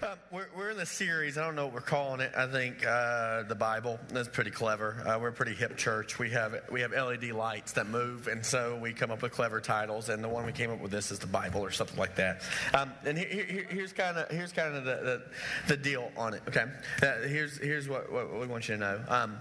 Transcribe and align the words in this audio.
Um, 0.00 0.10
we're, 0.30 0.46
we're 0.56 0.70
in 0.70 0.76
the 0.76 0.86
series. 0.86 1.36
I 1.38 1.44
don't 1.44 1.56
know 1.56 1.64
what 1.64 1.74
we're 1.74 1.80
calling 1.80 2.20
it. 2.20 2.30
I 2.36 2.46
think 2.46 2.86
uh, 2.86 3.42
the 3.42 3.56
Bible. 3.56 3.98
That's 4.10 4.28
pretty 4.28 4.52
clever. 4.52 5.02
Uh, 5.04 5.18
we're 5.18 5.28
a 5.28 5.32
pretty 5.32 5.54
hip 5.54 5.76
church. 5.76 6.20
We 6.20 6.30
have 6.30 6.54
we 6.70 6.82
have 6.82 6.92
LED 6.92 7.32
lights 7.32 7.72
that 7.72 7.88
move, 7.88 8.28
and 8.28 8.46
so 8.46 8.78
we 8.80 8.92
come 8.92 9.10
up 9.10 9.22
with 9.22 9.32
clever 9.32 9.60
titles. 9.60 10.08
And 10.08 10.22
the 10.22 10.28
one 10.28 10.46
we 10.46 10.52
came 10.52 10.70
up 10.70 10.80
with 10.80 10.92
this 10.92 11.10
is 11.10 11.18
the 11.18 11.26
Bible 11.26 11.62
or 11.62 11.72
something 11.72 11.98
like 11.98 12.14
that. 12.14 12.42
Um, 12.74 12.92
and 13.04 13.18
here, 13.18 13.44
here, 13.44 13.66
here's 13.68 13.92
kind 13.92 14.16
of 14.16 14.30
here's 14.30 14.52
kind 14.52 14.76
of 14.76 14.84
the, 14.84 14.94
the, 14.96 15.22
the 15.66 15.76
deal 15.76 16.12
on 16.16 16.34
it. 16.34 16.42
Okay, 16.46 16.66
uh, 17.02 17.22
here's 17.26 17.58
here's 17.58 17.88
what, 17.88 18.12
what, 18.12 18.38
we 18.38 18.46
want 18.46 18.68
you 18.68 18.76
to 18.76 18.80
know. 18.80 19.00
Um, 19.08 19.38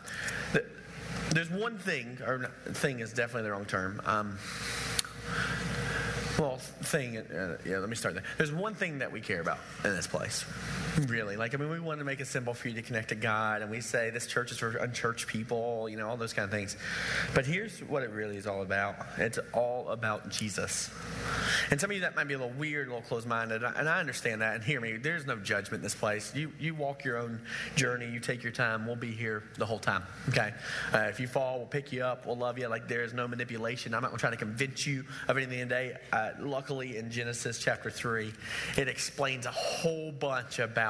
the, 0.54 0.66
there's 1.30 1.52
one 1.52 1.78
thing, 1.78 2.18
or 2.26 2.50
thing 2.66 3.00
is 3.00 3.14
definitely 3.14 3.44
the 3.44 3.52
wrong 3.52 3.66
term. 3.66 4.02
Well, 6.38 6.58
thing, 6.58 7.18
uh, 7.18 7.58
yeah, 7.66 7.80
let 7.80 7.90
me 7.90 7.96
start 7.96 8.14
there. 8.14 8.24
There's 8.38 8.52
one 8.52 8.76
thing 8.76 9.00
that 9.00 9.12
we 9.12 9.22
care 9.22 9.42
about 9.42 9.58
in 9.84 9.96
this 9.96 10.06
place, 10.06 10.46
really. 11.08 11.38
Like, 11.38 11.54
I 11.54 11.58
mean, 11.58 11.70
we 11.70 11.80
want 11.80 12.00
to 12.00 12.06
make 12.06 12.20
it 12.20 12.28
simple 12.28 12.54
for 12.54 12.68
you 12.68 12.76
to 12.76 12.82
connect 12.82 13.10
to 13.10 13.16
God, 13.16 13.62
and 13.62 13.72
we 13.72 13.82
say 13.82 14.10
this 14.10 14.28
church 14.28 14.52
is 14.52 14.58
for 14.58 14.78
unchurched 14.78 15.28
people, 15.28 15.88
you 15.90 15.98
know, 15.98 16.08
all 16.08 16.18
those 16.18 16.34
kind 16.34 16.46
of 16.46 16.52
things. 16.52 16.78
But 17.34 17.46
here's 17.46 17.80
what 17.80 18.04
it 18.04 18.12
really 18.12 18.38
is 18.38 18.48
all 18.48 18.62
about 18.62 18.96
it's 19.18 19.40
all 19.54 19.90
about 19.90 20.30
Jesus. 20.30 20.90
And 21.70 21.80
some 21.80 21.92
of 21.92 21.96
you 21.96 22.02
that 22.02 22.16
might 22.16 22.28
be 22.28 22.34
a 22.34 22.38
little 22.38 22.54
weird, 22.58 22.88
a 22.88 22.90
little 22.92 23.08
closed 23.08 23.28
minded, 23.28 23.64
and 23.64 23.90
I 23.90 24.00
understand 24.00 24.42
that. 24.42 24.56
And 24.56 24.64
hear 24.64 24.80
me, 24.80 24.98
there's 24.98 25.26
no 25.26 25.36
judgment 25.36 25.76
in 25.76 25.82
this 25.82 25.96
place. 25.96 26.34
You, 26.36 26.52
you 26.60 26.76
walk 26.76 27.04
your 27.04 27.18
own 27.18 27.42
journey, 27.76 28.10
you 28.10 28.20
take 28.20 28.44
your 28.44 28.52
time, 28.52 28.86
we'll 28.86 28.96
be 28.96 29.12
here 29.12 29.44
the 29.58 29.66
whole 29.66 29.80
time, 29.80 30.04
okay? 30.30 30.54
Uh, 30.94 31.00
if 31.10 31.20
you 31.20 31.28
fall, 31.28 31.58
we'll 31.58 31.68
pick 31.68 31.92
you 31.92 32.04
up, 32.04 32.26
we'll 32.26 32.38
love 32.38 32.58
you. 32.58 32.68
Like, 32.68 32.88
there's 32.88 33.14
no 33.14 33.28
manipulation. 33.28 33.94
I'm 33.94 34.02
not 34.02 34.10
going 34.10 34.20
to 34.20 34.28
to 34.28 34.38
convince 34.38 34.86
you 34.86 35.06
of 35.28 35.38
anything 35.38 35.60
today. 35.60 35.98
Uh, 36.12 36.32
luckily, 36.40 36.98
in 36.98 37.10
Genesis 37.10 37.60
chapter 37.60 37.90
3, 37.90 38.34
it 38.78 38.88
explains 38.88 39.46
a 39.46 39.52
whole 39.52 40.12
bunch 40.12 40.60
about, 40.60 40.87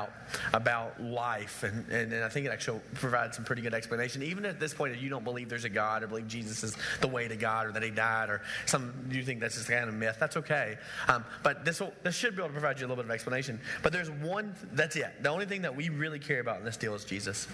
about 0.54 1.02
life. 1.02 1.64
And, 1.64 1.90
and, 1.90 2.14
and 2.14 2.24
I 2.24 2.30
think 2.30 2.46
it 2.46 2.49
actually 2.49 2.82
provides 2.96 3.35
some 3.35 3.46
pretty 3.46 3.62
good 3.62 3.74
explanation. 3.74 4.24
Even 4.24 4.46
at 4.46 4.60
this 4.60 4.74
point, 4.74 4.94
if 4.94 5.02
you 5.02 5.10
don't 5.10 5.24
believe 5.24 5.49
there's 5.49 5.63
a 5.63 5.70
God 5.70 6.04
or 6.04 6.08
believe 6.08 6.27
Jesus 6.27 6.63
is 6.63 6.76
the 7.02 7.08
way 7.08 7.27
to 7.27 7.35
God 7.35 7.68
or 7.68 7.71
that 7.71 7.84
he 7.84 7.90
died 7.90 8.30
or 8.30 8.41
some 8.66 8.94
you 9.10 9.24
think 9.24 9.40
that's 9.40 9.55
just 9.55 9.70
kind 9.70 9.88
of 9.88 9.96
myth, 9.96 10.18
that's 10.20 10.38
okay. 10.38 10.77
Um, 11.08 11.24
but 11.44 11.66
this, 11.66 11.80
will, 11.80 11.94
this 12.04 12.16
should 12.16 12.36
be 12.36 12.41
able 12.41 12.49
to 12.49 12.54
provide 12.54 12.80
you 12.80 12.86
a 12.86 12.88
little 12.88 13.02
bit 13.02 13.05
of 13.05 13.12
explanation. 13.12 13.60
But 13.84 13.94
there's 13.94 14.10
one, 14.10 14.55
that's 14.74 14.96
it. 14.96 15.12
The 15.21 15.30
only 15.30 15.46
thing 15.46 15.62
that 15.63 15.76
we 15.76 15.90
really 15.90 16.20
care 16.20 16.40
about 16.40 16.60
in 16.60 16.66
this 16.66 16.77
deal 16.77 16.96
is 16.96 17.05
Jesus. 17.05 17.48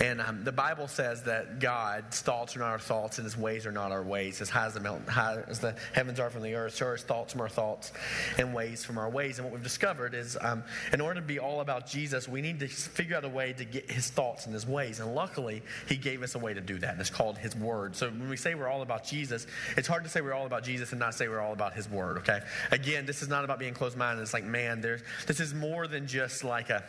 And 0.00 0.20
um, 0.20 0.44
the 0.44 0.52
Bible 0.52 0.88
says 0.88 1.22
that 1.24 1.60
God's 1.60 2.20
thoughts 2.20 2.56
are 2.56 2.60
not 2.60 2.68
our 2.68 2.78
thoughts 2.78 3.18
and 3.18 3.24
his 3.24 3.36
ways 3.36 3.66
are 3.66 3.72
not 3.72 3.92
our 3.92 4.02
ways. 4.02 4.40
As 4.40 4.50
high 4.50 4.66
as 4.66 4.74
the, 4.74 4.80
mountain, 4.80 5.06
high 5.06 5.42
as 5.48 5.60
the 5.60 5.76
heavens 5.92 6.20
are 6.20 6.30
from 6.30 6.42
the 6.42 6.54
earth, 6.54 6.74
so 6.74 6.86
are 6.86 6.92
his 6.92 7.02
thoughts 7.02 7.32
from 7.32 7.40
our 7.40 7.48
thoughts 7.48 7.92
and 8.38 8.54
ways 8.54 8.84
from 8.84 8.98
our 8.98 9.08
ways. 9.08 9.38
And 9.38 9.46
what 9.46 9.54
we've 9.54 9.62
discovered 9.62 10.14
is 10.14 10.36
um, 10.40 10.62
in 10.92 11.00
order 11.00 11.20
to 11.20 11.26
be 11.26 11.38
all 11.38 11.60
about 11.60 11.85
Jesus, 11.86 12.28
we 12.28 12.40
need 12.40 12.60
to 12.60 12.68
figure 12.68 13.16
out 13.16 13.24
a 13.24 13.28
way 13.28 13.52
to 13.52 13.64
get 13.64 13.90
his 13.90 14.08
thoughts 14.08 14.46
and 14.46 14.54
his 14.54 14.66
ways. 14.66 15.00
And 15.00 15.14
luckily, 15.14 15.62
he 15.88 15.96
gave 15.96 16.22
us 16.22 16.34
a 16.34 16.38
way 16.38 16.54
to 16.54 16.60
do 16.60 16.78
that. 16.78 16.92
And 16.92 17.00
it's 17.00 17.10
called 17.10 17.38
his 17.38 17.54
word. 17.56 17.96
So 17.96 18.08
when 18.08 18.28
we 18.28 18.36
say 18.36 18.54
we're 18.54 18.68
all 18.68 18.82
about 18.82 19.04
Jesus, 19.04 19.46
it's 19.76 19.88
hard 19.88 20.04
to 20.04 20.10
say 20.10 20.20
we're 20.20 20.34
all 20.34 20.46
about 20.46 20.64
Jesus 20.64 20.92
and 20.92 20.98
not 20.98 21.14
say 21.14 21.28
we're 21.28 21.40
all 21.40 21.52
about 21.52 21.74
his 21.74 21.88
word, 21.88 22.18
okay? 22.18 22.40
Again, 22.70 23.06
this 23.06 23.22
is 23.22 23.28
not 23.28 23.44
about 23.44 23.58
being 23.58 23.74
closed 23.74 23.96
minded. 23.96 24.22
It's 24.22 24.34
like, 24.34 24.44
man, 24.44 24.80
there's, 24.80 25.02
this 25.26 25.40
is 25.40 25.54
more 25.54 25.86
than 25.86 26.06
just 26.06 26.44
like 26.44 26.70
a, 26.70 26.84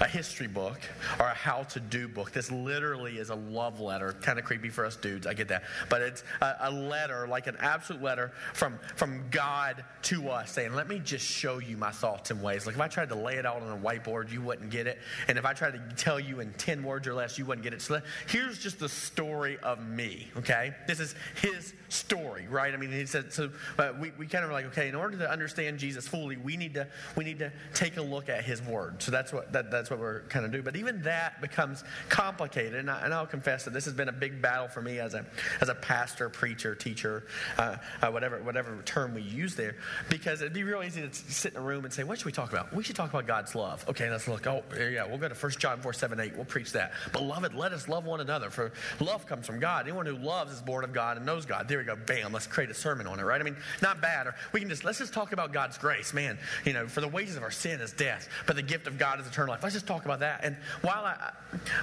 a 0.00 0.06
history 0.06 0.46
book 0.48 0.80
or 1.18 1.26
a 1.26 1.34
how 1.34 1.62
to 1.64 1.80
do 1.80 2.08
book. 2.08 2.32
This 2.32 2.50
literally 2.50 3.18
is 3.18 3.30
a 3.30 3.34
love 3.34 3.80
letter. 3.80 4.12
Kind 4.22 4.38
of 4.38 4.44
creepy 4.44 4.68
for 4.68 4.84
us 4.84 4.96
dudes, 4.96 5.26
I 5.26 5.34
get 5.34 5.48
that. 5.48 5.64
But 5.88 6.02
it's 6.02 6.24
a, 6.40 6.56
a 6.60 6.70
letter, 6.70 7.26
like 7.28 7.46
an 7.46 7.56
absolute 7.60 8.02
letter 8.02 8.32
from, 8.54 8.78
from 8.96 9.24
God 9.30 9.84
to 10.02 10.30
us 10.30 10.52
saying, 10.52 10.74
let 10.74 10.88
me 10.88 10.98
just 10.98 11.24
show 11.24 11.58
you 11.58 11.76
my 11.76 11.90
thoughts 11.90 12.30
and 12.30 12.42
ways. 12.42 12.66
Like 12.66 12.74
if 12.74 12.80
I 12.80 12.88
tried 12.88 13.08
to 13.10 13.14
lay 13.14 13.36
it 13.36 13.46
out 13.46 13.62
on 13.62 13.70
a 13.70 13.76
whiteboard, 13.76 14.30
you 14.32 14.37
wouldn't 14.38 14.70
get 14.70 14.86
it. 14.86 14.98
And 15.28 15.38
if 15.38 15.44
I 15.44 15.52
tried 15.52 15.72
to 15.72 15.94
tell 15.96 16.18
you 16.18 16.40
in 16.40 16.52
10 16.54 16.82
words 16.82 17.06
or 17.06 17.14
less, 17.14 17.38
you 17.38 17.44
wouldn't 17.44 17.62
get 17.64 17.72
it. 17.72 17.82
So 17.82 18.00
here's 18.28 18.58
just 18.58 18.78
the 18.78 18.88
story 18.88 19.58
of 19.62 19.86
me, 19.86 20.28
okay? 20.36 20.74
This 20.86 21.00
is 21.00 21.14
his 21.40 21.74
story, 21.88 22.46
right? 22.48 22.72
I 22.72 22.76
mean, 22.76 22.92
he 22.92 23.06
said, 23.06 23.32
so 23.32 23.50
uh, 23.78 23.92
we, 24.00 24.12
we 24.18 24.26
kind 24.26 24.44
of 24.44 24.50
like, 24.50 24.66
okay, 24.66 24.88
in 24.88 24.94
order 24.94 25.16
to 25.18 25.30
understand 25.30 25.78
Jesus 25.78 26.06
fully, 26.06 26.36
we 26.36 26.56
need 26.56 26.74
to, 26.74 26.86
we 27.16 27.24
need 27.24 27.38
to 27.38 27.52
take 27.74 27.96
a 27.96 28.02
look 28.02 28.28
at 28.28 28.44
his 28.44 28.62
word. 28.62 29.02
So 29.02 29.10
that's 29.10 29.32
what, 29.32 29.52
that, 29.52 29.70
that's 29.70 29.90
what 29.90 29.98
we're 29.98 30.22
kind 30.22 30.44
of 30.44 30.52
doing. 30.52 30.64
But 30.64 30.76
even 30.76 31.02
that 31.02 31.40
becomes 31.40 31.84
complicated. 32.08 32.74
And, 32.74 32.90
I, 32.90 33.04
and 33.04 33.14
I'll 33.14 33.26
confess 33.26 33.64
that 33.64 33.72
this 33.72 33.84
has 33.84 33.94
been 33.94 34.08
a 34.08 34.12
big 34.12 34.40
battle 34.42 34.68
for 34.68 34.82
me 34.82 34.98
as 34.98 35.14
a, 35.14 35.24
as 35.60 35.68
a 35.68 35.74
pastor, 35.74 36.28
preacher, 36.28 36.74
teacher, 36.74 37.24
uh, 37.56 37.76
uh, 38.02 38.10
whatever, 38.10 38.42
whatever 38.42 38.80
term 38.84 39.14
we 39.14 39.22
use 39.22 39.54
there, 39.54 39.76
because 40.08 40.40
it'd 40.40 40.52
be 40.52 40.62
real 40.62 40.82
easy 40.82 41.00
to 41.00 41.12
sit 41.12 41.52
in 41.54 41.58
a 41.58 41.62
room 41.62 41.84
and 41.84 41.92
say, 41.92 42.04
what 42.04 42.18
should 42.18 42.26
we 42.26 42.32
talk 42.32 42.52
about? 42.52 42.72
We 42.74 42.82
should 42.82 42.96
talk 42.96 43.10
about 43.10 43.26
God's 43.26 43.54
love. 43.54 43.84
Okay, 43.88 44.08
let's 44.18 44.26
look. 44.26 44.46
Oh, 44.48 44.64
yeah, 44.76 45.06
we'll 45.06 45.18
go 45.18 45.28
to 45.28 45.34
1 45.34 45.52
John 45.52 45.80
4, 45.80 45.92
7, 45.92 46.18
8. 46.18 46.34
We'll 46.34 46.44
preach 46.44 46.72
that. 46.72 46.92
Beloved, 47.12 47.54
let 47.54 47.72
us 47.72 47.88
love 47.88 48.04
one 48.04 48.20
another, 48.20 48.50
for 48.50 48.72
love 48.98 49.26
comes 49.26 49.46
from 49.46 49.60
God. 49.60 49.86
Anyone 49.86 50.06
who 50.06 50.16
loves 50.16 50.52
is 50.52 50.60
born 50.60 50.82
of 50.82 50.92
God 50.92 51.16
and 51.16 51.24
knows 51.24 51.46
God. 51.46 51.68
There 51.68 51.78
we 51.78 51.84
go. 51.84 51.94
Bam, 51.94 52.32
let's 52.32 52.48
create 52.48 52.68
a 52.68 52.74
sermon 52.74 53.06
on 53.06 53.20
it, 53.20 53.22
right? 53.22 53.40
I 53.40 53.44
mean, 53.44 53.56
not 53.80 54.00
bad. 54.00 54.26
Or 54.26 54.34
we 54.52 54.58
can 54.58 54.68
just, 54.68 54.82
let's 54.82 54.98
just 54.98 55.12
talk 55.12 55.32
about 55.32 55.52
God's 55.52 55.78
grace. 55.78 56.12
Man, 56.12 56.36
you 56.64 56.72
know, 56.72 56.88
for 56.88 57.00
the 57.00 57.06
wages 57.06 57.36
of 57.36 57.44
our 57.44 57.52
sin 57.52 57.80
is 57.80 57.92
death, 57.92 58.28
but 58.46 58.56
the 58.56 58.62
gift 58.62 58.88
of 58.88 58.98
God 58.98 59.20
is 59.20 59.26
eternal 59.28 59.52
life. 59.52 59.62
Let's 59.62 59.74
just 59.74 59.86
talk 59.86 60.04
about 60.04 60.18
that. 60.18 60.40
And 60.42 60.56
while 60.82 61.04
I, 61.04 61.32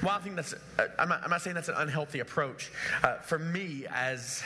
while 0.02 0.18
I 0.18 0.20
think 0.20 0.36
that's, 0.36 0.54
uh, 0.54 0.88
I'm 1.00 1.08
not, 1.08 1.24
I'm 1.24 1.30
not 1.30 1.42
saying 1.42 1.54
that's 1.54 1.70
an 1.70 1.76
unhealthy 1.78 2.20
approach, 2.20 2.70
uh, 3.02 3.16
for 3.20 3.40
me 3.40 3.86
as 3.90 4.44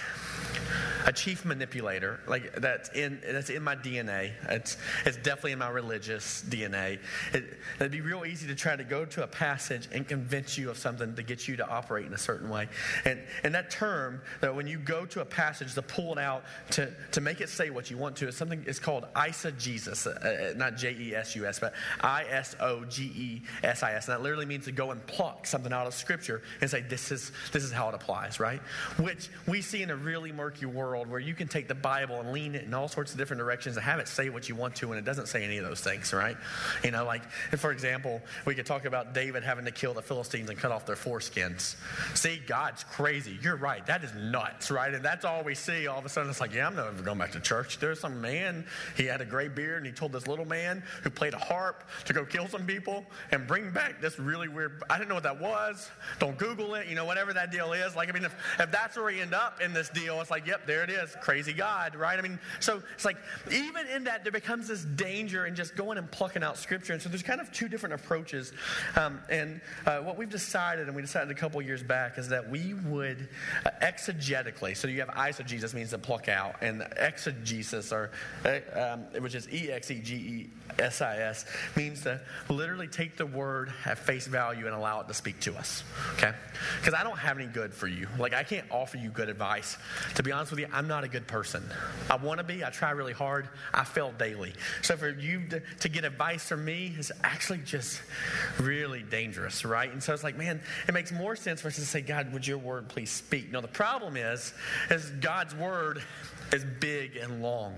a 1.06 1.11
chief 1.11 1.44
manipulator, 1.44 2.19
like 2.27 2.53
that's 2.56 2.89
in, 2.89 3.19
that's 3.25 3.50
in 3.50 3.63
my 3.63 3.75
DNA. 3.75 4.31
It's, 4.47 4.77
it's 5.06 5.17
definitely 5.17 5.53
in 5.53 5.59
my 5.59 5.69
religious 5.69 6.44
DNA. 6.47 7.00
It, 7.33 7.57
it'd 7.79 7.91
be 7.91 8.01
real 8.01 8.25
easy 8.25 8.47
to 8.47 8.56
try 8.56 8.75
to 8.75 8.84
go 8.84 9.06
to 9.06 9.23
a 9.23 9.28
passage 9.28 9.88
and 9.91 10.07
convince 10.07 10.57
you 10.57 10.69
of 10.69 10.78
something 10.78 11.16
to 11.16 11.23
get 11.23 11.47
you 11.47 11.56
to 11.57 11.67
operate 11.67 12.06
in 12.06 12.13
a 12.13 12.17
certain 12.17 12.50
way. 12.50 12.67
And, 13.06 13.19
and 13.44 13.56
that 13.56 13.72
term, 13.72 14.22
that 14.41 14.56
when 14.56 14.67
you 14.67 14.78
go 14.78 15.06
to 15.07 15.22
a 15.22 15.25
passage 15.25 15.73
to 15.75 15.81
pull 15.81 16.13
it 16.13 16.19
out 16.19 16.44
to, 16.72 16.94
to 17.12 17.22
make 17.22 17.41
it 17.41 17.50
say 17.50 17.69
what 17.69 17.89
you 17.89 17.97
want 17.97 18.18
to, 18.18 18.28
is 18.28 18.35
something 18.35 18.63
is 18.66 18.79
called 18.79 19.06
eisegesis, 19.16 20.07
uh, 20.07 20.51
uh 20.51 20.53
not 20.56 20.78
J 20.78 20.95
E 21.00 21.16
S 21.16 21.35
U 21.35 21.45
S, 21.45 21.59
but 21.59 21.73
I 22.01 22.25
S 22.29 22.56
O 22.59 22.84
G 22.85 23.03
E 23.03 23.41
S 23.63 23.84
I 23.84 23.94
S. 23.94 24.07
And 24.07 24.18
that 24.18 24.23
literally 24.23 24.45
means 24.45 24.66
to 24.66 24.72
go 24.72 24.91
and 24.91 25.06
pluck 25.07 25.47
something 25.47 25.72
out 25.72 25.88
of 25.88 25.94
Scripture 25.94 26.41
and 26.62 26.69
say, 26.69 26.81
this 26.81 27.12
is, 27.12 27.31
this 27.51 27.63
is 27.63 27.72
how 27.72 27.89
it 27.89 27.95
applies, 27.95 28.39
right? 28.39 28.62
Which 28.97 29.29
we 29.47 29.62
see 29.62 29.81
in 29.81 29.89
a 29.89 29.95
really 29.95 30.31
murky 30.31 30.66
world 30.66 31.09
where 31.09 31.19
you 31.19 31.34
can 31.34 31.47
take 31.47 31.68
the 31.68 31.75
Bible 31.75 32.19
and 32.19 32.31
lean 32.31 32.56
it 32.56 32.63
in 32.63 32.73
all 32.73 32.88
sorts 32.88 33.12
of 33.12 33.18
different 33.18 33.39
directions 33.39 33.78
and 33.78 33.85
have 33.85 34.00
it 34.00 34.07
say 34.07 34.29
what 34.29 34.50
you 34.50 34.56
want 34.56 34.75
to, 34.75 34.91
and 34.91 35.00
it 35.00 35.06
doesn't 35.06 35.28
say 35.28 35.44
any 35.44 35.57
of 35.57 35.66
those 35.66 35.81
things, 35.81 36.13
right? 36.13 36.38
You 36.84 36.91
know, 36.91 37.06
like, 37.06 37.23
for 37.57 37.69
example, 37.72 38.22
we 38.46 38.56
could 38.56 38.66
talk 38.66 38.85
about 38.85 39.13
David 39.13 39.44
having 39.44 39.66
to 39.66 39.72
kill 39.72 39.94
the 39.94 40.02
Philistines 40.02 40.50
and 40.50 40.57
cut 40.57 40.72
off 40.72 40.85
their 40.85 40.96
foreskins. 40.96 41.75
See, 42.16 42.41
God's 42.47 42.84
crazy. 42.84 43.38
You're 43.41 43.56
right. 43.56 43.85
That 43.85 44.03
is 44.03 44.13
nuts, 44.13 44.72
right? 44.72 44.94
And 44.94 45.03
that's 45.03 45.25
all 45.25 45.44
we 45.44 45.56
see. 45.56 45.88
All 45.88 46.00
of 46.00 46.06
a 46.06 46.09
sudden, 46.09 46.30
it's 46.30 46.41
like, 46.41 46.53
yeah, 46.53 46.68
I'm 46.68 46.75
never 46.75 46.91
going 47.03 47.18
back 47.18 47.31
to 47.34 47.40
church. 47.40 47.80
There's 47.80 48.00
some 48.00 48.22
man, 48.22 48.66
he 48.96 49.06
had 49.06 49.22
a 49.22 49.25
gray 49.25 49.47
beard, 49.47 49.78
and 49.78 49.85
he 49.85 49.91
told 49.91 50.12
this 50.12 50.28
little 50.28 50.46
man 50.46 50.84
who 51.03 51.09
played 51.09 51.34
a 51.34 51.40
harp 51.40 51.84
to 52.06 52.13
go 52.13 52.25
kill 52.25 52.47
some 52.47 52.66
people 52.66 53.06
and 53.31 53.47
bring 53.47 53.72
back 53.72 54.01
this 54.01 54.19
really 54.19 54.47
weird, 54.47 54.84
I 54.90 54.97
didn't 54.97 55.09
know 55.09 55.16
what 55.16 55.24
that 55.24 55.40
was. 55.40 55.90
Don't 56.19 56.38
Google 56.38 56.75
it, 56.75 56.88
you 56.88 56.96
know, 56.96 57.06
whatever 57.06 57.34
that 57.34 57.51
deal 57.51 57.74
is. 57.74 57.96
Like, 57.96 58.09
I 58.09 58.12
mean, 58.12 58.25
if, 58.25 58.36
if 58.59 58.72
that's 58.72 58.96
where 58.96 59.06
we 59.06 59.22
end 59.22 59.34
up 59.34 59.62
in 59.62 59.74
this 59.74 59.90
deal, 59.90 60.22
it's 60.22 60.31
like, 60.31 60.46
yep, 60.46 60.66
there 60.66 60.84
it 60.84 60.90
is. 60.90 61.16
Crazy 61.22 61.53
God, 61.53 61.96
right? 61.96 62.18
I 62.18 62.22
mean, 62.22 62.40
so 62.59 62.81
it's 62.94 63.06
like, 63.06 63.18
even 63.51 63.88
in 63.88 64.03
that, 64.06 64.24
there 64.24 64.31
becomes 64.31 64.68
this 64.68 64.84
danger 64.84 65.46
in 65.46 65.56
just 65.56 65.75
going 65.75 65.97
and 65.97 66.09
plucking 66.09 66.44
out 66.44 66.57
scripture. 66.57 66.94
And 66.94 67.01
so 67.01 67.09
there's 67.09 67.24
kind 67.24 67.41
of 67.41 67.51
two 67.59 67.68
different 67.68 67.94
approaches. 67.94 68.53
Um, 68.96 69.20
and 69.30 69.59
uh, 69.86 70.00
what 70.00 70.18
we've 70.18 70.30
decided, 70.30 70.88
and 70.88 70.96
we 70.96 71.02
decided 71.02 71.30
a 71.30 71.34
couple 71.34 71.62
years 71.62 71.84
back, 71.84 72.18
is 72.18 72.30
that 72.30 72.50
we 72.50 72.74
would 72.74 73.28
uh, 73.66 73.72
exegetically, 73.81 74.78
so 74.78 74.88
you 74.88 75.02
have 75.02 75.09
eisegesis 75.09 75.74
means 75.74 75.90
to 75.90 75.98
pluck 75.98 76.30
out, 76.30 76.56
and 76.62 76.88
exegesis, 76.96 77.92
or, 77.92 78.12
uh, 78.46 78.59
um, 78.74 79.22
which 79.22 79.36
is 79.36 79.52
E 79.52 79.69
X 79.69 79.92
E 79.92 80.00
G 80.00 80.16
E 80.16 80.50
S 80.80 81.02
I 81.02 81.18
S, 81.18 81.46
means 81.75 82.03
to 82.03 82.22
literally 82.48 82.88
take 82.88 83.18
the 83.18 83.25
word 83.25 83.74
at 83.86 83.98
face 83.98 84.25
value 84.25 84.66
and 84.66 84.74
allow 84.74 85.01
it 85.01 85.10
to 85.10 85.13
speak 85.13 85.38
to 85.42 85.56
us. 85.57 85.83
Okay? 86.13 86.31
Because 86.80 86.94
I 86.94 87.04
don't 87.04 87.18
have 87.18 87.38
any 87.38 87.48
good 87.48 87.74
for 87.74 87.88
you. 87.88 88.07
Like, 88.18 88.33
I 88.33 88.44
can't 88.44 88.66
offer 88.72 88.98
you 88.98 89.10
good 89.10 89.28
advice. 89.28 89.78
To 90.16 90.24
be 90.24 90.31
honest 90.31 90.51
with 90.51 90.62
you, 90.62 90.68
I'm 90.72 90.88
not 90.88 91.04
a 91.04 91.10
good 91.10 91.28
person. 91.28 91.63
I 92.10 92.16
want 92.16 92.38
to 92.38 92.45
be. 92.45 92.63
I 92.63 92.69
try 92.69 92.92
really 92.92 93.13
hard. 93.13 93.50
I 93.74 93.83
fail 93.83 94.13
daily. 94.18 94.54
So 94.81 94.95
for 94.95 95.10
you 95.10 95.45
to, 95.50 95.60
to, 95.81 95.89
get 95.89 96.06
advice 96.06 96.48
from 96.48 96.63
me 96.63 96.94
is 96.98 97.12
actually 97.24 97.49
just 97.57 98.01
really 98.60 99.04
dangerous, 99.04 99.66
right? 99.66 99.92
And 99.92 100.01
so 100.01 100.13
it's 100.13 100.24
like, 100.24 100.38
man, 100.38 100.62
it 100.88 100.94
makes 100.94 101.12
more 101.12 101.36
sense 101.36 101.62
for 101.62 101.68
us 101.68 101.75
to 101.75 101.81
say, 101.81 102.01
God, 102.01 102.31
would 102.34 102.46
your 102.46 102.57
word 102.57 102.90
please 102.90 103.10
speak? 103.10 103.51
No, 103.51 103.62
the 103.62 103.68
problem 103.68 104.18
is, 104.18 104.54
is 104.90 105.10
God's 105.22 105.56
word 105.56 106.01
is 106.54 106.66
big 106.80 107.16
and 107.16 107.42
long. 107.42 107.75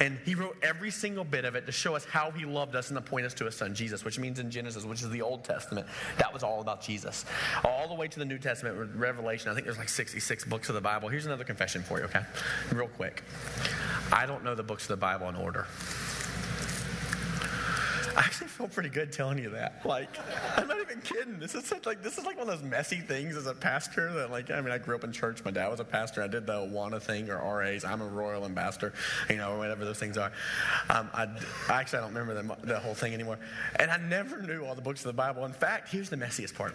And 0.00 0.18
he 0.24 0.34
wrote 0.34 0.56
every 0.62 0.90
single 0.90 1.24
bit 1.24 1.44
of 1.44 1.54
it 1.54 1.66
to 1.66 1.72
show 1.72 1.94
us 1.94 2.04
how 2.04 2.30
he 2.30 2.44
loved 2.44 2.74
us 2.74 2.90
and 2.90 2.96
to 2.96 3.02
point 3.02 3.26
us 3.26 3.34
to 3.34 3.44
his 3.44 3.54
son 3.54 3.74
Jesus, 3.74 4.04
which 4.04 4.18
means 4.18 4.38
in 4.38 4.50
Genesis, 4.50 4.84
which 4.84 5.02
is 5.02 5.10
the 5.10 5.22
Old 5.22 5.44
Testament, 5.44 5.86
that 6.18 6.32
was 6.32 6.42
all 6.42 6.60
about 6.60 6.82
Jesus. 6.82 7.24
All 7.64 7.88
the 7.88 7.94
way 7.94 8.08
to 8.08 8.18
the 8.18 8.24
New 8.24 8.38
Testament, 8.38 8.90
Revelation, 8.94 9.50
I 9.50 9.54
think 9.54 9.66
there's 9.66 9.78
like 9.78 9.88
66 9.88 10.44
books 10.44 10.68
of 10.68 10.74
the 10.74 10.80
Bible. 10.80 11.08
Here's 11.08 11.26
another 11.26 11.44
confession 11.44 11.82
for 11.82 11.98
you, 11.98 12.04
okay? 12.04 12.22
Real 12.72 12.88
quick. 12.88 13.22
I 14.12 14.26
don't 14.26 14.44
know 14.44 14.54
the 14.54 14.62
books 14.62 14.84
of 14.84 14.88
the 14.88 14.96
Bible 14.96 15.28
in 15.28 15.36
order. 15.36 15.66
I 18.16 18.20
actually 18.20 18.48
feel 18.48 18.68
pretty 18.68 18.88
good 18.88 19.12
telling 19.12 19.38
you 19.38 19.50
that. 19.50 19.84
Like, 19.84 20.08
I'm 20.56 20.68
not 20.68 20.80
even 20.80 21.00
kidding. 21.00 21.38
This 21.38 21.54
is 21.54 21.64
such, 21.64 21.86
like 21.86 22.02
this 22.02 22.18
is 22.18 22.24
like 22.24 22.36
one 22.38 22.48
of 22.48 22.60
those 22.60 22.68
messy 22.68 23.00
things 23.00 23.36
as 23.36 23.46
a 23.46 23.54
pastor 23.54 24.12
that 24.14 24.30
like 24.30 24.50
I 24.50 24.60
mean 24.60 24.72
I 24.72 24.78
grew 24.78 24.94
up 24.94 25.04
in 25.04 25.12
church. 25.12 25.44
My 25.44 25.50
dad 25.50 25.68
was 25.68 25.80
a 25.80 25.84
pastor. 25.84 26.22
I 26.22 26.28
did 26.28 26.46
the 26.46 26.52
Awana 26.52 27.00
thing 27.00 27.30
or 27.30 27.38
RAs. 27.58 27.84
I'm 27.84 28.00
a 28.00 28.06
royal 28.06 28.44
ambassador, 28.44 28.92
you 29.28 29.36
know, 29.36 29.58
whatever 29.58 29.84
those 29.84 29.98
things 29.98 30.16
are. 30.16 30.32
Um, 30.90 31.10
I, 31.12 31.24
I, 31.68 31.80
actually 31.80 31.98
I 31.98 32.02
don't 32.02 32.14
remember 32.14 32.42
the, 32.42 32.66
the 32.66 32.78
whole 32.78 32.94
thing 32.94 33.14
anymore. 33.14 33.38
And 33.76 33.90
I 33.90 33.96
never 33.96 34.40
knew 34.42 34.64
all 34.64 34.74
the 34.74 34.82
books 34.82 35.00
of 35.00 35.06
the 35.06 35.12
Bible. 35.12 35.44
In 35.44 35.52
fact, 35.52 35.88
here's 35.90 36.10
the 36.10 36.16
messiest 36.16 36.54
part. 36.54 36.74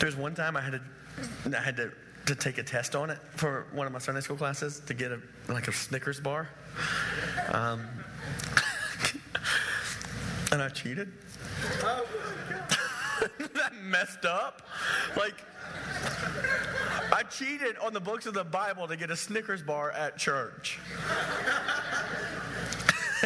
There's 0.00 0.16
one 0.16 0.34
time 0.34 0.56
I 0.56 0.60
had 0.60 0.72
to 0.72 1.56
I 1.56 1.62
had 1.62 1.76
to 1.76 1.92
to 2.26 2.34
take 2.34 2.56
a 2.58 2.62
test 2.62 2.96
on 2.96 3.10
it 3.10 3.18
for 3.36 3.66
one 3.72 3.86
of 3.86 3.92
my 3.92 3.98
Sunday 3.98 4.20
school 4.20 4.36
classes 4.36 4.80
to 4.86 4.94
get 4.94 5.12
a 5.12 5.20
like 5.48 5.68
a 5.68 5.72
Snickers 5.72 6.20
bar. 6.20 6.48
Um, 7.52 7.86
and 10.54 10.62
I 10.62 10.68
cheated. 10.68 11.12
that 13.54 13.74
messed 13.82 14.24
up. 14.24 14.62
Like, 15.16 15.34
I 17.12 17.24
cheated 17.28 17.76
on 17.78 17.92
the 17.92 18.00
books 18.00 18.26
of 18.26 18.34
the 18.34 18.44
Bible 18.44 18.86
to 18.86 18.96
get 18.96 19.10
a 19.10 19.16
Snickers 19.16 19.62
bar 19.62 19.90
at 19.90 20.16
church. 20.16 20.78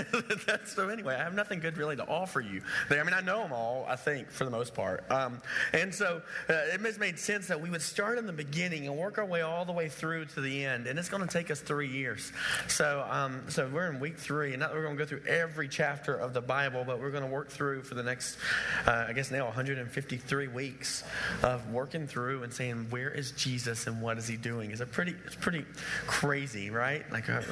so 0.65 0.89
anyway, 0.89 1.15
I 1.15 1.23
have 1.23 1.35
nothing 1.35 1.61
good 1.61 1.77
really 1.77 1.97
to 1.97 2.06
offer 2.06 2.41
you. 2.41 2.62
There. 2.89 3.00
I 3.00 3.05
mean, 3.05 3.15
I 3.15 3.21
know 3.21 3.43
them 3.43 3.53
all, 3.53 3.87
I 3.89 3.97
think, 3.97 4.31
for 4.31 4.45
the 4.45 4.50
most 4.50 4.75
part. 4.75 5.05
Um, 5.11 5.41
and 5.73 5.95
so 5.95 6.23
uh, 6.49 6.53
it 6.73 6.83
just 6.83 7.00
made 7.00 7.19
sense 7.19 7.49
that 7.49 7.61
we 7.61 7.71
would 7.71 7.83
start 7.83 8.19
in 8.19 8.27
the 8.27 8.33
beginning 8.33 8.87
and 8.87 8.97
work 8.97 9.19
our 9.19 9.25
way 9.25 9.43
all 9.43 9.65
the 9.65 9.73
way 9.73 9.89
through 9.89 10.27
to 10.27 10.41
the 10.41 10.65
end. 10.65 10.87
And 10.87 10.99
it's 10.99 11.09
going 11.09 11.27
to 11.27 11.29
take 11.29 11.50
us 11.50 11.61
three 11.61 11.89
years. 11.89 12.33
So, 12.67 13.06
um, 13.11 13.43
so 13.49 13.69
we're 13.73 13.91
in 13.91 14.00
week 14.00 14.19
three, 14.19 14.55
and 14.55 14.62
we're 14.62 14.83
going 14.83 14.97
to 14.97 15.05
go 15.05 15.06
through 15.06 15.23
every 15.27 15.69
chapter 15.69 16.15
of 16.15 16.35
the 16.35 16.41
Bible, 16.41 16.85
but 16.87 17.00
we're 17.00 17.11
going 17.11 17.25
to 17.25 17.31
work 17.31 17.49
through 17.49 17.83
for 17.83 17.95
the 17.95 18.03
next, 18.03 18.37
uh, 18.87 19.06
I 19.09 19.12
guess 19.12 19.31
now 19.31 19.45
153 19.47 20.49
weeks 20.49 21.05
of 21.43 21.71
working 21.71 22.06
through 22.06 22.43
and 22.43 22.53
saying, 22.53 22.87
where 22.91 23.11
is 23.11 23.33
Jesus 23.33 23.87
and 23.87 24.00
what 24.00 24.19
is 24.19 24.27
he 24.27 24.37
doing? 24.37 24.71
Is 24.71 24.81
it 24.81 24.93
pretty? 24.93 25.15
It's 25.27 25.37
pretty 25.37 25.65
crazy, 26.06 26.71
right? 26.71 27.11
Like, 27.12 27.29
uh, 27.29 27.43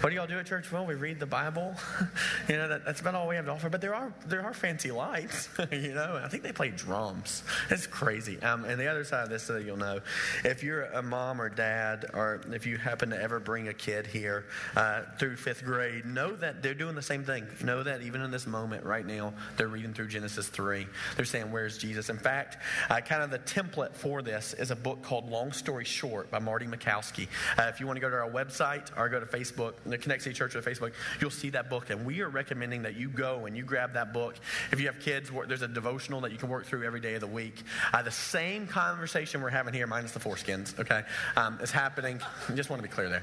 what 0.00 0.10
do 0.10 0.16
y'all 0.16 0.26
do 0.26 0.38
at 0.38 0.46
church? 0.46 0.70
Well, 0.72 0.86
we 0.86 0.94
read 0.94 1.20
the 1.20 1.26
Bible. 1.26 1.74
you 2.48 2.56
know, 2.56 2.68
that, 2.68 2.84
that's 2.84 3.00
about 3.00 3.14
all 3.14 3.28
we 3.28 3.36
have 3.36 3.44
to 3.46 3.52
offer. 3.52 3.68
But 3.68 3.80
there 3.80 3.94
are 3.94 4.12
there 4.26 4.42
are 4.42 4.54
fancy 4.54 4.90
lights. 4.90 5.48
you 5.72 5.94
know, 5.94 6.20
I 6.22 6.28
think 6.28 6.42
they 6.42 6.52
play 6.52 6.70
drums. 6.70 7.42
It's 7.70 7.86
crazy. 7.86 8.40
Um, 8.42 8.64
and 8.64 8.80
the 8.80 8.88
other 8.88 9.04
side 9.04 9.24
of 9.24 9.30
this, 9.30 9.42
so 9.42 9.56
you'll 9.56 9.76
know, 9.76 10.00
if 10.44 10.62
you're 10.62 10.84
a 10.84 11.02
mom 11.02 11.40
or 11.40 11.48
dad, 11.48 12.06
or 12.14 12.40
if 12.52 12.66
you 12.66 12.78
happen 12.78 13.10
to 13.10 13.20
ever 13.20 13.40
bring 13.40 13.68
a 13.68 13.74
kid 13.74 14.06
here 14.06 14.46
uh, 14.76 15.02
through 15.18 15.36
fifth 15.36 15.64
grade, 15.64 16.06
know 16.06 16.34
that 16.36 16.62
they're 16.62 16.74
doing 16.74 16.94
the 16.94 17.02
same 17.02 17.24
thing. 17.24 17.46
Know 17.62 17.82
that 17.82 18.02
even 18.02 18.20
in 18.20 18.30
this 18.30 18.46
moment 18.46 18.84
right 18.84 19.06
now, 19.06 19.32
they're 19.56 19.68
reading 19.68 19.94
through 19.94 20.08
Genesis 20.08 20.48
three. 20.48 20.86
They're 21.16 21.24
saying, 21.24 21.50
"Where's 21.50 21.78
Jesus?" 21.78 22.10
In 22.10 22.18
fact, 22.18 22.58
uh, 22.88 23.00
kind 23.00 23.22
of 23.22 23.30
the 23.30 23.38
template 23.38 23.94
for 23.94 24.22
this 24.22 24.54
is 24.54 24.70
a 24.70 24.76
book 24.76 25.02
called 25.02 25.30
Long 25.30 25.52
Story 25.52 25.84
Short 25.84 26.30
by 26.30 26.38
Marty 26.38 26.66
Machowski. 26.66 27.28
Uh, 27.58 27.64
if 27.64 27.80
you 27.80 27.86
want 27.86 27.96
to 27.96 28.00
go 28.00 28.10
to 28.10 28.16
our 28.16 28.30
website 28.30 28.88
or 28.96 29.08
go 29.08 29.20
to 29.20 29.26
Facebook, 29.26 29.74
the 29.86 29.98
Connect 29.98 30.22
City 30.22 30.34
Church 30.34 30.54
or 30.54 30.62
Facebook, 30.62 30.92
you'll 31.20 31.30
see 31.30 31.50
that 31.50 31.69
book. 31.70 31.90
And 31.90 32.04
we 32.04 32.20
are 32.20 32.28
recommending 32.28 32.82
that 32.82 32.96
you 32.96 33.08
go 33.08 33.46
and 33.46 33.56
you 33.56 33.64
grab 33.64 33.94
that 33.94 34.12
book. 34.12 34.36
If 34.72 34.80
you 34.80 34.86
have 34.86 35.00
kids, 35.00 35.30
there's 35.46 35.62
a 35.62 35.68
devotional 35.68 36.20
that 36.22 36.32
you 36.32 36.38
can 36.38 36.48
work 36.48 36.66
through 36.66 36.84
every 36.84 37.00
day 37.00 37.14
of 37.14 37.20
the 37.20 37.26
week. 37.26 37.62
Uh, 37.92 38.02
the 38.02 38.10
same 38.10 38.66
conversation 38.66 39.40
we're 39.40 39.50
having 39.50 39.72
here, 39.72 39.86
minus 39.86 40.12
the 40.12 40.20
foreskins, 40.20 40.78
okay, 40.78 41.02
um, 41.36 41.58
is 41.60 41.70
happening. 41.70 42.20
I 42.48 42.52
just 42.52 42.68
want 42.68 42.82
to 42.82 42.88
be 42.88 42.92
clear 42.92 43.08
there. 43.08 43.22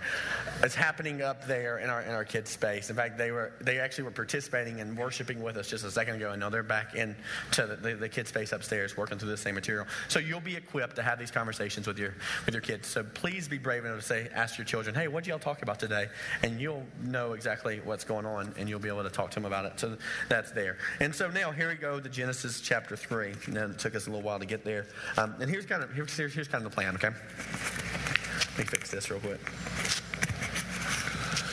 It's 0.64 0.76
happening 0.76 1.22
up 1.22 1.46
there 1.46 1.80
in 1.80 1.90
our 1.90 2.02
in 2.02 2.12
our 2.12 2.26
kids' 2.26 2.50
space. 2.50 2.90
In 2.90 2.96
fact, 2.96 3.18
they 3.18 3.32
were 3.32 3.52
they 3.62 3.80
actually 3.80 4.06
were 4.06 4.12
participating 4.12 4.80
and 4.80 4.98
worshiping 4.98 5.42
with 5.42 5.58
us 5.58 5.70
just 5.70 5.84
a 5.84 5.92
second 5.92 6.16
ago, 6.16 6.32
and 6.32 6.40
now 6.40 6.50
they're 6.50 6.64
back 6.64 6.96
in 6.96 7.16
to 7.52 7.66
the, 7.66 7.76
the, 7.76 7.96
the 7.96 8.10
kids' 8.10 8.30
space 8.30 8.52
upstairs 8.52 8.96
working 8.96 9.18
through 9.18 9.30
the 9.30 9.38
same 9.38 9.56
material. 9.56 9.86
So 10.08 10.20
you'll 10.20 10.40
be 10.40 10.56
equipped 10.56 10.96
to 10.98 11.04
have 11.04 11.20
these 11.20 11.32
conversations 11.32 11.88
with 11.88 11.98
your 11.98 12.14
with 12.46 12.54
your 12.54 12.62
kids. 12.62 12.88
So 12.88 13.04
please 13.04 13.48
be 13.48 13.58
brave 13.58 13.86
enough 13.86 14.00
to 14.00 14.06
say, 14.06 14.30
ask 14.34 14.58
your 14.58 14.66
children, 14.66 14.96
hey, 14.96 15.08
what 15.08 15.24
did 15.24 15.32
y'all 15.32 15.40
talk 15.40 15.62
about 15.64 15.80
today? 15.80 16.08
And 16.44 16.62
you'll 16.62 16.86
know 17.02 17.34
exactly 17.34 17.82
what's 17.84 18.04
going 18.04 18.26
on, 18.26 18.37
and 18.40 18.70
you'll 18.70 18.80
be 18.80 18.90
able 18.90 19.04
to 19.04 19.10
talk 19.10 19.32
to 19.32 19.36
them 19.36 19.46
about 19.46 19.66
it. 19.66 19.80
So 19.80 19.98
that's 20.30 20.52
there. 20.52 20.78
And 21.00 21.14
so 21.14 21.30
now 21.30 21.52
here 21.52 21.70
we 21.70 21.76
go 21.76 22.00
to 22.00 22.10
Genesis 22.10 22.62
chapter 22.62 22.96
three. 22.96 23.34
And 23.48 23.58
it 23.58 23.80
took 23.80 23.96
us 23.96 24.08
a 24.08 24.10
little 24.10 24.24
while 24.24 24.40
to 24.40 24.46
get 24.46 24.64
there. 24.64 24.86
Um, 25.18 25.36
and 25.40 25.50
here's 25.50 25.66
kind 25.66 25.84
of 25.84 25.92
here's, 25.92 26.16
here's 26.16 26.48
kind 26.48 26.64
of 26.66 26.72
the 26.72 26.76
plan. 26.76 26.96
Okay, 26.96 27.10
let 27.10 28.58
me 28.58 28.64
fix 28.66 28.92
this 28.92 29.10
real 29.10 29.20
quick. 29.20 29.40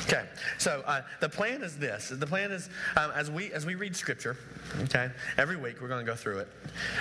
Okay, 0.07 0.27
so 0.59 0.83
uh, 0.87 1.01
the 1.21 1.29
plan 1.29 1.63
is 1.63 1.77
this. 1.79 2.11
The 2.11 2.27
plan 2.27 2.53
is 2.53 2.69
um, 2.97 3.11
as 3.15 3.31
we 3.31 3.53
as 3.53 3.65
we 3.65 3.75
read 3.75 3.97
Scripture, 3.97 4.37
okay, 4.83 5.11
every 5.39 5.57
week 5.57 5.81
we're 5.81 5.89
going 5.89 6.05
to 6.05 6.11
go 6.11 6.17
through 6.17 6.41
it, 6.41 6.49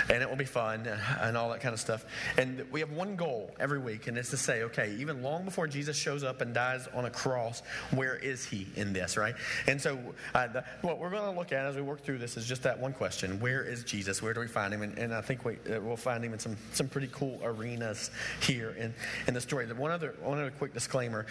and 0.10 0.22
it 0.22 0.30
will 0.30 0.38
be 0.38 0.46
fun 0.46 0.88
and 1.22 1.36
all 1.38 1.50
that 1.50 1.62
kind 1.62 1.74
of 1.74 1.80
stuff. 1.80 2.06
And 2.38 2.66
we 2.72 2.80
have 2.80 2.92
one 2.92 3.16
goal 3.16 3.52
every 3.60 3.80
week, 3.80 4.08
and 4.08 4.18
it's 4.18 4.30
to 4.30 4.38
say, 4.38 4.64
okay, 4.64 4.96
even 5.00 5.22
long 5.22 5.46
before 5.46 5.68
Jesus 5.68 5.98
shows 5.98 6.24
up 6.24 6.42
and 6.42 6.54
dies 6.54 6.88
on 6.94 7.06
a 7.06 7.10
cross, 7.10 7.62
where 7.92 8.16
is 8.16 8.46
he 8.46 8.68
in 8.76 8.94
this, 8.94 9.18
right? 9.18 9.36
And 9.68 9.82
so 9.82 10.00
uh, 10.34 10.48
the, 10.48 10.64
what 10.82 11.00
we're 11.00 11.10
going 11.10 11.32
to 11.32 11.38
look 11.38 11.52
at 11.52 11.66
as 11.66 11.76
we 11.76 11.82
work 11.82 12.04
through 12.04 12.20
this 12.20 12.38
is 12.38 12.46
just 12.46 12.64
that 12.64 12.80
one 12.80 12.94
question: 12.94 13.40
Where 13.40 13.64
is 13.64 13.84
Jesus? 13.84 14.22
Where 14.22 14.34
do 14.34 14.40
we 14.40 14.48
find 14.48 14.74
him? 14.74 14.82
And, 14.82 14.98
and 14.98 15.14
I 15.14 15.22
think 15.22 15.46
we 15.46 15.54
uh, 15.54 15.82
we'll 15.82 15.98
find 15.98 16.24
him 16.24 16.34
in 16.34 16.40
some 16.40 16.58
some 16.72 16.88
pretty 16.88 17.10
cool 17.12 17.40
arenas 17.44 18.12
here 18.42 18.72
in 18.72 18.94
in 19.28 19.34
the 19.34 19.42
story. 19.42 19.66
The 19.66 19.76
One 19.76 19.92
other 19.92 20.16
one 20.22 20.40
other 20.40 20.52
quick 20.52 20.74
disclaimer 20.74 21.26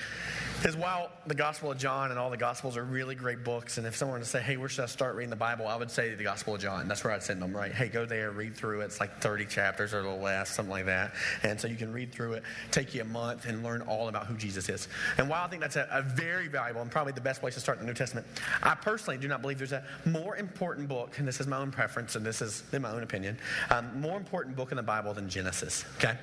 is 0.65 0.77
while 0.77 1.11
the 1.27 1.35
gospel 1.35 1.71
of 1.71 1.79
John 1.79 2.11
and 2.11 2.19
all 2.19 2.31
the 2.31 2.37
Gospels 2.37 2.77
are 2.77 2.85
really 2.85 3.15
great 3.15 3.44
books. 3.44 3.79
And 3.79 3.87
if 3.87 3.97
someone 3.97 4.19
were 4.19 4.25
to 4.25 4.29
say, 4.29 4.41
hey, 4.43 4.56
where 4.56 4.69
should 4.69 4.83
I 4.83 4.87
start 4.87 5.15
reading 5.15 5.31
the 5.31 5.37
Bible? 5.37 5.69
I 5.69 5.77
would 5.77 5.91
say 5.91 6.15
the 6.15 6.25
Gospel 6.32 6.55
of 6.55 6.62
John. 6.62 6.88
That's 6.88 7.05
where 7.05 7.12
I'd 7.12 7.23
send 7.23 7.43
them, 7.43 7.55
right? 7.55 7.73
Hey, 7.73 7.88
go 7.88 8.06
there, 8.06 8.31
read 8.31 8.56
through 8.56 8.81
it. 8.81 8.87
It's 8.87 9.00
like 9.00 9.20
30 9.20 9.44
chapters 9.44 9.93
or 9.93 9.99
a 9.99 10.02
little 10.02 10.19
less, 10.19 10.49
something 10.49 10.70
like 10.70 10.87
that. 10.87 11.12
And 11.43 11.61
so 11.61 11.69
you 11.69 11.76
can 11.76 11.93
read 11.93 12.11
through 12.11 12.32
it, 12.32 12.43
take 12.70 12.94
you 12.94 13.02
a 13.02 13.05
month, 13.05 13.44
and 13.44 13.62
learn 13.62 13.82
all 13.82 14.08
about 14.08 14.26
who 14.26 14.34
Jesus 14.38 14.70
is. 14.70 14.88
And 15.19 15.29
while 15.29 15.44
I 15.44 15.49
think 15.49 15.61
that's 15.61 15.76
a, 15.76 15.87
a 15.93 16.00
very 16.00 16.49
valuable 16.49 16.81
and 16.81 16.90
probably 16.90 17.12
the 17.12 17.20
best 17.20 17.43
place 17.43 17.52
to 17.52 17.61
start 17.61 17.81
the 17.81 17.84
New 17.84 17.93
Testament, 17.93 18.26
I 18.62 18.75
personally 18.75 19.19
do 19.19 19.29
not 19.29 19.43
believe 19.43 19.58
there's 19.58 19.73
a 19.73 19.84
more 20.06 20.37
important 20.37 20.88
book, 20.88 21.19
and 21.19 21.29
this 21.29 21.38
is 21.38 21.46
my 21.46 21.58
own 21.58 21.70
preference, 21.70 22.17
and 22.17 22.25
this 22.25 22.40
is 22.40 22.62
in 22.73 22.81
my 22.81 22.93
own 22.93 23.02
opinion, 23.02 23.37
um, 23.69 24.00
more 24.00 24.17
important 24.17 24.56
book 24.56 24.73
in 24.73 24.76
the 24.76 24.82
Bible 24.82 25.12
than 25.12 25.29
Genesis, 25.29 25.84
okay? 25.99 26.17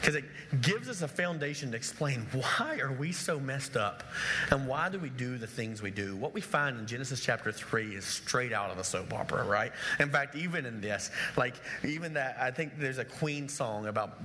Because 0.00 0.14
it 0.14 0.26
gives 0.60 0.88
us 0.88 1.02
a 1.02 1.08
foundation 1.08 1.72
to 1.72 1.76
explain 1.76 2.24
why 2.32 2.78
are 2.80 2.92
we 2.92 3.10
so 3.10 3.40
messed 3.40 3.76
up 3.76 4.04
and 4.52 4.68
why 4.68 4.88
do 4.90 5.00
we 5.00 5.08
do 5.08 5.38
the 5.38 5.46
things 5.48 5.82
we 5.82 5.90
do? 5.90 6.14
What 6.14 6.34
we 6.34 6.40
find 6.40 6.78
in 6.78 6.86
Genesis 6.86 7.20
chapter 7.20 7.50
3 7.50 7.96
is 7.96 8.04
straight 8.04 8.52
out 8.52 8.70
of 8.70 8.78
a 8.78 8.84
soap 8.84 9.12
opera, 9.12 9.42
right? 9.42 9.55
In 10.00 10.10
fact, 10.10 10.36
even 10.36 10.66
in 10.66 10.80
this, 10.80 11.10
like, 11.36 11.54
even 11.84 12.14
that, 12.14 12.36
I 12.40 12.50
think 12.50 12.78
there's 12.78 12.98
a 12.98 13.04
Queen 13.04 13.48
song 13.48 13.86
about 13.86 14.18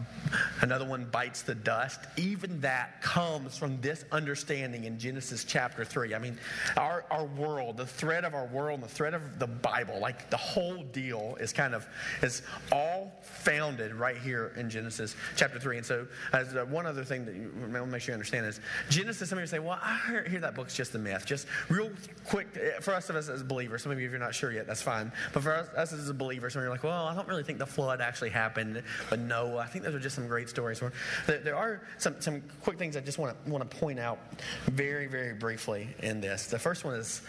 another 0.61 0.85
one 0.85 1.05
bites 1.05 1.41
the 1.41 1.55
dust. 1.55 1.99
Even 2.17 2.59
that 2.61 3.01
comes 3.01 3.57
from 3.57 3.79
this 3.81 4.05
understanding 4.11 4.85
in 4.85 4.99
Genesis 4.99 5.43
chapter 5.43 5.85
3. 5.85 6.15
I 6.15 6.19
mean, 6.19 6.37
our, 6.77 7.05
our 7.11 7.25
world, 7.25 7.77
the 7.77 7.85
thread 7.85 8.25
of 8.25 8.33
our 8.33 8.47
world, 8.47 8.81
and 8.81 8.89
the 8.89 8.93
thread 8.93 9.13
of 9.13 9.39
the 9.39 9.47
Bible, 9.47 9.99
like 9.99 10.29
the 10.29 10.37
whole 10.37 10.83
deal 10.83 11.37
is 11.39 11.53
kind 11.53 11.73
of, 11.73 11.87
is 12.21 12.41
all 12.71 13.13
founded 13.21 13.93
right 13.93 14.17
here 14.17 14.53
in 14.57 14.69
Genesis 14.69 15.15
chapter 15.35 15.59
3. 15.59 15.77
And 15.77 15.85
so, 15.85 16.07
as 16.33 16.55
uh, 16.55 16.65
one 16.65 16.85
other 16.85 17.03
thing 17.03 17.25
that 17.25 17.35
you 17.35 17.51
want 17.59 17.73
to 17.73 17.85
make 17.85 18.01
sure 18.01 18.13
you 18.13 18.15
understand 18.15 18.45
is 18.45 18.59
Genesis, 18.89 19.29
some 19.29 19.37
of 19.37 19.43
you 19.43 19.47
say, 19.47 19.59
well, 19.59 19.79
I 19.81 19.99
hear, 20.07 20.23
hear 20.23 20.39
that 20.41 20.55
book's 20.55 20.75
just 20.75 20.95
a 20.95 20.99
myth. 20.99 21.25
Just 21.25 21.47
real 21.69 21.91
quick, 22.25 22.47
eh, 22.55 22.79
for 22.79 22.93
us 22.93 23.09
of 23.09 23.15
us 23.15 23.29
as 23.29 23.43
believers, 23.43 23.83
some 23.83 23.91
of 23.91 23.99
you, 23.99 24.05
if 24.05 24.11
you're 24.11 24.19
not 24.19 24.35
sure 24.35 24.51
yet, 24.51 24.67
that's 24.67 24.81
fine. 24.81 25.10
But 25.33 25.43
for 25.43 25.53
us, 25.53 25.67
us 25.75 25.93
as 25.93 26.11
believers, 26.11 26.31
believer, 26.31 26.49
some 26.49 26.59
of 26.61 26.63
you 26.63 26.69
are 26.69 26.73
like, 26.73 26.83
well, 26.83 27.05
I 27.07 27.15
don't 27.15 27.27
really 27.27 27.43
think 27.43 27.59
the 27.59 27.65
flood 27.65 28.01
actually 28.01 28.29
happened. 28.29 28.81
But 29.09 29.19
no, 29.19 29.57
I 29.57 29.65
think 29.65 29.83
those 29.83 29.95
are 29.95 29.99
just 29.99 30.15
some 30.15 30.27
great 30.27 30.49
stories. 30.49 30.81
There 31.27 31.55
are 31.55 31.81
some, 31.97 32.19
some 32.19 32.41
quick 32.61 32.77
things 32.77 32.95
I 32.95 33.01
just 33.01 33.17
want 33.17 33.35
to, 33.45 33.51
want 33.51 33.69
to 33.69 33.77
point 33.77 33.99
out 33.99 34.19
very, 34.65 35.07
very 35.07 35.33
briefly 35.33 35.89
in 35.99 36.21
this. 36.21 36.47
The 36.47 36.59
first 36.59 36.85
one 36.85 36.95
is 36.95 37.21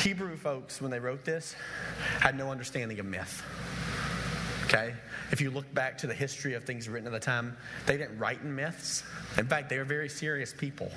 Hebrew 0.00 0.36
folks, 0.36 0.80
when 0.80 0.90
they 0.90 0.98
wrote 0.98 1.24
this, 1.24 1.54
had 2.20 2.36
no 2.36 2.50
understanding 2.50 2.98
of 2.98 3.06
myth. 3.06 3.42
Okay? 4.66 4.94
If 5.32 5.40
you 5.40 5.50
look 5.50 5.72
back 5.72 5.96
to 5.98 6.06
the 6.06 6.14
history 6.14 6.52
of 6.52 6.64
things 6.64 6.90
written 6.90 7.06
at 7.06 7.12
the 7.12 7.18
time, 7.18 7.56
they 7.86 7.96
didn't 7.96 8.18
write 8.18 8.42
in 8.42 8.54
myths. 8.54 9.02
In 9.38 9.46
fact, 9.46 9.70
they 9.70 9.78
were 9.78 9.84
very 9.84 10.10
serious 10.10 10.52
people. 10.52 10.92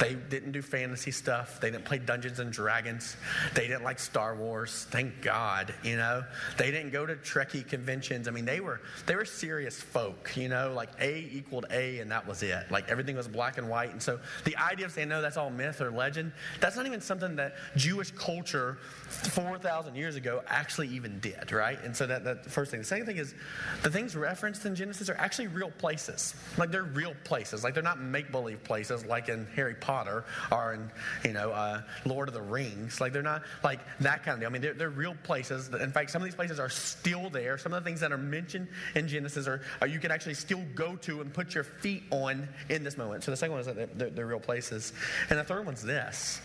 They 0.00 0.14
didn't 0.14 0.50
do 0.50 0.62
fantasy 0.62 1.12
stuff. 1.12 1.60
They 1.60 1.70
didn't 1.70 1.84
play 1.84 1.98
Dungeons 1.98 2.40
and 2.40 2.52
Dragons. 2.52 3.16
They 3.54 3.68
didn't 3.68 3.84
like 3.84 4.00
Star 4.00 4.34
Wars. 4.34 4.88
Thank 4.90 5.22
God, 5.22 5.72
you 5.84 5.96
know. 5.96 6.24
They 6.56 6.72
didn't 6.72 6.90
go 6.90 7.06
to 7.06 7.14
Trekkie 7.14 7.66
conventions. 7.68 8.26
I 8.26 8.32
mean, 8.32 8.44
they 8.44 8.58
were 8.58 8.80
they 9.06 9.14
were 9.14 9.24
serious 9.24 9.80
folk, 9.80 10.36
you 10.36 10.48
know. 10.48 10.72
Like 10.74 10.90
A 11.00 11.28
equaled 11.32 11.66
A, 11.70 12.00
and 12.00 12.10
that 12.10 12.26
was 12.26 12.42
it. 12.42 12.70
Like 12.70 12.88
everything 12.88 13.14
was 13.14 13.28
black 13.28 13.58
and 13.58 13.68
white. 13.68 13.92
And 13.92 14.02
so 14.02 14.18
the 14.44 14.56
idea 14.56 14.86
of 14.86 14.92
saying 14.92 15.08
no, 15.08 15.22
that's 15.22 15.36
all 15.36 15.50
myth 15.50 15.80
or 15.80 15.92
legend. 15.92 16.32
That's 16.58 16.76
not 16.76 16.86
even 16.86 17.00
something 17.00 17.36
that 17.36 17.54
Jewish 17.76 18.10
culture 18.10 18.78
four 19.08 19.56
thousand 19.56 19.94
years 19.94 20.16
ago 20.16 20.42
actually 20.48 20.88
even 20.88 21.20
did, 21.20 21.52
right? 21.52 21.80
And 21.84 21.96
so 21.96 22.08
that 22.08 22.24
that 22.24 22.46
first 22.46 22.72
thing. 22.72 22.80
The 22.80 22.86
second 22.86 23.06
thing 23.06 23.18
is, 23.18 23.36
the 23.82 23.90
things 23.90 24.16
referenced 24.16 24.64
in 24.66 24.74
Genesis 24.74 25.08
are 25.08 25.16
actually 25.16 25.48
real 25.48 25.70
places. 25.70 26.34
Like 26.56 26.70
they're 26.70 26.84
real 26.84 27.14
places. 27.24 27.64
Like 27.64 27.74
they're 27.74 27.82
not 27.82 28.00
make 28.00 28.30
believe 28.32 28.62
places 28.64 29.04
like 29.04 29.28
in 29.28 29.46
Harry 29.54 29.74
Potter 29.74 30.24
or 30.50 30.74
in, 30.74 30.90
you 31.24 31.32
know, 31.32 31.50
uh, 31.50 31.82
Lord 32.04 32.28
of 32.28 32.34
the 32.34 32.42
Rings. 32.42 33.00
Like 33.00 33.12
they're 33.12 33.22
not 33.22 33.42
like 33.62 33.80
that 34.00 34.24
kind 34.24 34.34
of 34.34 34.40
deal. 34.40 34.48
I 34.48 34.52
mean, 34.52 34.62
they're, 34.62 34.74
they're 34.74 34.90
real 34.90 35.16
places. 35.22 35.68
In 35.68 35.92
fact, 35.92 36.10
some 36.10 36.22
of 36.22 36.26
these 36.26 36.34
places 36.34 36.58
are 36.58 36.68
still 36.68 37.30
there. 37.30 37.58
Some 37.58 37.72
of 37.72 37.82
the 37.82 37.88
things 37.88 38.00
that 38.00 38.12
are 38.12 38.18
mentioned 38.18 38.68
in 38.94 39.08
Genesis 39.08 39.46
are, 39.46 39.62
are 39.80 39.86
you 39.86 39.98
can 39.98 40.10
actually 40.10 40.34
still 40.34 40.62
go 40.74 40.96
to 40.96 41.20
and 41.20 41.32
put 41.32 41.54
your 41.54 41.64
feet 41.64 42.02
on 42.10 42.48
in 42.68 42.84
this 42.84 42.96
moment. 42.96 43.24
So 43.24 43.30
the 43.30 43.36
second 43.36 43.52
one 43.52 43.60
is 43.60 43.66
that 43.66 43.98
they're, 43.98 44.10
they're 44.10 44.26
real 44.26 44.40
places. 44.40 44.92
And 45.30 45.38
the 45.38 45.44
third 45.44 45.64
one's 45.66 45.82
this 45.82 46.40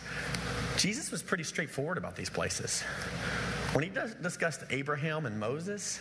Jesus 0.76 1.10
was 1.10 1.22
pretty 1.22 1.44
straightforward 1.44 1.98
about 1.98 2.16
these 2.16 2.30
places. 2.30 2.82
When 3.72 3.82
he 3.82 3.90
discussed 4.22 4.62
Abraham 4.70 5.26
and 5.26 5.38
Moses, 5.38 6.00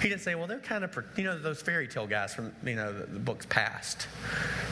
he 0.00 0.08
didn't 0.08 0.22
say, 0.22 0.34
well, 0.34 0.46
they're 0.46 0.58
kind 0.58 0.84
of, 0.84 0.96
you 1.16 1.24
know, 1.24 1.38
those 1.38 1.62
fairy 1.62 1.88
tale 1.88 2.06
guys 2.06 2.34
from, 2.34 2.52
you 2.64 2.74
know, 2.76 2.92
the, 2.92 3.06
the 3.06 3.18
books 3.18 3.46
past. 3.48 4.08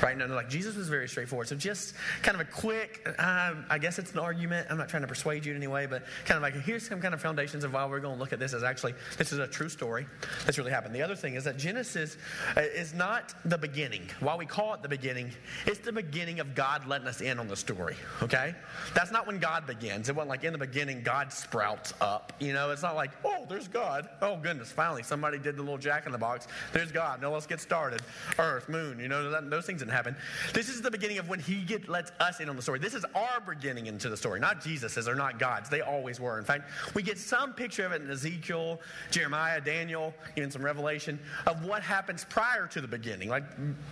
Right? 0.03 0.17
No, 0.17 0.27
no, 0.27 0.35
like 0.35 0.49
Jesus 0.49 0.77
was 0.77 0.89
very 0.89 1.09
straightforward. 1.09 1.49
So 1.49 1.57
just 1.57 1.95
kind 2.23 2.41
of 2.41 2.47
a 2.47 2.51
quick, 2.51 3.07
uh, 3.19 3.55
I 3.69 3.79
guess 3.79 3.99
it's 3.99 4.13
an 4.13 4.19
argument. 4.19 4.67
I'm 4.71 4.79
not 4.79 4.89
trying 4.89 5.03
to 5.03 5.09
persuade 5.09 5.45
you 5.45 5.53
in 5.53 5.57
any 5.57 5.67
way, 5.67 5.87
but 5.87 6.05
kind 6.25 6.37
of 6.37 6.43
like, 6.43 6.55
here's 6.65 6.87
some 6.87 7.01
kind 7.01 7.15
of 7.15 7.21
foundations 7.21 7.65
of 7.65 7.73
why 7.73 7.87
we're 7.87 8.01
going 8.01 8.15
to 8.15 8.21
look 8.21 8.33
at 8.33 8.39
this 8.39 8.53
as 8.53 8.63
actually, 8.63 8.95
this 9.19 9.33
is 9.33 9.39
a 9.39 9.47
true 9.47 9.69
story 9.69 10.07
that's 10.45 10.59
really 10.59 10.71
happened. 10.71 10.95
The 10.95 11.03
other 11.03 11.17
thing 11.17 11.35
is 11.35 11.45
that 11.45 11.57
Genesis 11.57 12.17
uh, 12.57 12.61
is 12.61 12.95
not 12.95 13.35
the 13.45 13.59
beginning. 13.59 14.03
While 14.21 14.39
we 14.39 14.47
call 14.47 14.75
it 14.75 14.83
the 14.83 14.89
beginning, 14.89 15.31
it's 15.67 15.79
the 15.79 15.93
beginning 15.93 16.41
of 16.41 16.55
God 16.55 16.87
letting 16.87 17.09
us 17.09 17.21
in 17.21 17.39
on 17.39 17.49
the 17.49 17.57
story, 17.57 17.97
okay? 18.23 18.55
That's 18.95 19.11
not 19.11 19.27
when 19.27 19.39
God 19.39 19.67
begins. 19.67 20.09
It 20.09 20.17
wasn't 20.17 20.31
like 20.31 20.45
in 20.45 20.53
the 20.53 20.59
beginning, 20.59 21.03
God 21.03 21.33
sprouts 21.33 21.95
up. 22.01 22.33
You 22.39 22.53
know, 22.53 22.71
it's 22.71 22.83
not 22.83 22.97
like, 22.97 23.11
oh, 23.25 23.47
there's 23.49 23.69
God. 23.69 24.09
Oh, 24.21 24.37
goodness, 24.37 24.73
somebody 25.03 25.39
did 25.39 25.57
the 25.57 25.63
little 25.63 25.79
jack 25.79 26.07
in 26.07 26.13
the 26.13 26.19
box. 26.19 26.47
There's 26.73 26.93
God. 26.93 27.21
Now 27.21 27.33
let's 27.33 27.47
get 27.47 27.61
started. 27.61 28.03
Earth, 28.39 28.69
moon, 28.69 28.99
you 28.99 29.09
know, 29.09 29.31
that, 29.31 29.51
those 29.51 29.67
things 29.67 29.81
didn't 29.81 29.93
happen. 29.93 30.17
This 30.53 30.69
is 30.69 30.83
the 30.83 30.91
beginning 30.91 31.19
of 31.19 31.29
when 31.29 31.41
He 31.41 31.63
get, 31.63 31.89
lets 31.89 32.13
us 32.21 32.41
in 32.41 32.49
on 32.49 32.57
the 32.57 32.63
story. 32.63 32.79
This 32.79 32.95
is 32.95 33.05
our 33.15 33.41
beginning 33.47 33.87
into 33.87 34.09
the 34.09 34.17
story, 34.17 34.41
not 34.41 34.63
Jesus's 34.63 35.09
or 35.09 35.15
not 35.15 35.39
God's. 35.39 35.69
They 35.69 35.81
always 35.81 36.21
were. 36.21 36.39
In 36.39 36.45
fact, 36.45 36.71
we 36.95 37.03
get 37.03 37.19
some 37.19 37.53
picture 37.53 37.85
of 37.87 37.93
it 37.93 38.03
in 38.03 38.11
Ezekiel, 38.11 38.81
Jeremiah, 39.11 39.61
Daniel, 39.61 40.15
even 40.37 40.51
some 40.51 40.63
Revelation 40.63 41.19
of 41.47 41.65
what 41.65 41.83
happens 41.83 42.25
prior 42.25 42.67
to 42.69 42.81
the 42.81 42.89
beginning, 42.89 43.29
like 43.29 43.45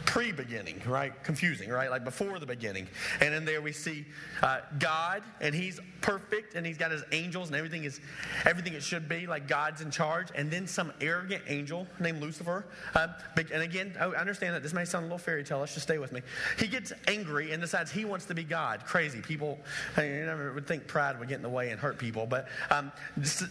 pre 0.07 0.33
beginning, 0.33 0.81
right? 0.87 1.23
Confusing, 1.23 1.71
right? 1.71 1.91
Like 1.91 2.05
before 2.05 2.39
the 2.39 2.47
beginning. 2.47 2.87
And 3.21 3.35
in 3.35 3.45
there 3.45 3.63
we 3.63 3.73
see 3.73 4.07
uh, 4.43 4.61
God, 4.79 5.23
and 5.41 5.55
He's 5.55 5.81
perfect, 6.01 6.55
and 6.55 6.67
He's 6.67 6.79
got 6.79 6.91
His 6.91 7.03
angels, 7.13 7.49
and 7.49 7.57
everything 7.57 7.85
is 7.85 8.01
everything 8.45 8.75
it 8.75 8.83
should 8.83 9.09
be, 9.09 9.27
like 9.27 9.49
God's 9.49 9.81
in 9.81 9.91
charge. 9.91 10.29
And 10.35 10.51
then 10.51 10.67
some 10.67 10.84
arrogant 11.01 11.43
angel 11.49 11.87
named 12.01 12.21
Lucifer. 12.21 12.65
Uh, 12.95 13.09
and 13.37 13.63
again, 13.63 13.95
I 14.01 14.07
understand 14.07 14.55
that 14.55 14.63
this 14.63 14.73
may 14.73 14.85
sound 14.85 15.05
a 15.05 15.07
little 15.07 15.19
fairy 15.19 15.45
tale. 15.45 15.61
Let's 15.61 15.75
just 15.75 15.85
stay 15.85 15.99
with 15.99 16.13
me. 16.13 16.23
He 16.59 16.67
gets 16.67 16.93
angry 17.09 17.53
and 17.53 17.61
decides 17.61 17.91
he 17.91 18.05
wants 18.05 18.27
to 18.27 18.35
be 18.35 18.45
God. 18.45 18.85
Crazy. 18.85 19.21
People, 19.21 19.59
you 19.97 20.03
never 20.03 20.53
would 20.53 20.67
think 20.67 20.87
pride 20.87 21.19
would 21.19 21.29
get 21.29 21.37
in 21.37 21.43
the 21.43 21.49
way 21.49 21.71
and 21.71 21.81
hurt 21.81 21.99
people. 21.99 22.27
But 22.27 22.49
um, 22.71 22.93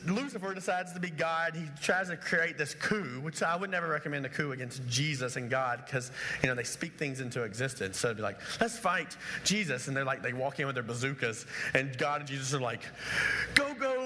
Lucifer 0.08 0.54
decides 0.54 0.94
to 0.94 1.00
be 1.00 1.10
God. 1.10 1.56
He 1.56 1.66
tries 1.82 2.10
to 2.10 2.18
create 2.18 2.58
this 2.58 2.74
coup, 2.76 3.20
which 3.22 3.42
I 3.44 3.56
would 3.56 3.70
never 3.70 3.88
recommend 3.88 4.26
a 4.26 4.30
coup 4.30 4.52
against 4.52 4.86
Jesus 4.88 5.36
and 5.36 5.50
God 5.50 5.84
because, 5.86 6.12
you 6.42 6.50
know, 6.50 6.56
they 6.56 6.64
speak 6.64 6.98
things 6.98 7.20
into 7.20 7.44
existence. 7.44 8.00
So 8.00 8.10
it'd 8.10 8.18
be 8.18 8.24
like, 8.24 8.40
let's 8.60 8.78
fight 8.78 9.16
Jesus. 9.44 9.88
And 9.88 9.96
they're 9.96 10.06
like, 10.06 10.22
they 10.22 10.34
walk 10.34 10.60
in 10.60 10.66
with 10.66 10.76
their 10.76 10.84
bazookas. 10.84 11.46
And 11.74 11.98
God 11.98 12.22
and 12.22 12.30
Jesus 12.30 12.54
are 12.54 12.62
like, 12.62 12.82
go, 13.56 13.74
go, 13.76 14.03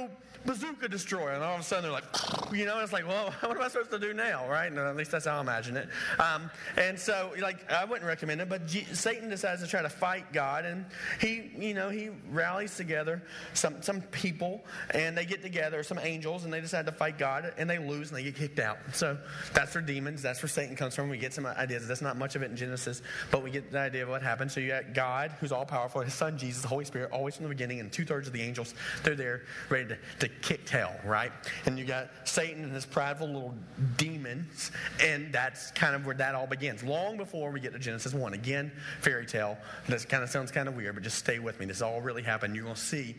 bazooka 0.48 0.88
destroyer. 0.88 1.34
And 1.34 1.44
all 1.44 1.56
of 1.56 1.62
a 1.62 1.64
sudden 1.64 1.84
they're 1.84 1.92
like, 1.92 2.06
you 2.54 2.66
know, 2.66 2.80
it's 2.80 2.94
like, 2.94 3.08
well, 3.08 3.32
what 3.42 3.56
am 3.56 3.62
I 3.62 3.68
supposed 3.68 3.92
to 3.92 4.00
do 4.00 4.14
now, 4.14 4.50
right? 4.50 4.72
And 4.72 4.80
at 4.80 4.96
least 4.96 5.12
that's 5.12 5.26
how 5.26 5.38
I 5.38 5.42
imagine 5.42 5.78
it. 5.78 5.90
Um, 6.18 6.50
and 6.78 6.98
so, 6.98 7.34
like, 7.40 7.70
I 7.72 7.86
wouldn't 7.86 8.08
recommend 8.08 8.42
it, 8.42 8.50
but 8.50 8.66
G- 8.66 8.88
Satan 8.94 9.30
decides 9.30 9.62
to 9.62 9.68
try 9.68 9.82
to 9.82 9.90
fight 9.90 10.32
God, 10.34 10.66
and 10.66 10.86
he, 11.20 11.52
you 11.58 11.74
know, 11.74 11.90
he 11.90 12.10
rallies 12.32 12.76
together 12.76 13.22
some, 13.54 13.82
some 13.82 14.02
people, 14.02 14.64
and 14.92 15.18
they 15.18 15.26
get 15.26 15.44
together, 15.44 15.84
some 15.84 16.00
angels, 16.00 16.46
and 16.46 16.54
they 16.54 16.62
decide 16.62 16.86
to 16.86 16.92
fight 16.92 17.18
God, 17.18 17.54
and 17.58 17.70
they 17.70 17.78
lose, 17.78 18.10
and 18.10 18.18
they 18.18 18.24
get 18.24 18.36
kicked 18.36 18.60
out. 18.60 18.78
So 18.94 19.18
that's 19.54 19.76
where 19.76 19.82
demons, 19.82 20.22
that's 20.22 20.42
where 20.42 20.50
Satan 20.50 20.76
comes 20.76 20.96
from. 20.96 21.10
We 21.10 21.18
get 21.18 21.34
some 21.34 21.46
ideas. 21.46 21.88
That's 21.88 22.02
not 22.02 22.18
much 22.18 22.36
of 22.36 22.42
it 22.42 22.50
in 22.50 22.56
Genesis, 22.56 23.02
but 23.32 23.44
we 23.44 23.52
get 23.52 23.72
the 23.72 23.80
idea 23.80 24.04
of 24.04 24.10
what 24.10 24.22
happened. 24.22 24.52
So 24.52 24.62
you 24.62 24.70
got 24.70 24.94
God, 24.94 25.32
who's 25.42 25.52
all 25.52 25.66
powerful, 25.66 26.02
his 26.02 26.14
son 26.14 26.38
Jesus, 26.38 26.62
the 26.62 26.68
Holy 26.68 26.86
Spirit, 26.86 27.12
always 27.12 27.36
from 27.36 27.44
the 27.44 27.50
beginning, 27.50 27.80
and 27.82 27.92
two 27.92 28.06
thirds 28.06 28.28
of 28.28 28.34
the 28.34 28.42
angels, 28.42 28.74
they're 29.04 29.16
there 29.16 29.42
ready 29.70 29.90
to, 29.90 29.98
to 30.20 30.30
kick 30.42 30.68
hell, 30.70 30.96
right? 31.06 31.32
And 31.66 31.78
you 31.78 31.86
got 31.86 32.10
Satan 32.24 32.64
and 32.64 32.74
his 32.74 32.86
prideful 32.86 33.28
little 33.28 33.56
demons, 33.98 34.72
and 35.02 35.32
that's 35.32 35.72
kind 35.72 35.96
of 35.96 36.06
where 36.06 36.16
that 36.16 36.36
all 36.36 36.48
begins. 36.48 36.84
Long 36.84 37.18
before 37.18 37.52
we 37.52 37.60
get 37.60 37.74
to 37.74 37.80
Genesis 37.80 38.14
1. 38.14 38.34
Again, 38.34 38.72
fairy 39.02 39.26
tale. 39.26 39.58
This 39.88 40.06
kind 40.06 40.24
of 40.24 40.30
sounds 40.30 40.52
kind 40.52 40.68
of 40.68 40.76
weird, 40.76 40.96
but 40.96 41.04
just 41.04 41.18
stay 41.18 41.40
with 41.40 41.60
me. 41.60 41.66
This 41.66 41.82
all 41.82 42.02
really 42.02 42.24
happened. 42.24 42.56
You're 42.56 42.64
going 42.64 42.76
to 42.76 42.82
see 42.82 43.16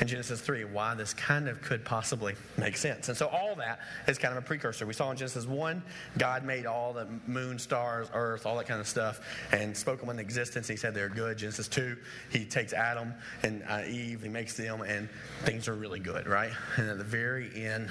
in 0.00 0.06
Genesis 0.06 0.40
3 0.40 0.64
why 0.64 0.94
this 0.94 1.14
kind 1.14 1.48
of 1.48 1.62
could 1.62 1.84
possibly 1.84 2.34
make 2.56 2.76
sense. 2.76 3.08
And 3.08 3.16
so 3.16 3.28
all 3.28 3.54
that 3.56 3.80
is 4.06 4.18
kind 4.18 4.36
of 4.36 4.42
a 4.42 4.46
precursor. 4.46 4.86
We 4.86 4.94
saw 4.94 5.10
in 5.10 5.16
Genesis 5.16 5.46
1, 5.46 5.82
God 6.18 6.44
made 6.44 6.66
all 6.66 6.92
the 6.92 7.06
moon, 7.26 7.58
stars, 7.58 8.08
earth, 8.14 8.46
all 8.46 8.56
that 8.56 8.66
kind 8.66 8.80
of 8.80 8.88
stuff, 8.88 9.20
and 9.52 9.76
spoke 9.76 10.00
them 10.00 10.10
into 10.10 10.22
existence. 10.22 10.68
He 10.68 10.76
said 10.76 10.94
they're 10.94 11.08
good. 11.08 11.38
Genesis 11.38 11.68
2, 11.68 11.96
he 12.30 12.44
takes 12.44 12.72
Adam 12.72 13.14
and 13.42 13.62
uh, 13.68 13.82
Eve, 13.88 14.22
he 14.22 14.28
makes 14.28 14.56
them, 14.56 14.82
and 14.82 15.08
things 15.44 15.68
are 15.68 15.74
really 15.74 16.00
good, 16.00 16.26
right? 16.26 16.52
And 16.76 16.88
at 16.88 16.98
the 16.98 17.04
very 17.04 17.50
end 17.64 17.90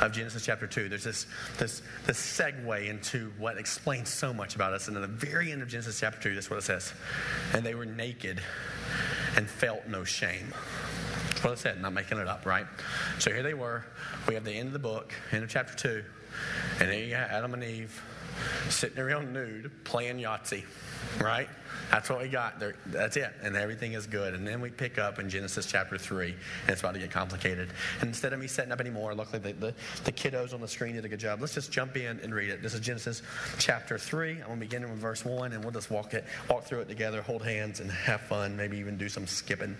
of 0.00 0.12
Genesis 0.12 0.44
chapter 0.44 0.66
2, 0.66 0.88
there's 0.88 1.04
this, 1.04 1.26
this, 1.58 1.82
this 2.06 2.18
segue 2.18 2.88
into 2.88 3.32
what 3.38 3.56
explains 3.56 4.08
so 4.08 4.32
much 4.32 4.54
about 4.54 4.72
us. 4.72 4.88
And 4.88 4.96
at 4.96 5.00
the 5.00 5.08
very 5.08 5.52
end 5.52 5.62
of 5.62 5.68
Genesis 5.68 5.98
chapter 6.00 6.20
2, 6.20 6.34
that's 6.34 6.50
what 6.50 6.58
it 6.58 6.62
says. 6.62 6.92
And 7.52 7.64
they 7.64 7.74
were 7.74 7.86
naked 7.86 8.40
and 9.36 9.48
felt 9.48 9.86
no 9.86 10.04
shame. 10.04 10.52
That's 11.28 11.44
what 11.44 11.52
it 11.54 11.58
said, 11.58 11.80
not 11.80 11.92
making 11.92 12.18
it 12.18 12.28
up, 12.28 12.46
right? 12.46 12.66
So 13.18 13.32
here 13.32 13.42
they 13.42 13.54
were. 13.54 13.84
We 14.28 14.34
have 14.34 14.44
the 14.44 14.52
end 14.52 14.68
of 14.68 14.72
the 14.72 14.78
book, 14.78 15.14
end 15.32 15.44
of 15.44 15.50
chapter 15.50 15.74
2. 15.76 16.04
And 16.80 16.90
there 16.90 16.98
you 16.98 17.10
got 17.10 17.30
Adam 17.30 17.54
and 17.54 17.64
Eve 17.64 18.02
sitting 18.68 18.98
around 18.98 19.32
nude 19.32 19.70
playing 19.84 20.18
Yahtzee, 20.18 20.64
right? 21.20 21.48
That's 21.90 22.10
what 22.10 22.20
we 22.20 22.28
got. 22.28 22.58
There, 22.58 22.74
that's 22.86 23.16
it. 23.16 23.32
And 23.42 23.56
everything 23.56 23.92
is 23.92 24.06
good. 24.06 24.34
And 24.34 24.46
then 24.46 24.60
we 24.60 24.70
pick 24.70 24.98
up 24.98 25.18
in 25.18 25.28
Genesis 25.28 25.66
chapter 25.66 25.98
3, 25.98 26.28
and 26.28 26.36
it's 26.68 26.80
about 26.80 26.94
to 26.94 27.00
get 27.00 27.10
complicated. 27.10 27.70
And 28.00 28.08
instead 28.08 28.32
of 28.32 28.40
me 28.40 28.46
setting 28.46 28.72
up 28.72 28.80
anymore, 28.80 29.14
luckily 29.14 29.38
the, 29.38 29.52
the, 29.52 29.74
the 30.04 30.12
kiddos 30.12 30.54
on 30.54 30.60
the 30.60 30.68
screen 30.68 30.94
did 30.94 31.04
a 31.04 31.08
good 31.08 31.20
job. 31.20 31.40
Let's 31.40 31.54
just 31.54 31.70
jump 31.70 31.96
in 31.96 32.18
and 32.20 32.34
read 32.34 32.50
it. 32.50 32.62
This 32.62 32.74
is 32.74 32.80
Genesis 32.80 33.22
chapter 33.58 33.98
3. 33.98 34.32
I'm 34.32 34.38
going 34.38 34.54
to 34.54 34.66
begin 34.66 34.82
with 34.82 34.98
verse 34.98 35.24
1, 35.24 35.52
and 35.52 35.62
we'll 35.62 35.72
just 35.72 35.90
walk 35.90 36.14
it, 36.14 36.24
walk 36.48 36.64
through 36.64 36.80
it 36.80 36.88
together, 36.88 37.22
hold 37.22 37.44
hands, 37.44 37.80
and 37.80 37.90
have 37.90 38.22
fun, 38.22 38.56
maybe 38.56 38.76
even 38.78 38.96
do 38.96 39.08
some 39.08 39.26
skipping. 39.26 39.76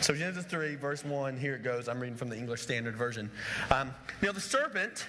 So 0.00 0.14
Genesis 0.14 0.44
3, 0.44 0.76
verse 0.76 1.04
1, 1.04 1.36
here 1.36 1.54
it 1.54 1.62
goes. 1.62 1.88
I'm 1.88 2.00
reading 2.00 2.16
from 2.16 2.28
the 2.28 2.36
English 2.36 2.62
Standard 2.62 2.96
Version. 2.96 3.30
Um, 3.70 3.94
now 4.22 4.32
the 4.32 4.40
serpent 4.40 5.06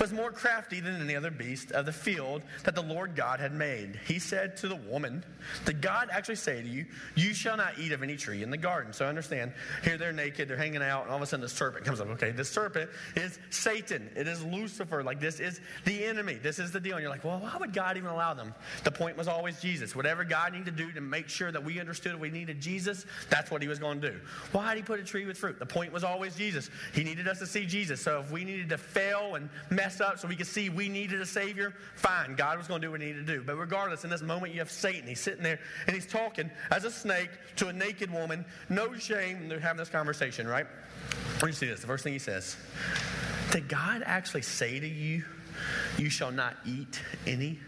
was 0.00 0.12
more 0.12 0.30
crafty 0.30 0.80
than 0.80 1.00
any 1.00 1.16
other 1.16 1.30
beast 1.30 1.72
of 1.72 1.86
the 1.86 1.92
field 1.92 2.42
that 2.64 2.74
the 2.74 2.82
Lord 2.82 3.14
God 3.14 3.40
had 3.40 3.52
made. 3.52 3.98
He 4.06 4.18
said 4.18 4.56
to 4.58 4.68
the 4.68 4.76
woman, 4.76 5.24
Did 5.64 5.80
God 5.80 6.08
actually 6.10 6.36
say 6.36 6.62
to 6.62 6.68
you, 6.68 6.86
You 7.14 7.34
shall 7.34 7.56
not 7.56 7.78
eat 7.78 7.92
of 7.92 8.02
any 8.02 8.16
tree 8.16 8.42
in 8.42 8.50
the 8.50 8.56
garden? 8.56 8.92
So 8.92 9.06
understand, 9.06 9.52
here 9.82 9.98
they're 9.98 10.12
naked, 10.12 10.48
they're 10.48 10.56
hanging 10.56 10.82
out, 10.82 11.02
and 11.02 11.10
all 11.10 11.16
of 11.16 11.22
a 11.22 11.26
sudden 11.26 11.42
the 11.42 11.48
serpent 11.48 11.84
comes 11.84 12.00
up. 12.00 12.08
Okay, 12.08 12.30
the 12.30 12.44
serpent 12.44 12.90
is 13.16 13.38
Satan, 13.50 14.10
it 14.16 14.28
is 14.28 14.44
Lucifer. 14.44 15.02
Like 15.02 15.20
this 15.20 15.40
is 15.40 15.60
the 15.84 16.04
enemy, 16.04 16.34
this 16.34 16.58
is 16.58 16.70
the 16.70 16.80
deal. 16.80 16.96
And 16.96 17.02
you're 17.02 17.10
like, 17.10 17.24
Well, 17.24 17.40
why 17.40 17.56
would 17.58 17.72
God 17.72 17.96
even 17.96 18.10
allow 18.10 18.34
them? 18.34 18.54
The 18.84 18.92
point 18.92 19.16
was 19.16 19.28
always 19.28 19.60
Jesus. 19.60 19.94
Whatever 19.94 20.24
God 20.24 20.52
needed 20.52 20.66
to 20.76 20.84
do 20.84 20.92
to 20.92 21.00
make 21.00 21.28
sure 21.28 21.52
that 21.52 21.62
we 21.62 21.80
understood 21.80 22.18
we 22.18 22.30
needed 22.30 22.60
Jesus, 22.60 23.06
that's 23.30 23.50
what 23.50 23.62
he 23.62 23.68
was 23.68 23.78
going 23.78 24.00
to 24.00 24.10
do. 24.10 24.20
Why 24.52 24.74
did 24.74 24.80
he 24.80 24.84
put 24.84 25.00
a 25.00 25.04
tree 25.04 25.24
with 25.24 25.38
fruit? 25.38 25.58
The 25.58 25.66
point 25.66 25.92
was 25.92 26.04
always 26.04 26.36
Jesus. 26.36 26.70
He 26.92 27.04
needed 27.04 27.28
us 27.28 27.38
to 27.38 27.46
see 27.46 27.66
Jesus. 27.66 28.00
So 28.00 28.20
if 28.20 28.30
we 28.30 28.44
needed 28.44 28.68
to 28.70 28.78
fail 28.78 29.34
and 29.34 29.47
mess 29.70 30.00
up 30.00 30.18
so 30.18 30.28
we 30.28 30.36
could 30.36 30.46
see 30.46 30.68
we 30.68 30.88
needed 30.88 31.20
a 31.20 31.26
Savior, 31.26 31.74
fine. 31.94 32.34
God 32.34 32.58
was 32.58 32.66
going 32.66 32.80
to 32.80 32.86
do 32.86 32.90
what 32.90 33.00
he 33.00 33.08
needed 33.08 33.26
to 33.26 33.36
do. 33.36 33.42
But 33.42 33.56
regardless, 33.56 34.04
in 34.04 34.10
this 34.10 34.22
moment, 34.22 34.52
you 34.52 34.60
have 34.60 34.70
Satan. 34.70 35.08
He's 35.08 35.20
sitting 35.20 35.42
there 35.42 35.58
and 35.86 35.94
he's 35.94 36.06
talking 36.06 36.50
as 36.70 36.84
a 36.84 36.90
snake 36.90 37.30
to 37.56 37.68
a 37.68 37.72
naked 37.72 38.10
woman. 38.10 38.44
No 38.68 38.94
shame. 38.94 39.48
They're 39.48 39.60
having 39.60 39.78
this 39.78 39.88
conversation, 39.88 40.46
right? 40.46 40.66
Let 41.34 41.44
me 41.44 41.52
see 41.52 41.66
this. 41.66 41.80
The 41.80 41.86
first 41.86 42.04
thing 42.04 42.12
he 42.12 42.18
says 42.18 42.56
Did 43.50 43.68
God 43.68 44.02
actually 44.04 44.42
say 44.42 44.80
to 44.80 44.88
you, 44.88 45.24
You 45.96 46.10
shall 46.10 46.32
not 46.32 46.56
eat 46.66 47.00
any? 47.26 47.58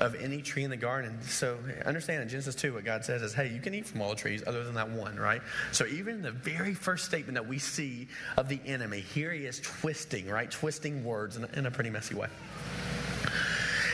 Of 0.00 0.14
any 0.14 0.42
tree 0.42 0.64
in 0.64 0.70
the 0.70 0.76
garden. 0.76 1.20
So 1.22 1.58
understand 1.84 2.22
in 2.22 2.28
Genesis 2.28 2.54
2, 2.54 2.74
what 2.74 2.84
God 2.84 3.04
says 3.04 3.22
is, 3.22 3.34
hey, 3.34 3.48
you 3.48 3.60
can 3.60 3.74
eat 3.74 3.86
from 3.86 4.00
all 4.00 4.10
the 4.10 4.16
trees 4.16 4.42
other 4.46 4.64
than 4.64 4.74
that 4.74 4.90
one, 4.90 5.16
right? 5.16 5.42
So 5.72 5.86
even 5.86 6.22
the 6.22 6.30
very 6.30 6.74
first 6.74 7.04
statement 7.04 7.34
that 7.34 7.46
we 7.46 7.58
see 7.58 8.08
of 8.36 8.48
the 8.48 8.60
enemy, 8.66 9.00
here 9.00 9.30
he 9.30 9.44
is 9.44 9.60
twisting, 9.60 10.26
right? 10.26 10.50
Twisting 10.50 11.04
words 11.04 11.36
in 11.36 11.44
in 11.60 11.66
a 11.66 11.70
pretty 11.70 11.90
messy 11.90 12.14
way. 12.14 12.28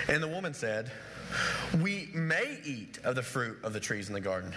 And 0.08 0.22
the 0.22 0.28
woman 0.28 0.54
said, 0.54 0.90
We 1.82 2.08
may 2.14 2.60
eat 2.64 2.98
of 3.02 3.16
the 3.16 3.22
fruit 3.22 3.58
of 3.64 3.72
the 3.72 3.80
trees 3.80 4.08
in 4.08 4.14
the 4.14 4.20
garden. 4.20 4.52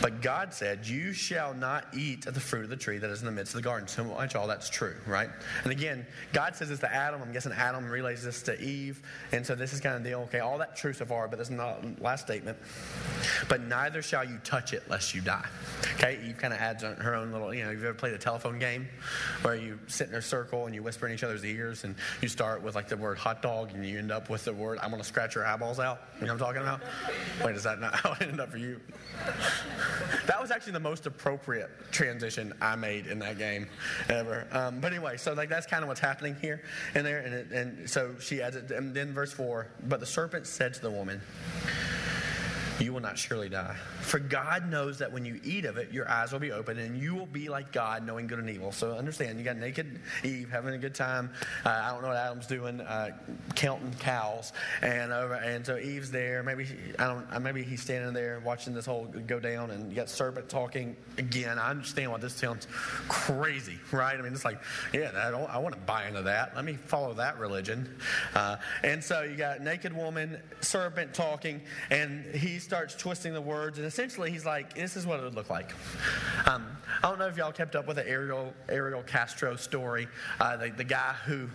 But 0.00 0.22
God 0.22 0.54
said, 0.54 0.86
You 0.86 1.12
shall 1.12 1.54
not 1.54 1.86
eat 1.94 2.26
of 2.26 2.34
the 2.34 2.40
fruit 2.40 2.64
of 2.64 2.70
the 2.70 2.76
tree 2.76 2.98
that 2.98 3.10
is 3.10 3.20
in 3.20 3.26
the 3.26 3.32
midst 3.32 3.54
of 3.54 3.62
the 3.62 3.64
garden. 3.68 3.86
So 3.86 4.04
much 4.04 4.34
all 4.34 4.46
that's 4.46 4.70
true, 4.70 4.96
right? 5.06 5.30
And 5.64 5.72
again, 5.72 6.06
God 6.32 6.56
says 6.56 6.68
this 6.68 6.80
to 6.80 6.92
Adam. 6.92 7.20
I'm 7.22 7.32
guessing 7.32 7.52
Adam 7.52 7.88
relays 7.88 8.24
this 8.24 8.42
to 8.42 8.60
Eve. 8.60 9.02
And 9.32 9.44
so 9.44 9.54
this 9.54 9.72
is 9.72 9.80
kind 9.80 9.96
of 9.96 10.04
the. 10.04 10.14
Okay, 10.14 10.40
all 10.40 10.58
that 10.58 10.76
true 10.76 10.92
so 10.92 11.04
far, 11.04 11.28
but 11.28 11.38
this 11.38 11.48
is 11.48 11.54
not 11.54 12.00
last 12.00 12.24
statement. 12.24 12.58
But 13.48 13.62
neither 13.62 14.02
shall 14.02 14.24
you 14.24 14.38
touch 14.44 14.72
it 14.72 14.88
lest 14.88 15.14
you 15.14 15.20
die. 15.20 15.46
Okay, 15.94 16.18
Eve 16.26 16.38
kind 16.38 16.52
of 16.52 16.60
adds 16.60 16.82
her 16.82 17.14
own 17.14 17.32
little, 17.32 17.52
you 17.52 17.64
know, 17.64 17.70
you've 17.70 17.84
ever 17.84 17.94
played 17.94 18.14
a 18.14 18.18
telephone 18.18 18.58
game 18.58 18.88
where 19.42 19.54
you 19.54 19.78
sit 19.86 20.08
in 20.08 20.14
a 20.14 20.22
circle 20.22 20.66
and 20.66 20.74
you 20.74 20.82
whisper 20.82 21.06
in 21.06 21.14
each 21.14 21.24
other's 21.24 21.44
ears 21.44 21.84
and 21.84 21.94
you 22.22 22.28
start 22.28 22.62
with 22.62 22.74
like 22.74 22.88
the 22.88 22.96
word 22.96 23.18
hot 23.18 23.42
dog 23.42 23.70
and 23.74 23.86
you 23.86 23.98
end 23.98 24.12
up 24.12 24.30
with 24.30 24.44
the 24.44 24.52
word, 24.52 24.78
I'm 24.82 24.90
going 24.90 25.02
to 25.02 25.08
scratch 25.08 25.34
your 25.34 25.46
eyeballs 25.46 25.78
out. 25.78 26.02
You 26.20 26.26
know 26.26 26.34
what 26.34 26.42
I'm 26.42 26.54
talking 26.54 26.62
about? 26.62 26.80
Wait, 27.44 27.56
is 27.56 27.64
that 27.64 27.80
not 27.80 27.94
how 28.00 28.12
it 28.12 28.22
ended 28.22 28.40
up 28.40 28.50
for 28.50 28.58
you? 28.58 28.80
that 30.26 30.40
was 30.40 30.50
actually 30.50 30.72
the 30.72 30.80
most 30.80 31.06
appropriate 31.06 31.70
transition 31.90 32.52
I 32.60 32.76
made 32.76 33.06
in 33.06 33.18
that 33.20 33.38
game 33.38 33.68
ever. 34.08 34.46
Um, 34.52 34.80
but 34.80 34.92
anyway, 34.92 35.16
so 35.16 35.32
like 35.32 35.48
that's 35.48 35.66
kind 35.66 35.82
of 35.82 35.88
what's 35.88 36.00
happening 36.00 36.36
here 36.40 36.62
and 36.94 37.06
there. 37.06 37.18
And, 37.20 37.34
it, 37.34 37.52
and 37.52 37.90
so 37.90 38.14
she 38.20 38.42
adds 38.42 38.56
it, 38.56 38.70
and 38.70 38.94
then 38.94 39.12
verse 39.12 39.32
4 39.32 39.66
But 39.88 40.00
the 40.00 40.06
serpent 40.06 40.46
said 40.46 40.74
to 40.74 40.80
the 40.80 40.90
woman, 40.90 41.20
you 42.80 42.92
will 42.92 43.00
not 43.00 43.18
surely 43.18 43.48
die. 43.48 43.76
For 44.00 44.18
God 44.18 44.70
knows 44.70 44.98
that 44.98 45.12
when 45.12 45.24
you 45.24 45.40
eat 45.44 45.64
of 45.64 45.76
it, 45.76 45.92
your 45.92 46.08
eyes 46.10 46.32
will 46.32 46.40
be 46.40 46.52
open 46.52 46.78
and 46.78 47.00
you 47.00 47.14
will 47.14 47.26
be 47.26 47.48
like 47.48 47.72
God, 47.72 48.06
knowing 48.06 48.26
good 48.26 48.38
and 48.38 48.48
evil. 48.48 48.72
So 48.72 48.92
understand, 48.92 49.38
you 49.38 49.44
got 49.44 49.56
naked 49.56 50.00
Eve 50.24 50.50
having 50.50 50.74
a 50.74 50.78
good 50.78 50.94
time. 50.94 51.30
Uh, 51.64 51.68
I 51.70 51.90
don't 51.90 52.02
know 52.02 52.08
what 52.08 52.16
Adam's 52.16 52.46
doing, 52.46 52.80
uh, 52.80 53.10
counting 53.54 53.92
cows, 53.98 54.52
and 54.82 55.12
over, 55.12 55.34
and 55.34 55.64
so 55.64 55.76
Eve's 55.76 56.10
there. 56.10 56.42
Maybe 56.42 56.66
I 56.98 57.06
don't. 57.06 57.26
Uh, 57.30 57.40
maybe 57.40 57.62
he's 57.62 57.82
standing 57.82 58.12
there 58.12 58.40
watching 58.40 58.74
this 58.74 58.86
whole 58.86 59.06
go 59.26 59.38
down, 59.38 59.70
and 59.70 59.90
you 59.90 59.96
got 59.96 60.08
serpent 60.08 60.48
talking 60.48 60.96
again. 61.18 61.58
I 61.58 61.70
understand 61.70 62.10
why 62.10 62.18
this 62.18 62.34
sounds 62.34 62.66
crazy, 63.08 63.78
right? 63.92 64.18
I 64.18 64.22
mean, 64.22 64.32
it's 64.32 64.44
like, 64.44 64.60
yeah, 64.92 65.10
I, 65.14 65.30
I 65.30 65.58
want 65.58 65.74
to 65.74 65.80
buy 65.80 66.06
into 66.08 66.22
that. 66.22 66.54
Let 66.56 66.64
me 66.64 66.74
follow 66.74 67.14
that 67.14 67.38
religion. 67.38 67.96
Uh, 68.34 68.56
and 68.82 69.02
so 69.02 69.22
you 69.22 69.36
got 69.36 69.60
naked 69.60 69.94
woman, 69.94 70.38
serpent 70.60 71.14
talking, 71.14 71.60
and 71.90 72.24
he's 72.34 72.69
starts 72.70 72.94
twisting 72.94 73.34
the 73.34 73.40
words, 73.40 73.78
and 73.78 73.86
essentially 73.86 74.30
he's 74.30 74.46
like, 74.46 74.74
"This 74.74 74.94
is 74.94 75.04
what 75.04 75.18
it 75.18 75.24
would 75.24 75.34
look 75.34 75.50
like." 75.50 75.72
Um, 76.46 76.64
I 77.02 77.08
don't 77.08 77.18
know 77.18 77.26
if 77.26 77.36
y'all 77.36 77.50
kept 77.50 77.74
up 77.74 77.88
with 77.88 77.96
the 77.96 78.08
Ariel 78.08 78.54
Ariel 78.68 79.02
Castro 79.02 79.56
story, 79.56 80.06
uh, 80.38 80.56
the, 80.56 80.68
the 80.68 80.84
guy 80.84 81.14
who 81.26 81.48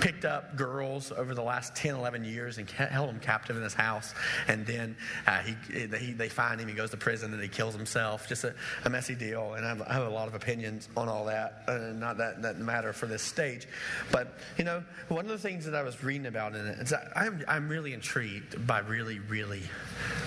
picked 0.00 0.24
up 0.24 0.56
girls 0.56 1.12
over 1.12 1.34
the 1.34 1.42
last 1.42 1.74
10, 1.74 1.94
11 1.94 2.24
years 2.24 2.58
and 2.58 2.68
held 2.70 3.08
them 3.08 3.20
captive 3.20 3.56
in 3.56 3.62
his 3.62 3.74
house. 3.74 4.14
And 4.48 4.66
then 4.66 4.96
uh, 5.26 5.38
he, 5.38 5.56
he, 5.72 6.12
they 6.12 6.28
find 6.28 6.60
him, 6.60 6.68
he 6.68 6.74
goes 6.74 6.90
to 6.90 6.96
prison, 6.96 7.32
and 7.32 7.42
he 7.42 7.48
kills 7.48 7.74
himself. 7.74 8.28
Just 8.28 8.44
a, 8.44 8.54
a 8.84 8.90
messy 8.90 9.14
deal. 9.14 9.54
And 9.54 9.64
I 9.64 9.68
have, 9.68 9.82
I 9.82 9.92
have, 9.94 10.06
a 10.06 10.10
lot 10.10 10.28
of 10.28 10.34
opinions 10.34 10.88
on 10.96 11.08
all 11.08 11.26
that. 11.26 11.62
Uh, 11.68 11.78
not 11.94 12.18
that 12.18 12.42
that 12.42 12.58
matter 12.58 12.92
for 12.92 13.06
this 13.06 13.22
stage. 13.22 13.66
But, 14.10 14.34
you 14.58 14.64
know, 14.64 14.82
one 15.08 15.24
of 15.24 15.30
the 15.30 15.38
things 15.38 15.64
that 15.64 15.74
I 15.74 15.82
was 15.82 16.02
reading 16.02 16.26
about 16.26 16.54
in 16.54 16.66
it 16.66 16.78
is 16.78 16.94
I'm, 17.14 17.42
I'm 17.48 17.68
really 17.68 17.92
intrigued 17.92 18.66
by 18.66 18.80
really, 18.80 19.18
really, 19.20 19.62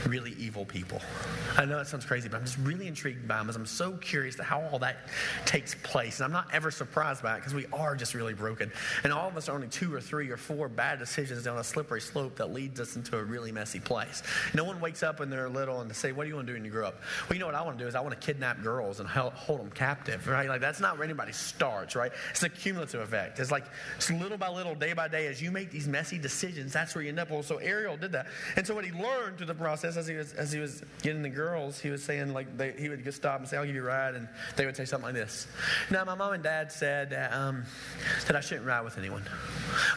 really 0.05 0.33
evil 0.39 0.65
people. 0.65 1.01
I 1.57 1.65
know 1.65 1.77
that 1.77 1.87
sounds 1.87 2.05
crazy, 2.05 2.29
but 2.29 2.37
I'm 2.37 2.45
just 2.45 2.57
really 2.59 2.87
intrigued 2.87 3.27
by 3.27 3.37
them 3.37 3.47
because 3.47 3.55
I'm 3.55 3.65
so 3.65 3.93
curious 3.93 4.35
to 4.35 4.43
how 4.43 4.61
all 4.61 4.79
that 4.79 4.97
takes 5.45 5.75
place. 5.83 6.19
And 6.19 6.25
I'm 6.25 6.31
not 6.31 6.53
ever 6.53 6.71
surprised 6.71 7.23
by 7.23 7.35
it 7.35 7.37
because 7.37 7.53
we 7.53 7.65
are 7.73 7.95
just 7.95 8.13
really 8.13 8.33
broken. 8.33 8.71
And 9.03 9.13
all 9.13 9.24
of 9.27 9.37
us 9.37 9.49
are 9.49 9.55
only 9.55 9.67
two 9.67 9.93
or 9.93 10.01
three 10.01 10.29
or 10.29 10.37
four 10.37 10.69
bad 10.69 10.99
decisions 10.99 11.43
down 11.43 11.57
a 11.57 11.63
slippery 11.63 12.01
slope 12.01 12.35
that 12.37 12.51
leads 12.53 12.79
us 12.79 12.95
into 12.95 13.17
a 13.17 13.23
really 13.23 13.51
messy 13.51 13.79
place. 13.79 14.23
No 14.53 14.63
one 14.63 14.79
wakes 14.79 15.03
up 15.03 15.19
when 15.19 15.29
they're 15.29 15.49
little 15.49 15.81
and 15.81 15.89
they 15.89 15.95
say, 15.95 16.11
What 16.11 16.23
do 16.23 16.29
you 16.29 16.35
want 16.35 16.47
to 16.47 16.53
do 16.53 16.57
when 16.57 16.65
you 16.65 16.71
grow 16.71 16.87
up? 16.87 16.95
Well, 17.27 17.35
you 17.35 17.39
know 17.39 17.45
what 17.45 17.55
I 17.55 17.61
want 17.61 17.77
to 17.77 17.83
do 17.83 17.87
is 17.87 17.95
I 17.95 18.01
want 18.01 18.19
to 18.19 18.25
kidnap 18.25 18.61
girls 18.61 18.99
and 18.99 19.07
hold 19.09 19.59
them 19.59 19.71
captive, 19.71 20.27
right? 20.27 20.49
Like 20.49 20.61
that's 20.61 20.79
not 20.79 20.97
where 20.97 21.03
anybody 21.03 21.31
starts, 21.31 21.95
right? 21.95 22.11
It's 22.31 22.43
a 22.43 22.49
cumulative 22.49 23.01
effect. 23.01 23.39
It's 23.39 23.51
like 23.51 23.65
it's 23.97 24.11
little 24.11 24.37
by 24.37 24.49
little, 24.49 24.75
day 24.75 24.93
by 24.93 25.07
day, 25.07 25.27
as 25.27 25.41
you 25.41 25.51
make 25.51 25.71
these 25.71 25.87
messy 25.87 26.17
decisions, 26.17 26.73
that's 26.73 26.95
where 26.95 27.03
you 27.03 27.09
end 27.09 27.19
up. 27.19 27.29
Well, 27.29 27.43
so 27.43 27.57
Ariel 27.57 27.97
did 27.97 28.11
that. 28.13 28.27
And 28.55 28.65
so 28.65 28.75
what 28.75 28.85
he 28.85 28.91
learned 28.91 29.37
through 29.37 29.47
the 29.47 29.55
process 29.55 29.97
as 29.97 30.07
he 30.07 30.15
was, 30.15 30.33
as 30.33 30.51
he 30.51 30.59
was 30.59 30.83
getting 31.01 31.21
the 31.21 31.29
girls, 31.29 31.79
he 31.79 31.89
was 31.89 32.03
saying, 32.03 32.33
like, 32.33 32.57
they, 32.57 32.73
he 32.77 32.89
would 32.89 33.03
just 33.03 33.17
stop 33.17 33.39
and 33.39 33.47
say, 33.47 33.57
I'll 33.57 33.65
give 33.65 33.75
you 33.75 33.83
a 33.83 33.85
ride. 33.85 34.15
And 34.15 34.27
they 34.55 34.65
would 34.65 34.75
say 34.75 34.85
something 34.85 35.05
like 35.05 35.15
this. 35.15 35.47
Now, 35.89 36.03
my 36.05 36.15
mom 36.15 36.33
and 36.33 36.43
dad 36.43 36.71
said 36.71 37.13
um, 37.31 37.63
that 38.27 38.35
I 38.35 38.41
shouldn't 38.41 38.65
ride 38.65 38.83
with 38.83 38.97
anyone. 38.97 39.14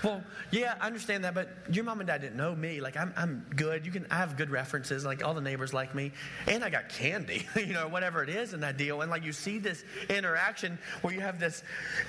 Well, 0.02 0.22
yeah, 0.50 0.74
I 0.80 0.86
understand 0.86 1.24
that, 1.24 1.34
but 1.34 1.48
your 1.70 1.84
mom 1.84 2.00
and 2.00 2.06
dad 2.06 2.20
didn't 2.20 2.36
know 2.36 2.54
me. 2.54 2.80
Like, 2.80 2.96
I'm, 2.96 3.12
I'm 3.16 3.44
good. 3.54 3.84
You 3.84 3.92
can, 3.92 4.06
I 4.10 4.16
have 4.16 4.36
good 4.36 4.50
references. 4.50 5.04
Like, 5.04 5.24
all 5.24 5.34
the 5.34 5.40
neighbors 5.40 5.74
like 5.74 5.94
me. 5.94 6.12
And 6.46 6.64
I 6.64 6.70
got 6.70 6.88
candy, 6.88 7.46
you 7.56 7.74
know, 7.74 7.88
whatever 7.88 8.22
it 8.22 8.28
is 8.28 8.54
in 8.54 8.60
that 8.60 8.76
deal. 8.76 9.02
And, 9.02 9.10
like, 9.10 9.24
you 9.24 9.32
see 9.32 9.58
this 9.58 9.84
interaction 10.08 10.78
where 11.02 11.12
you 11.12 11.20
have 11.20 11.38
this 11.38 11.62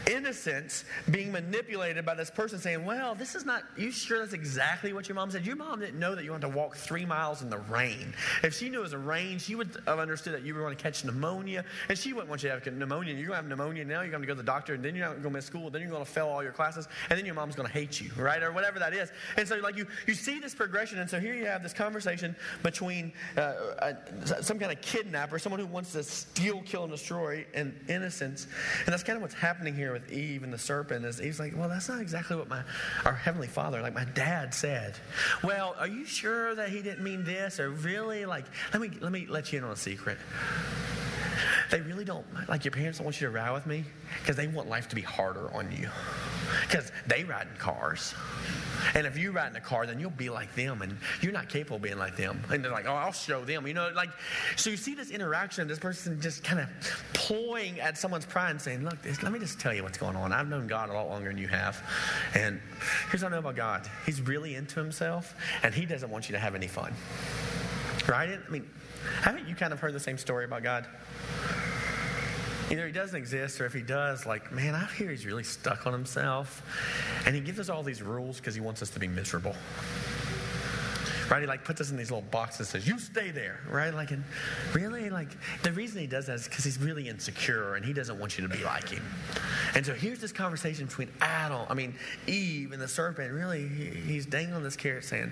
innocence 0.10 0.86
being 1.12 1.32
manipulated 1.32 2.06
by 2.06 2.16
this 2.16 2.30
person 2.30 2.60
saying, 2.60 2.86
well, 2.86 3.16
this 3.16 3.36
is 3.36 3.46
not, 3.46 3.64
you 3.78 3.92
sure 3.92 4.20
that's 4.20 4.34
exactly 4.34 4.94
what 4.94 5.08
your 5.08 5.16
mom 5.16 5.32
said? 5.32 5.46
Your 5.46 5.56
mom 5.56 5.80
didn't 5.80 6.00
know 6.00 6.16
that 6.16 6.24
you 6.24 6.32
wanted 6.32 6.48
to 6.50 6.56
walk 6.56 6.76
three 6.76 7.06
miles 7.06 7.42
in 7.42 7.50
the 7.50 7.58
rain. 7.58 8.14
If 8.44 8.56
she 8.56 8.70
knew 8.70 8.80
it 8.80 8.84
was 8.84 8.94
a 8.94 8.98
rain, 8.98 9.40
she 9.40 9.56
would 9.56 9.70
have 9.86 10.00
understood 10.00 10.34
that 10.34 10.44
you 10.44 10.54
were 10.56 10.62
going 10.62 10.76
to 10.76 10.82
catch 10.82 11.04
pneumonia. 11.04 11.66
And 11.90 11.98
she 11.98 12.14
wouldn't 12.14 12.30
want 12.30 12.44
you 12.44 12.50
to 12.50 12.56
have 12.56 12.74
pneumonia. 12.74 13.14
You're 13.14 13.28
going 13.28 13.32
to 13.32 13.36
have 13.36 13.48
pneumonia 13.48 13.86
now. 13.86 14.02
You're 14.02 14.12
going 14.12 14.22
to 14.22 14.28
go 14.28 14.34
to 14.34 14.38
the 14.38 14.44
doctor. 14.44 14.74
And 14.76 14.84
then 14.84 14.96
you're 14.96 15.06
not 15.06 15.12
going 15.12 15.24
to 15.24 15.30
go 15.30 15.34
miss 15.34 15.46
school. 15.46 15.70
Then 15.70 15.82
you're 15.82 15.92
going 15.92 16.06
to 16.06 16.10
fail 16.10 16.28
all 16.28 16.44
your 16.44 16.52
classes. 16.52 16.88
And 17.10 17.18
then 17.18 17.26
your 17.26 17.36
mom's 17.36 17.56
going 17.56 17.68
to 17.68 17.74
hate 17.74 18.02
you, 18.02 18.12
right? 18.18 18.42
Or 18.42 18.52
whatever 18.52 18.80
that 18.80 18.94
is. 18.94 19.12
And 19.38 19.48
so, 19.48 19.58
like, 19.58 19.78
you, 19.78 19.88
you 20.08 20.14
see 20.14 20.40
this 20.40 20.54
progression. 20.54 21.00
And 21.00 21.10
so 21.10 21.20
here 21.20 21.34
you 21.34 21.46
have 21.46 21.64
this 21.64 21.74
conversation 21.74 22.36
between 22.64 23.14
uh, 23.38 23.40
uh, 23.40 23.94
some 24.42 24.60
kind 24.60 24.72
of 24.72 24.82
kidnapper, 24.82 25.40
someone 25.40 25.60
who 25.60 25.68
wants 25.68 25.92
to 25.94 26.04
steal, 26.04 26.62
kill, 26.64 26.84
and 26.84 26.92
destroy, 26.92 27.46
and 27.54 27.78
innocence. 27.88 28.48
And 28.86 28.94
that's 28.94 29.04
kind 29.04 29.16
of 29.16 29.22
what's 29.22 29.34
happening 29.34 29.76
here 29.76 29.94
with 29.94 30.12
Eve 30.12 30.44
and 30.44 30.52
the 30.52 30.58
serpent. 30.58 31.06
Is 31.06 31.22
Eve's 31.22 31.40
like, 31.40 31.56
well, 31.56 31.70
that's 31.70 31.90
not 31.90 32.02
exactly 32.02 32.36
what 32.36 32.50
my 32.50 32.64
our 33.06 33.14
heavenly 33.14 33.48
Father, 33.48 33.82
like 33.82 33.94
my 33.94 34.06
dad, 34.06 34.54
said. 34.54 34.96
Well, 35.44 35.76
are 35.80 35.88
you 35.88 36.06
sure 36.06 36.56
that 36.56 36.70
he 36.70 36.82
didn't 36.82 37.04
mean 37.04 37.24
this? 37.24 37.60
Or 37.60 37.70
really, 37.70 38.26
like, 38.26 38.46
let 38.74 38.82
me 38.82 38.92
let 39.02 39.12
me 39.12 39.26
let 39.28 39.52
you 39.52 39.60
in 39.60 39.66
on 39.66 39.72
a 39.72 39.76
secret. 39.76 40.18
They 41.72 41.82
really 41.82 42.04
don't, 42.04 42.26
like 42.50 42.66
your 42.66 42.72
parents 42.72 42.98
don't 42.98 43.06
want 43.06 43.22
you 43.22 43.28
to 43.28 43.32
ride 43.32 43.52
with 43.52 43.66
me 43.66 43.86
because 44.20 44.36
they 44.36 44.48
want 44.48 44.70
life 44.70 44.90
to 44.90 44.96
be 44.96 45.02
harder 45.02 45.54
on 45.54 45.72
you. 45.72 45.90
Because 46.62 46.92
they 47.08 47.24
ride 47.24 47.48
in 47.52 47.58
cars. 47.58 48.14
And 48.96 49.06
if 49.06 49.18
you 49.18 49.32
ride 49.32 49.52
in 49.52 49.56
a 49.56 49.62
car, 49.62 49.86
then 49.86 50.00
you'll 50.00 50.10
be 50.12 50.30
like 50.30 50.54
them, 50.56 50.82
and 50.82 50.98
you're 51.22 51.34
not 51.34 51.50
capable 51.50 51.78
of 51.78 51.82
being 51.82 51.98
like 51.98 52.16
them. 52.16 52.42
And 52.50 52.64
they're 52.64 52.72
like, 52.72 52.86
oh, 52.88 52.94
I'll 52.94 53.12
show 53.12 53.44
them. 53.44 53.68
You 53.68 53.74
know, 53.74 53.92
like, 53.96 54.10
so 54.56 54.70
you 54.70 54.78
see 54.78 54.96
this 54.96 55.12
interaction, 55.12 55.68
this 55.68 55.80
person 55.80 56.20
just 56.22 56.44
kind 56.44 56.60
of 56.60 56.70
pulling 57.14 57.80
at 57.80 57.98
someone's 57.98 58.26
pride 58.26 58.52
and 58.52 58.62
saying, 58.62 58.84
look, 58.84 58.98
let 59.22 59.32
me 59.32 59.40
just 59.40 59.60
tell 59.60 59.74
you 59.74 59.84
what's 59.84 59.98
going 59.98 60.16
on. 60.16 60.32
I've 60.32 60.48
known 60.48 60.68
God 60.68 60.90
a 60.90 60.94
lot 60.94 61.10
longer 61.10 61.30
than 61.30 61.38
you 61.38 61.48
have. 61.48 61.84
And 62.34 62.60
here's 63.10 63.24
what 63.24 63.34
I 63.34 63.36
know 63.36 63.40
about 63.40 63.56
God 63.56 63.88
He's 64.06 64.22
really 64.22 64.56
into 64.56 64.80
himself, 64.80 65.36
and 65.64 65.74
He 65.74 65.86
doesn't 65.86 66.10
want 66.10 66.30
you 66.30 66.34
to 66.34 66.40
have 66.40 66.56
any 66.56 66.68
fun. 66.68 66.94
Right? 68.08 68.30
I 68.30 68.50
mean, 68.50 68.68
haven't 69.22 69.48
you 69.48 69.56
kind 69.56 69.74
of 69.74 69.80
heard 69.80 69.94
the 69.94 70.00
same 70.00 70.18
story 70.18 70.46
about 70.46 70.64
God? 70.64 70.88
Either 72.72 72.86
he 72.86 72.92
doesn't 72.92 73.16
exist, 73.16 73.60
or 73.60 73.66
if 73.66 73.74
he 73.74 73.82
does, 73.82 74.26
like, 74.26 74.52
man, 74.52 74.76
I 74.76 74.86
hear 74.98 75.10
he's 75.10 75.26
really 75.26 75.44
stuck 75.44 75.88
on 75.88 75.94
himself. 75.94 76.64
And 77.26 77.34
he 77.34 77.42
gives 77.42 77.60
us 77.60 77.70
all 77.70 77.84
these 77.84 78.02
rules 78.02 78.38
because 78.38 78.54
he 78.54 78.62
wants 78.62 78.82
us 78.82 78.90
to 78.92 79.00
be 79.00 79.08
miserable. 79.08 79.56
Right? 81.30 81.42
He 81.42 81.48
like 81.48 81.64
puts 81.64 81.80
us 81.80 81.92
in 81.92 81.98
these 81.98 82.10
little 82.10 82.28
boxes 82.32 82.60
and 82.60 82.68
says, 82.68 82.88
You 82.88 82.98
stay 82.98 83.30
there. 83.30 83.60
Right? 83.70 83.94
Like 83.94 84.12
and 84.12 84.24
really, 84.74 85.10
like 85.10 85.30
the 85.62 85.72
reason 85.72 86.02
he 86.02 86.08
does 86.08 86.26
that 86.26 86.36
is 86.36 86.48
because 86.48 86.64
he's 86.64 86.80
really 86.80 87.08
insecure 87.08 87.76
and 87.76 87.86
he 87.86 87.94
doesn't 87.94 88.20
want 88.20 88.38
you 88.38 88.48
to 88.48 88.54
be 88.54 88.64
like 88.64 88.90
him. 88.90 89.04
And 89.76 89.86
so 89.86 89.94
here's 89.94 90.20
this 90.20 90.32
conversation 90.32 90.88
between 90.88 91.10
Adam, 91.22 91.68
I 91.70 91.76
mean 91.76 91.94
Eve 92.26 92.72
and 92.72 92.82
the 92.82 92.88
serpent. 92.88 93.32
Really, 93.32 93.68
he's 93.68 94.26
dangling 94.26 94.64
this 94.64 94.76
carrot 94.76 95.04
saying, 95.04 95.32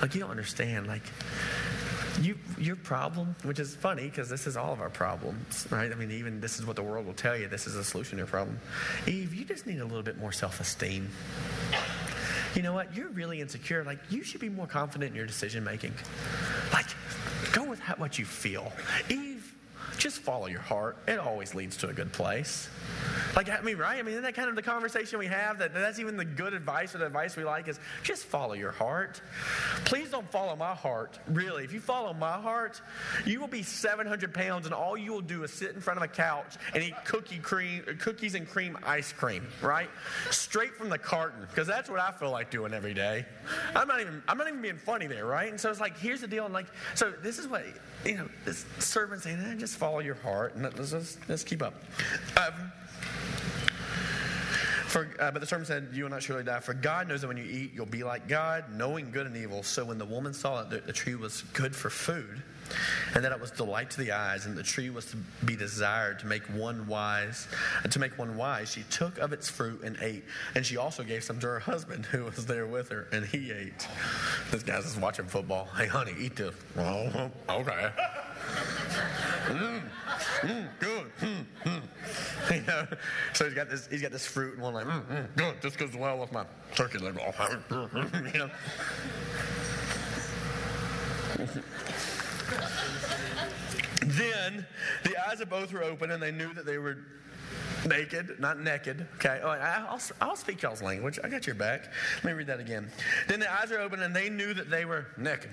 Like, 0.00 0.14
you 0.14 0.20
don't 0.20 0.30
understand, 0.30 0.86
like 0.86 1.02
you, 2.20 2.38
your 2.58 2.76
problem, 2.76 3.34
which 3.42 3.58
is 3.58 3.74
funny 3.74 4.04
because 4.04 4.28
this 4.28 4.46
is 4.46 4.56
all 4.56 4.72
of 4.72 4.80
our 4.80 4.90
problems, 4.90 5.66
right? 5.70 5.90
I 5.90 5.94
mean, 5.94 6.10
even 6.10 6.40
this 6.40 6.58
is 6.58 6.66
what 6.66 6.76
the 6.76 6.82
world 6.82 7.06
will 7.06 7.14
tell 7.14 7.36
you. 7.36 7.48
This 7.48 7.66
is 7.66 7.74
a 7.76 7.84
solution 7.84 8.12
to 8.12 8.18
your 8.18 8.26
problem. 8.26 8.58
Eve, 9.06 9.34
you 9.34 9.44
just 9.44 9.66
need 9.66 9.80
a 9.80 9.84
little 9.84 10.02
bit 10.02 10.18
more 10.18 10.32
self 10.32 10.60
esteem. 10.60 11.08
You 12.54 12.62
know 12.62 12.72
what? 12.72 12.94
You're 12.94 13.08
really 13.08 13.40
insecure. 13.40 13.82
Like, 13.82 13.98
you 14.10 14.22
should 14.22 14.40
be 14.40 14.48
more 14.48 14.66
confident 14.66 15.10
in 15.10 15.16
your 15.16 15.26
decision 15.26 15.64
making. 15.64 15.92
Like, 16.72 16.86
go 17.52 17.64
with 17.64 17.80
what 17.98 18.18
you 18.18 18.24
feel. 18.24 18.72
Eve, 19.08 19.33
just 19.98 20.18
follow 20.18 20.46
your 20.46 20.60
heart. 20.60 20.96
It 21.06 21.18
always 21.18 21.54
leads 21.54 21.76
to 21.78 21.88
a 21.88 21.92
good 21.92 22.12
place. 22.12 22.68
Like, 23.36 23.50
I 23.50 23.60
mean, 23.62 23.76
right? 23.78 23.98
I 23.98 24.02
mean, 24.02 24.12
isn't 24.12 24.22
that 24.22 24.34
kind 24.34 24.48
of 24.48 24.54
the 24.54 24.62
conversation 24.62 25.18
we 25.18 25.26
have? 25.26 25.58
That 25.58 25.74
that's 25.74 25.98
even 25.98 26.16
the 26.16 26.24
good 26.24 26.54
advice 26.54 26.94
or 26.94 26.98
the 26.98 27.06
advice 27.06 27.36
we 27.36 27.44
like 27.44 27.66
is 27.68 27.80
just 28.02 28.24
follow 28.24 28.54
your 28.54 28.70
heart. 28.70 29.20
Please 29.84 30.10
don't 30.10 30.30
follow 30.30 30.54
my 30.54 30.74
heart. 30.74 31.18
Really, 31.28 31.64
if 31.64 31.72
you 31.72 31.80
follow 31.80 32.14
my 32.14 32.32
heart, 32.32 32.80
you 33.26 33.40
will 33.40 33.48
be 33.48 33.62
700 33.62 34.32
pounds, 34.32 34.66
and 34.66 34.74
all 34.74 34.96
you 34.96 35.12
will 35.12 35.20
do 35.20 35.42
is 35.42 35.52
sit 35.52 35.74
in 35.74 35.80
front 35.80 35.96
of 35.96 36.04
a 36.04 36.08
couch 36.08 36.54
and 36.74 36.82
eat 36.82 36.94
cookie 37.04 37.38
cream, 37.38 37.82
cookies 37.98 38.34
and 38.34 38.48
cream 38.48 38.78
ice 38.84 39.12
cream, 39.12 39.46
right? 39.62 39.90
Straight 40.30 40.74
from 40.76 40.88
the 40.88 40.98
carton, 40.98 41.40
because 41.48 41.66
that's 41.66 41.90
what 41.90 42.00
I 42.00 42.12
feel 42.12 42.30
like 42.30 42.50
doing 42.50 42.72
every 42.72 42.94
day. 42.94 43.26
I'm 43.74 43.88
not 43.88 44.00
even 44.00 44.22
I'm 44.28 44.38
not 44.38 44.48
even 44.48 44.62
being 44.62 44.76
funny 44.78 45.06
there, 45.06 45.26
right? 45.26 45.50
And 45.50 45.60
so 45.60 45.70
it's 45.70 45.80
like, 45.80 45.98
here's 45.98 46.20
the 46.20 46.28
deal, 46.28 46.44
and 46.44 46.54
like, 46.54 46.66
so 46.94 47.10
this 47.10 47.38
is 47.38 47.48
what 47.48 47.64
you 48.04 48.16
know, 48.16 48.28
this 48.44 48.64
servant 48.78 49.22
saying, 49.22 49.40
eh, 49.40 49.54
just 49.54 49.76
follow 49.84 49.98
your 49.98 50.14
heart, 50.14 50.54
and 50.54 50.62
let's, 50.62 50.92
let's, 50.92 51.18
let's 51.28 51.44
keep 51.44 51.62
up. 51.62 51.74
Um, 52.38 52.72
for, 54.86 55.10
uh, 55.20 55.30
but 55.30 55.40
the 55.40 55.46
servant 55.46 55.66
said, 55.66 55.88
You 55.92 56.04
will 56.04 56.10
not 56.10 56.22
surely 56.22 56.42
die. 56.42 56.60
For 56.60 56.72
God 56.72 57.06
knows 57.06 57.20
that 57.20 57.28
when 57.28 57.36
you 57.36 57.44
eat, 57.44 57.72
you'll 57.74 57.84
be 57.84 58.02
like 58.02 58.26
God, 58.26 58.64
knowing 58.74 59.10
good 59.10 59.26
and 59.26 59.36
evil. 59.36 59.62
So 59.62 59.84
when 59.84 59.98
the 59.98 60.06
woman 60.06 60.32
saw 60.32 60.62
that 60.62 60.70
the, 60.70 60.86
the 60.86 60.92
tree 60.94 61.16
was 61.16 61.42
good 61.52 61.76
for 61.76 61.90
food, 61.90 62.42
and 63.14 63.22
that 63.22 63.30
it 63.30 63.38
was 63.38 63.50
delight 63.50 63.90
to 63.90 63.98
the 63.98 64.12
eyes, 64.12 64.46
and 64.46 64.56
the 64.56 64.62
tree 64.62 64.88
was 64.88 65.04
to 65.10 65.18
be 65.44 65.54
desired 65.54 66.18
to 66.20 66.26
make 66.26 66.44
one 66.44 66.86
wise, 66.86 67.46
and 67.82 67.92
to 67.92 67.98
make 67.98 68.16
one 68.18 68.38
wise, 68.38 68.72
she 68.72 68.84
took 68.84 69.18
of 69.18 69.34
its 69.34 69.50
fruit 69.50 69.82
and 69.82 69.98
ate. 70.00 70.24
And 70.54 70.64
she 70.64 70.78
also 70.78 71.02
gave 71.02 71.24
some 71.24 71.38
to 71.40 71.46
her 71.46 71.60
husband 71.60 72.06
who 72.06 72.24
was 72.24 72.46
there 72.46 72.66
with 72.66 72.88
her, 72.88 73.06
and 73.12 73.26
he 73.26 73.52
ate. 73.52 73.86
This 74.50 74.62
guy's 74.62 74.84
just 74.84 74.98
watching 74.98 75.26
football. 75.26 75.68
Hey, 75.76 75.88
honey, 75.88 76.14
eat 76.18 76.36
this. 76.36 76.54
Oh, 76.78 77.30
okay. 77.50 77.90
Mm, 79.44 79.82
mm, 80.40 80.68
good. 80.80 81.12
Mm, 81.20 81.44
mm. 81.64 81.82
You 82.54 82.60
know, 82.62 82.86
so 83.32 83.46
he's 83.46 83.54
got 83.54 83.70
this. 83.70 83.86
He's 83.86 84.02
got 84.02 84.12
this 84.12 84.26
fruit, 84.26 84.54
and 84.54 84.62
one 84.62 84.74
like, 84.74 84.86
mm, 84.86 85.02
mm, 85.06 85.26
good. 85.36 85.54
This 85.62 85.76
goes 85.76 85.94
well 85.96 86.18
with 86.18 86.30
my 86.32 86.44
turkey 86.74 86.98
leg. 86.98 87.18
you 87.70 88.38
know. 88.38 88.50
then 94.06 94.66
the 95.04 95.28
eyes 95.28 95.40
of 95.40 95.48
both 95.48 95.72
were 95.72 95.82
open, 95.82 96.10
and 96.10 96.22
they 96.22 96.30
knew 96.32 96.52
that 96.52 96.66
they 96.66 96.78
were 96.78 96.98
naked, 97.88 98.38
not 98.38 98.60
naked. 98.60 99.06
Okay, 99.16 99.40
oh, 99.42 99.48
I'll, 99.48 100.00
I'll 100.20 100.36
speak 100.36 100.62
y'all's 100.62 100.82
language. 100.82 101.18
I 101.22 101.28
got 101.28 101.46
your 101.46 101.56
back. 101.56 101.90
Let 102.16 102.24
me 102.24 102.32
read 102.32 102.46
that 102.46 102.60
again. 102.60 102.90
Then 103.28 103.40
the 103.40 103.52
eyes 103.52 103.70
are 103.72 103.78
open, 103.78 104.02
and 104.02 104.14
they 104.14 104.30
knew 104.30 104.54
that 104.54 104.70
they 104.70 104.84
were 104.84 105.06
naked. 105.16 105.50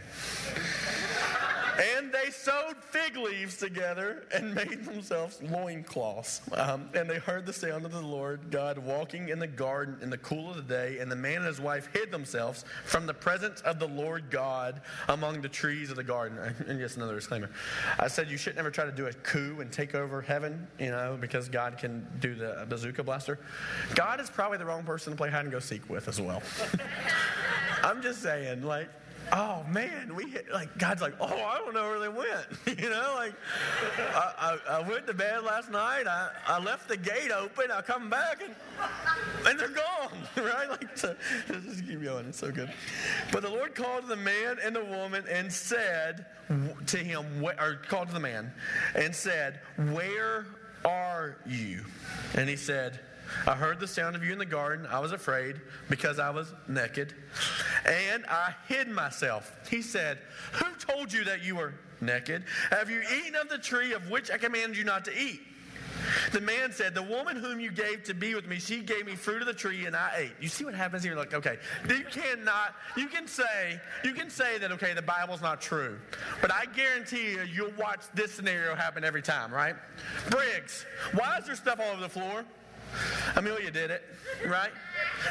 And 1.97 2.11
they 2.11 2.29
sewed 2.29 2.75
fig 2.81 3.15
leaves 3.15 3.57
together 3.57 4.25
and 4.33 4.53
made 4.55 4.83
themselves 4.83 5.41
loincloths. 5.41 6.41
Um, 6.53 6.89
and 6.93 7.09
they 7.09 7.17
heard 7.17 7.45
the 7.45 7.53
sound 7.53 7.85
of 7.85 7.91
the 7.91 8.01
Lord 8.01 8.51
God 8.51 8.77
walking 8.77 9.29
in 9.29 9.39
the 9.39 9.47
garden 9.47 9.97
in 10.01 10.09
the 10.09 10.17
cool 10.17 10.49
of 10.49 10.57
the 10.57 10.61
day. 10.61 10.99
And 10.99 11.11
the 11.11 11.15
man 11.15 11.37
and 11.37 11.45
his 11.45 11.61
wife 11.61 11.89
hid 11.93 12.11
themselves 12.11 12.65
from 12.85 13.07
the 13.07 13.13
presence 13.13 13.61
of 13.61 13.79
the 13.79 13.87
Lord 13.87 14.29
God 14.29 14.81
among 15.07 15.41
the 15.41 15.49
trees 15.49 15.89
of 15.89 15.95
the 15.95 16.03
garden. 16.03 16.37
And 16.67 16.79
just 16.79 16.97
another 16.97 17.15
disclaimer. 17.15 17.49
I 17.99 18.07
said 18.07 18.29
you 18.29 18.37
should 18.37 18.55
never 18.55 18.71
try 18.71 18.85
to 18.85 18.91
do 18.91 19.07
a 19.07 19.13
coup 19.13 19.61
and 19.61 19.71
take 19.71 19.95
over 19.95 20.21
heaven, 20.21 20.67
you 20.79 20.91
know, 20.91 21.17
because 21.19 21.47
God 21.49 21.77
can 21.77 22.05
do 22.21 22.35
the 22.35 22.65
bazooka 22.69 23.03
blaster. 23.03 23.39
God 23.95 24.19
is 24.19 24.29
probably 24.29 24.57
the 24.57 24.65
wrong 24.65 24.83
person 24.83 25.11
to 25.11 25.17
play 25.17 25.29
hide 25.29 25.41
and 25.41 25.51
go 25.51 25.59
seek 25.59 25.89
with 25.89 26.07
as 26.07 26.21
well. 26.21 26.41
I'm 27.83 28.01
just 28.01 28.21
saying, 28.21 28.61
like, 28.61 28.87
oh 29.33 29.63
man, 29.69 30.13
we 30.15 30.29
hit, 30.29 30.51
like 30.51 30.77
God's 30.77 31.01
like, 31.01 31.15
oh, 31.19 31.25
I 31.25 31.57
don't 31.57 31.73
know 31.73 31.89
where 31.89 31.99
they 31.99 32.09
went. 32.09 32.45
you 32.79 32.89
know, 32.89 33.13
like 33.15 33.33
I, 33.97 34.57
I, 34.69 34.77
I, 34.77 34.89
went 34.89 35.07
to 35.07 35.13
bed 35.13 35.43
last 35.43 35.71
night. 35.71 36.07
I, 36.07 36.29
I 36.47 36.59
left 36.59 36.87
the 36.87 36.97
gate 36.97 37.31
open. 37.31 37.71
I 37.71 37.81
come 37.81 38.09
back 38.09 38.43
and 38.43 38.55
and 39.47 39.59
they're 39.59 39.69
gone. 39.69 40.11
right? 40.37 40.69
Like 40.69 40.97
so, 40.97 41.15
just 41.47 41.87
keep 41.87 42.03
going. 42.03 42.27
It's 42.27 42.39
so 42.39 42.51
good. 42.51 42.71
But 43.31 43.43
the 43.43 43.49
Lord 43.49 43.75
called 43.75 44.07
the 44.07 44.15
man 44.15 44.57
and 44.63 44.75
the 44.75 44.85
woman 44.85 45.23
and 45.29 45.51
said 45.51 46.25
to 46.87 46.97
him, 46.97 47.25
or 47.43 47.79
called 47.87 48.09
to 48.09 48.13
the 48.13 48.19
man 48.19 48.51
and 48.95 49.15
said, 49.15 49.61
Where 49.91 50.45
are 50.85 51.37
you? 51.45 51.85
And 52.35 52.49
he 52.49 52.55
said. 52.55 52.99
I 53.47 53.55
heard 53.55 53.79
the 53.79 53.87
sound 53.87 54.15
of 54.15 54.23
you 54.23 54.33
in 54.33 54.37
the 54.37 54.45
garden. 54.45 54.85
I 54.85 54.99
was 54.99 55.11
afraid 55.11 55.61
because 55.89 56.19
I 56.19 56.29
was 56.31 56.53
naked. 56.67 57.13
And 57.85 58.25
I 58.25 58.53
hid 58.67 58.89
myself. 58.89 59.57
He 59.69 59.81
said, 59.81 60.19
Who 60.53 60.65
told 60.77 61.13
you 61.13 61.23
that 61.23 61.43
you 61.43 61.55
were 61.55 61.73
naked? 62.01 62.43
Have 62.69 62.89
you 62.89 63.01
eaten 63.01 63.35
of 63.35 63.49
the 63.49 63.57
tree 63.57 63.93
of 63.93 64.09
which 64.09 64.29
I 64.29 64.37
commanded 64.37 64.77
you 64.77 64.83
not 64.83 65.05
to 65.05 65.17
eat? 65.17 65.41
The 66.31 66.41
man 66.41 66.71
said, 66.71 66.93
The 66.93 67.03
woman 67.03 67.35
whom 67.35 67.59
you 67.59 67.71
gave 67.71 68.03
to 68.03 68.13
be 68.13 68.35
with 68.35 68.47
me, 68.47 68.59
she 68.59 68.81
gave 68.81 69.05
me 69.05 69.15
fruit 69.15 69.41
of 69.41 69.47
the 69.47 69.53
tree 69.53 69.85
and 69.85 69.95
I 69.95 70.11
ate. 70.17 70.31
You 70.39 70.47
see 70.47 70.63
what 70.63 70.73
happens 70.73 71.03
here? 71.03 71.15
Like, 71.15 71.33
okay, 71.33 71.57
you 71.87 72.03
cannot, 72.11 72.75
you 72.95 73.07
can 73.07 73.27
say, 73.27 73.79
you 74.03 74.13
can 74.13 74.29
say 74.29 74.57
that, 74.57 74.71
okay, 74.73 74.93
the 74.93 75.01
Bible's 75.01 75.41
not 75.41 75.61
true. 75.61 75.99
But 76.41 76.51
I 76.51 76.65
guarantee 76.65 77.31
you, 77.31 77.43
you'll 77.43 77.73
watch 77.77 78.01
this 78.13 78.31
scenario 78.31 78.75
happen 78.75 79.03
every 79.03 79.21
time, 79.21 79.53
right? 79.53 79.75
Briggs, 80.29 80.85
why 81.13 81.37
is 81.37 81.45
there 81.45 81.55
stuff 81.55 81.79
all 81.79 81.91
over 81.91 82.01
the 82.01 82.09
floor? 82.09 82.45
Amelia 83.35 83.71
did 83.71 83.91
it, 83.91 84.03
right? 84.47 84.71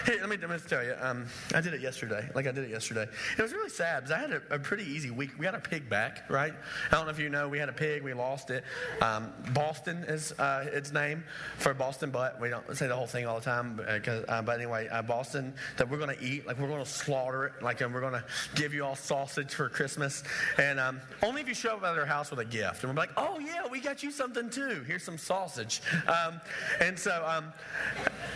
Hey, 0.04 0.20
let 0.20 0.28
me, 0.28 0.36
let 0.36 0.50
me 0.50 0.56
tell 0.66 0.84
you, 0.84 0.94
um, 1.00 1.26
I 1.54 1.60
did 1.60 1.74
it 1.74 1.80
yesterday. 1.80 2.28
Like 2.34 2.46
I 2.46 2.52
did 2.52 2.64
it 2.64 2.70
yesterday. 2.70 3.06
It 3.36 3.42
was 3.42 3.52
really 3.52 3.70
sad 3.70 4.04
because 4.04 4.16
I 4.16 4.20
had 4.20 4.32
a, 4.32 4.54
a, 4.54 4.58
pretty 4.58 4.84
easy 4.84 5.10
week. 5.10 5.30
We 5.38 5.44
got 5.44 5.54
a 5.54 5.60
pig 5.60 5.88
back, 5.88 6.30
right? 6.30 6.52
I 6.90 6.94
don't 6.94 7.06
know 7.06 7.10
if 7.10 7.18
you 7.18 7.28
know, 7.28 7.48
we 7.48 7.58
had 7.58 7.68
a 7.68 7.72
pig, 7.72 8.02
we 8.02 8.14
lost 8.14 8.50
it. 8.50 8.64
Um, 9.02 9.32
Boston 9.52 10.04
is 10.08 10.32
uh, 10.38 10.66
its 10.72 10.92
name 10.92 11.24
for 11.58 11.74
Boston 11.74 12.10
butt. 12.10 12.40
We 12.40 12.48
don't 12.48 12.76
say 12.76 12.86
the 12.86 12.96
whole 12.96 13.06
thing 13.06 13.26
all 13.26 13.38
the 13.38 13.44
time, 13.44 13.80
uh, 13.86 14.10
uh, 14.10 14.42
but 14.42 14.58
anyway, 14.58 14.88
uh, 14.88 15.02
Boston 15.02 15.54
that 15.76 15.88
we're 15.88 15.98
going 15.98 16.16
to 16.16 16.24
eat, 16.24 16.46
like 16.46 16.58
we're 16.58 16.68
going 16.68 16.84
to 16.84 16.90
slaughter 16.90 17.46
it, 17.46 17.62
like 17.62 17.80
and 17.80 17.92
we're 17.92 18.00
going 18.00 18.12
to 18.12 18.24
give 18.54 18.72
you 18.74 18.84
all 18.84 18.96
sausage 18.96 19.52
for 19.54 19.68
Christmas, 19.68 20.22
and 20.58 20.78
um, 20.78 21.00
only 21.22 21.40
if 21.40 21.48
you 21.48 21.54
show 21.54 21.76
up 21.76 21.84
at 21.84 21.98
our 21.98 22.06
house 22.06 22.30
with 22.30 22.40
a 22.40 22.44
gift. 22.44 22.84
And 22.84 22.92
we're 22.92 23.00
like, 23.00 23.12
oh 23.16 23.38
yeah, 23.38 23.66
we 23.70 23.80
got 23.80 24.02
you 24.02 24.10
something 24.10 24.50
too. 24.50 24.82
Here's 24.86 25.02
some 25.02 25.18
sausage. 25.18 25.82
Um, 26.06 26.40
and 26.80 26.98
so, 26.98 27.24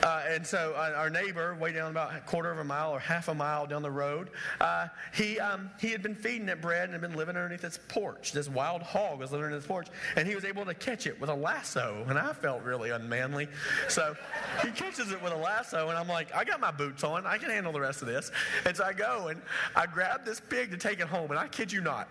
uh, 0.03 0.23
and 0.29 0.47
so 0.47 0.75
uh, 0.77 0.93
our 0.97 1.09
neighbor, 1.09 1.55
way 1.55 1.73
down 1.73 1.91
about 1.91 2.15
a 2.15 2.21
quarter 2.21 2.51
of 2.51 2.59
a 2.59 2.65
mile 2.65 2.93
or 2.93 2.99
half 2.99 3.29
a 3.29 3.35
mile 3.35 3.67
down 3.67 3.83
the 3.83 3.91
road, 3.91 4.31
uh, 4.61 4.89
he, 5.15 5.41
um, 5.41 5.71
he 5.81 5.91
had 5.91 6.03
been 6.03 6.15
feeding 6.15 6.49
it 6.49 6.61
bread 6.61 6.85
and 6.85 6.93
had 6.93 7.01
been 7.01 7.17
living 7.17 7.37
underneath 7.37 7.65
its 7.65 7.79
porch. 7.89 8.33
This 8.33 8.49
wild 8.49 8.83
hog 8.83 9.19
was 9.19 9.33
living 9.33 9.47
underneath 9.47 9.63
its 9.63 9.67
porch, 9.67 9.89
and 10.17 10.29
he 10.29 10.35
was 10.35 10.45
able 10.45 10.65
to 10.67 10.75
catch 10.75 11.07
it 11.07 11.19
with 11.21 11.31
a 11.31 11.35
lasso, 11.35 12.05
and 12.09 12.19
I 12.19 12.33
felt 12.35 12.63
really 12.63 12.91
unmanly. 12.91 13.49
So 13.89 14.15
he 14.63 14.71
catches 14.71 15.11
it 15.11 15.23
with 15.23 15.33
a 15.33 15.37
lasso, 15.37 15.89
and 15.89 15.99
I'm 15.99 16.09
like, 16.09 16.35
I 16.35 16.45
got 16.45 16.61
my 16.61 16.71
boots 16.71 17.03
on. 17.03 17.27
I 17.27 17.39
can 17.39 17.51
handle 17.51 17.73
the 17.73 17.81
rest 17.81 18.03
of 18.03 18.09
this. 18.09 18.31
And 18.67 18.77
so 18.77 18.85
I 18.85 18.93
go 18.93 19.29
and 19.29 19.41
I 19.75 19.87
grab 19.87 20.25
this 20.25 20.41
pig 20.41 20.71
to 20.71 20.77
take 20.77 21.01
it 21.01 21.07
home, 21.07 21.31
and 21.31 21.39
I 21.39 21.49
kid 21.49 21.73
you 21.73 21.81
not, 21.81 22.09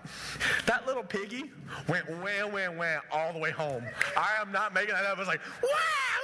that 0.65 0.87
little 0.87 1.03
piggy 1.03 1.51
went 1.87 2.09
wham, 2.09 2.51
wham, 2.51 2.77
wham 2.77 3.01
all 3.11 3.33
the 3.33 3.39
way 3.39 3.51
home. 3.51 3.83
I 4.17 4.41
am 4.41 4.51
not 4.51 4.73
making 4.73 4.95
that 4.95 5.05
up. 5.05 5.17
I 5.17 5.19
was 5.19 5.27
like, 5.27 5.41
wow 5.61 6.22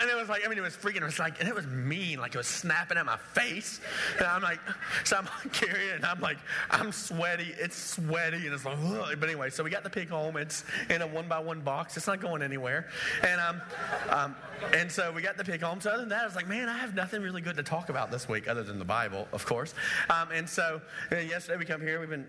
and 0.00 0.10
it 0.10 0.16
was 0.16 0.28
like, 0.28 0.44
I 0.44 0.48
mean, 0.48 0.58
it 0.58 0.62
was 0.62 0.76
freaking, 0.76 1.02
it 1.02 1.04
was 1.04 1.18
like, 1.18 1.40
and 1.40 1.48
it 1.48 1.54
was 1.54 1.66
mean, 1.66 2.18
like 2.18 2.34
it 2.34 2.38
was 2.38 2.46
snapping 2.46 2.98
at 2.98 3.06
my 3.06 3.16
face. 3.16 3.80
And 4.18 4.26
I'm 4.26 4.42
like, 4.42 4.60
so 5.04 5.16
I'm 5.16 5.28
carrying 5.52 5.90
it, 5.90 5.96
and 5.96 6.04
I'm 6.04 6.20
like, 6.20 6.38
I'm 6.70 6.92
sweaty, 6.92 7.54
it's 7.58 7.76
sweaty, 7.76 8.46
and 8.46 8.54
it's 8.54 8.64
like, 8.64 8.78
Ugh. 8.82 9.16
but 9.18 9.28
anyway, 9.28 9.50
so 9.50 9.64
we 9.64 9.70
got 9.70 9.84
the 9.84 9.90
pig 9.90 10.08
home. 10.08 10.36
It's 10.36 10.64
in 10.90 11.02
a 11.02 11.06
one 11.06 11.28
by 11.28 11.38
one 11.38 11.60
box, 11.60 11.96
it's 11.96 12.06
not 12.06 12.20
going 12.20 12.42
anywhere. 12.42 12.88
And, 13.22 13.40
um, 13.40 13.62
um, 14.10 14.36
and 14.72 14.90
so 14.90 15.12
we 15.12 15.22
got 15.22 15.36
the 15.36 15.44
pig 15.44 15.60
home. 15.62 15.80
So 15.80 15.90
other 15.90 16.00
than 16.00 16.08
that, 16.10 16.22
I 16.22 16.26
was 16.26 16.34
like, 16.34 16.48
man, 16.48 16.68
I 16.68 16.76
have 16.76 16.94
nothing 16.94 17.22
really 17.22 17.40
good 17.40 17.56
to 17.56 17.62
talk 17.62 17.88
about 17.88 18.10
this 18.10 18.28
week 18.28 18.48
other 18.48 18.62
than 18.62 18.78
the 18.78 18.84
Bible, 18.84 19.28
of 19.32 19.44
course. 19.44 19.74
Um, 20.10 20.28
and 20.32 20.48
so 20.48 20.80
uh, 21.12 21.16
yesterday 21.16 21.58
we 21.58 21.64
come 21.64 21.80
here. 21.80 22.00
We've 22.00 22.10
been 22.10 22.26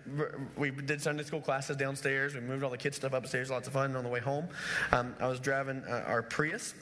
we 0.56 0.70
did 0.70 1.00
Sunday 1.00 1.24
school 1.24 1.40
classes 1.40 1.76
downstairs. 1.76 2.34
We 2.34 2.40
moved 2.40 2.62
all 2.62 2.70
the 2.70 2.78
kids 2.78 2.96
stuff 2.96 3.12
upstairs. 3.12 3.50
Lots 3.50 3.66
of 3.66 3.74
fun 3.74 3.96
on 3.96 4.04
the 4.04 4.10
way 4.10 4.20
home. 4.20 4.48
Um, 4.92 5.14
I 5.20 5.28
was 5.28 5.40
driving 5.40 5.82
uh, 5.88 6.04
our 6.06 6.22
Prius. 6.22 6.74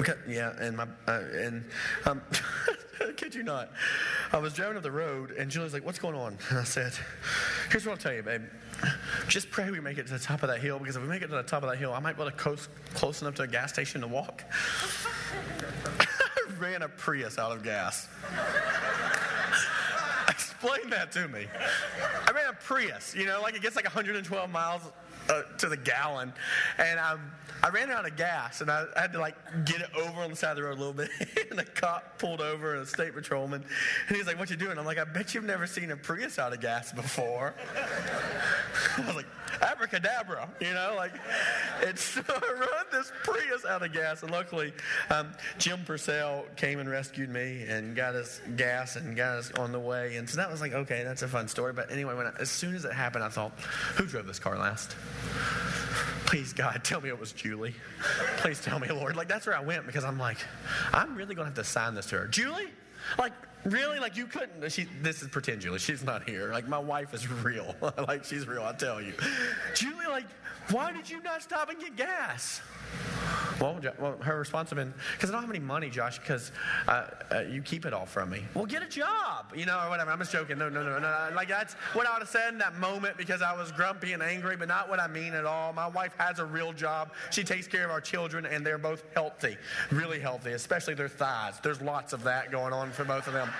Okay, 0.00 0.14
yeah, 0.28 0.52
and 0.60 0.76
my 0.76 0.86
uh, 1.06 1.22
and 1.32 1.64
um, 2.04 2.20
kid 3.16 3.34
you 3.34 3.42
not, 3.42 3.70
I 4.32 4.38
was 4.38 4.52
driving 4.52 4.76
up 4.76 4.82
the 4.82 4.90
road, 4.90 5.30
and 5.32 5.50
Julie's 5.50 5.72
like, 5.72 5.84
"What's 5.84 5.98
going 5.98 6.16
on?" 6.16 6.36
And 6.50 6.58
I 6.58 6.64
said, 6.64 6.92
"Here's 7.70 7.86
what 7.86 7.92
I'll 7.92 7.98
tell 7.98 8.12
you, 8.12 8.22
babe. 8.22 8.42
Just 9.28 9.50
pray 9.50 9.70
we 9.70 9.80
make 9.80 9.98
it 9.98 10.06
to 10.06 10.12
the 10.12 10.18
top 10.18 10.42
of 10.42 10.48
that 10.48 10.60
hill, 10.60 10.78
because 10.78 10.96
if 10.96 11.02
we 11.02 11.08
make 11.08 11.22
it 11.22 11.28
to 11.28 11.36
the 11.36 11.42
top 11.42 11.62
of 11.62 11.70
that 11.70 11.78
hill, 11.78 11.92
I 11.92 12.00
might 12.00 12.16
be 12.16 12.22
able 12.22 12.32
to 12.32 12.36
coast 12.36 12.68
close 12.94 13.22
enough 13.22 13.34
to 13.36 13.42
a 13.42 13.46
gas 13.46 13.72
station 13.72 14.00
to 14.00 14.08
walk." 14.08 14.44
I 16.00 16.58
ran 16.58 16.82
a 16.82 16.88
Prius 16.88 17.38
out 17.38 17.52
of 17.52 17.62
gas. 17.62 18.08
Explain 20.28 20.90
that 20.90 21.12
to 21.12 21.28
me. 21.28 21.46
I 22.26 22.32
ran 22.32 22.50
a 22.50 22.54
Prius, 22.54 23.14
you 23.14 23.26
know, 23.26 23.40
like 23.42 23.54
it 23.54 23.62
gets 23.62 23.76
like 23.76 23.84
112 23.84 24.50
miles 24.50 24.82
uh, 25.28 25.42
to 25.58 25.68
the 25.68 25.76
gallon, 25.76 26.32
and 26.78 26.98
um, 26.98 27.20
I 27.62 27.70
ran 27.70 27.90
out 27.90 28.06
of 28.06 28.16
gas, 28.16 28.60
and 28.60 28.70
I, 28.70 28.84
I, 28.96 29.00
had 29.00 29.12
to 29.14 29.20
like 29.20 29.36
get 29.64 29.80
it 29.80 29.88
over 29.96 30.20
on 30.20 30.30
the 30.30 30.36
side 30.36 30.50
of 30.50 30.56
the 30.56 30.64
road 30.64 30.76
a 30.76 30.80
little 30.80 30.92
bit. 30.92 31.10
and 31.50 31.58
a 31.58 31.64
cop 31.64 32.18
pulled 32.18 32.40
over, 32.40 32.74
a 32.74 32.86
state 32.86 33.14
patrolman, 33.14 33.64
and 34.08 34.16
he's 34.16 34.26
like, 34.26 34.38
"What 34.38 34.50
you 34.50 34.56
doing?" 34.56 34.78
I'm 34.78 34.84
like, 34.84 34.98
"I 34.98 35.04
bet 35.04 35.34
you've 35.34 35.44
never 35.44 35.66
seen 35.66 35.90
a 35.90 35.96
Prius 35.96 36.38
out 36.38 36.52
of 36.52 36.60
gas 36.60 36.92
before." 36.92 37.54
I 38.98 39.06
was 39.06 39.16
like, 39.16 39.26
abracadabra, 39.64 40.48
you 40.60 40.72
know, 40.72 40.94
like 40.96 41.12
it's 41.82 42.02
so 42.02 42.22
run 42.30 42.84
this 42.92 43.10
Prius 43.22 43.64
out 43.64 43.82
of 43.82 43.92
gas. 43.92 44.22
And 44.22 44.30
luckily, 44.30 44.72
um, 45.10 45.32
Jim 45.58 45.80
Purcell 45.84 46.44
came 46.56 46.78
and 46.78 46.88
rescued 46.88 47.30
me 47.30 47.64
and 47.68 47.96
got 47.96 48.14
us 48.14 48.40
gas 48.56 48.96
and 48.96 49.16
got 49.16 49.38
us 49.38 49.52
on 49.52 49.72
the 49.72 49.80
way. 49.80 50.16
And 50.16 50.28
so 50.28 50.36
that 50.36 50.50
was 50.50 50.60
like, 50.60 50.72
okay, 50.72 51.02
that's 51.04 51.22
a 51.22 51.28
fun 51.28 51.48
story. 51.48 51.72
But 51.72 51.90
anyway, 51.90 52.14
when 52.14 52.26
I, 52.26 52.32
as 52.38 52.50
soon 52.50 52.74
as 52.74 52.84
it 52.84 52.92
happened, 52.92 53.24
I 53.24 53.28
thought, 53.28 53.52
who 53.96 54.06
drove 54.06 54.26
this 54.26 54.38
car 54.38 54.58
last? 54.58 54.96
Please, 56.26 56.52
God, 56.52 56.82
tell 56.84 57.00
me 57.00 57.08
it 57.08 57.18
was 57.18 57.32
Julie. 57.32 57.74
Please 58.38 58.60
tell 58.60 58.78
me, 58.78 58.88
Lord. 58.88 59.14
Like, 59.16 59.28
that's 59.28 59.46
where 59.46 59.56
I 59.56 59.60
went 59.60 59.86
because 59.86 60.04
I'm 60.04 60.18
like, 60.18 60.38
I'm 60.92 61.14
really 61.14 61.34
going 61.34 61.44
to 61.44 61.50
have 61.50 61.64
to 61.64 61.64
sign 61.64 61.94
this 61.94 62.06
to 62.06 62.18
her. 62.18 62.26
Julie? 62.26 62.68
Like, 63.18 63.32
really? 63.64 63.98
Like, 63.98 64.16
you 64.16 64.26
couldn't? 64.26 64.70
She, 64.70 64.86
this 65.02 65.22
is 65.22 65.28
pretend 65.28 65.60
Julie. 65.60 65.78
She's 65.78 66.04
not 66.04 66.28
here. 66.28 66.52
Like, 66.52 66.68
my 66.68 66.78
wife 66.78 67.14
is 67.14 67.28
real. 67.28 67.74
like, 68.08 68.24
she's 68.24 68.46
real, 68.46 68.62
I 68.62 68.72
tell 68.72 69.00
you. 69.00 69.14
Julie, 69.74 70.06
like, 70.08 70.26
why 70.70 70.92
did 70.92 71.08
you 71.08 71.22
not 71.22 71.42
stop 71.42 71.70
and 71.70 71.78
get 71.78 71.96
gas? 71.96 72.60
Well, 73.60 73.80
well 73.98 74.16
her 74.20 74.38
response 74.38 74.70
has 74.70 74.76
been, 74.76 74.92
because 75.12 75.30
I 75.30 75.32
don't 75.32 75.42
have 75.42 75.50
any 75.50 75.58
money, 75.58 75.90
Josh, 75.90 76.18
because 76.18 76.52
uh, 76.88 77.06
uh, 77.30 77.40
you 77.40 77.62
keep 77.62 77.86
it 77.86 77.92
all 77.92 78.06
from 78.06 78.30
me. 78.30 78.44
Well, 78.54 78.66
get 78.66 78.82
a 78.82 78.88
job, 78.88 79.52
you 79.54 79.66
know, 79.66 79.80
or 79.84 79.90
whatever. 79.90 80.10
I'm 80.10 80.18
just 80.18 80.32
joking. 80.32 80.58
No, 80.58 80.68
no, 80.68 80.82
no, 80.82 80.98
no. 80.98 81.30
Like, 81.34 81.48
that's 81.48 81.74
what 81.92 82.06
I 82.06 82.12
would 82.12 82.20
have 82.20 82.28
said 82.28 82.52
in 82.52 82.58
that 82.58 82.76
moment 82.78 83.16
because 83.16 83.42
I 83.42 83.56
was 83.56 83.72
grumpy 83.72 84.12
and 84.12 84.22
angry, 84.22 84.56
but 84.56 84.68
not 84.68 84.88
what 84.88 85.00
I 85.00 85.06
mean 85.06 85.34
at 85.34 85.44
all. 85.44 85.72
My 85.72 85.86
wife 85.86 86.14
has 86.18 86.38
a 86.38 86.44
real 86.44 86.72
job. 86.72 87.12
She 87.30 87.44
takes 87.44 87.66
care 87.66 87.84
of 87.84 87.90
our 87.90 88.00
children, 88.00 88.46
and 88.46 88.64
they're 88.64 88.78
both 88.78 89.04
healthy, 89.14 89.56
really 89.90 90.20
healthy, 90.20 90.52
especially 90.52 90.94
their 90.94 91.08
thighs. 91.08 91.54
There's 91.62 91.80
lots 91.80 92.12
of 92.12 92.24
that 92.24 92.50
going 92.50 92.72
on 92.72 92.90
for 92.90 93.04
both 93.04 93.26
of 93.26 93.32
them. 93.32 93.50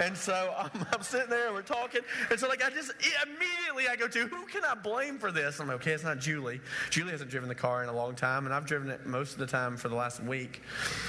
And 0.00 0.16
so 0.16 0.54
I'm, 0.56 0.86
I'm 0.92 1.02
sitting 1.02 1.30
there, 1.30 1.52
we're 1.52 1.62
talking, 1.62 2.02
and 2.30 2.38
so, 2.38 2.48
like, 2.48 2.64
I 2.64 2.70
just 2.70 2.92
immediately 3.24 3.88
I 3.88 3.96
go 3.96 4.08
to, 4.08 4.26
who 4.26 4.46
can 4.46 4.64
I 4.64 4.74
blame 4.74 5.18
for 5.18 5.30
this? 5.32 5.60
I'm 5.60 5.68
like, 5.68 5.76
okay, 5.76 5.92
it's 5.92 6.04
not 6.04 6.18
Julie. 6.18 6.60
Julie 6.90 7.12
hasn't 7.12 7.30
driven 7.30 7.48
the 7.48 7.54
car 7.54 7.82
in 7.82 7.88
a 7.88 7.94
long 7.94 8.14
time, 8.14 8.46
and 8.46 8.54
I've 8.54 8.66
driven 8.66 8.90
it 8.90 9.06
most 9.06 9.32
of 9.32 9.38
the 9.38 9.41
time 9.46 9.76
for 9.76 9.88
the 9.88 9.94
last 9.94 10.22
week. 10.22 10.62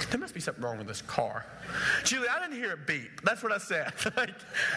There 0.10 0.20
must 0.20 0.34
be 0.34 0.40
something 0.40 0.64
wrong 0.64 0.78
with 0.78 0.88
this 0.88 1.02
car. 1.02 1.46
Julie, 2.04 2.28
I 2.28 2.40
didn't 2.40 2.58
hear 2.58 2.72
it 2.72 2.86
beep. 2.86 3.22
That's 3.22 3.42
what 3.42 3.52
I 3.52 3.58
said. 3.58 3.94
like, 4.18 4.32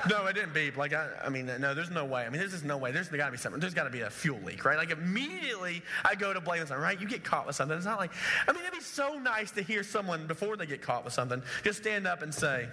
no, 0.09 0.27
it 0.27 0.35
didn't 0.35 0.55
beep. 0.55 0.77
Like, 0.77 0.93
I, 0.93 1.09
I 1.25 1.29
mean, 1.29 1.47
no, 1.59 1.75
there's 1.75 1.91
no 1.91 2.05
way. 2.05 2.23
I 2.23 2.31
mean, 2.31 2.39
there's 2.39 2.53
just 2.53 2.65
no 2.65 2.77
way. 2.77 2.93
There's 2.93 3.09
got 3.09 3.27
to 3.27 3.33
be 3.33 3.39
something. 3.39 3.61
There's 3.61 3.75
got 3.75 3.85
to 3.85 3.91
be 3.91 4.01
a 4.01 4.11
fuel 4.11 4.41
leak, 4.45 4.65
right? 4.65 4.77
Like, 4.77 4.91
immediately 4.91 5.83
I 6.05 6.15
go 6.15 6.33
to 6.33 6.41
blame 6.41 6.61
something, 6.61 6.79
right? 6.79 7.01
You 7.01 7.09
get 7.09 7.25
caught 7.25 7.47
with 7.47 7.57
something. 7.57 7.77
It's 7.77 7.87
not 7.87 7.99
like, 7.99 8.13
I 8.47 8.53
mean, 8.53 8.63
it'd 8.63 8.73
be 8.73 8.81
so 8.81 9.19
nice 9.19 9.51
to 9.53 9.63
hear 9.63 9.83
someone 9.83 10.27
before 10.27 10.57
they 10.57 10.67
get 10.67 10.83
caught 10.83 11.05
with 11.05 11.13
something 11.13 11.43
just 11.67 11.81
stand 11.81 12.07
up 12.07 12.23
and 12.23 12.33
say, 12.33 12.69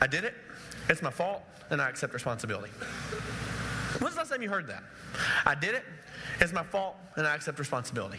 I 0.00 0.06
did 0.06 0.24
it. 0.24 0.34
It's 0.88 1.02
my 1.02 1.10
fault, 1.10 1.42
and 1.70 1.80
I 1.80 1.88
accept 1.88 2.14
responsibility. 2.14 2.70
When's 3.98 4.14
the 4.14 4.20
last 4.20 4.30
time 4.30 4.42
you 4.42 4.48
heard 4.48 4.66
that? 4.68 4.82
I 5.46 5.54
did 5.54 5.74
it. 5.74 5.84
It's 6.40 6.52
my 6.52 6.62
fault, 6.62 6.96
and 7.16 7.26
I 7.26 7.34
accept 7.34 7.58
responsibility 7.58 8.18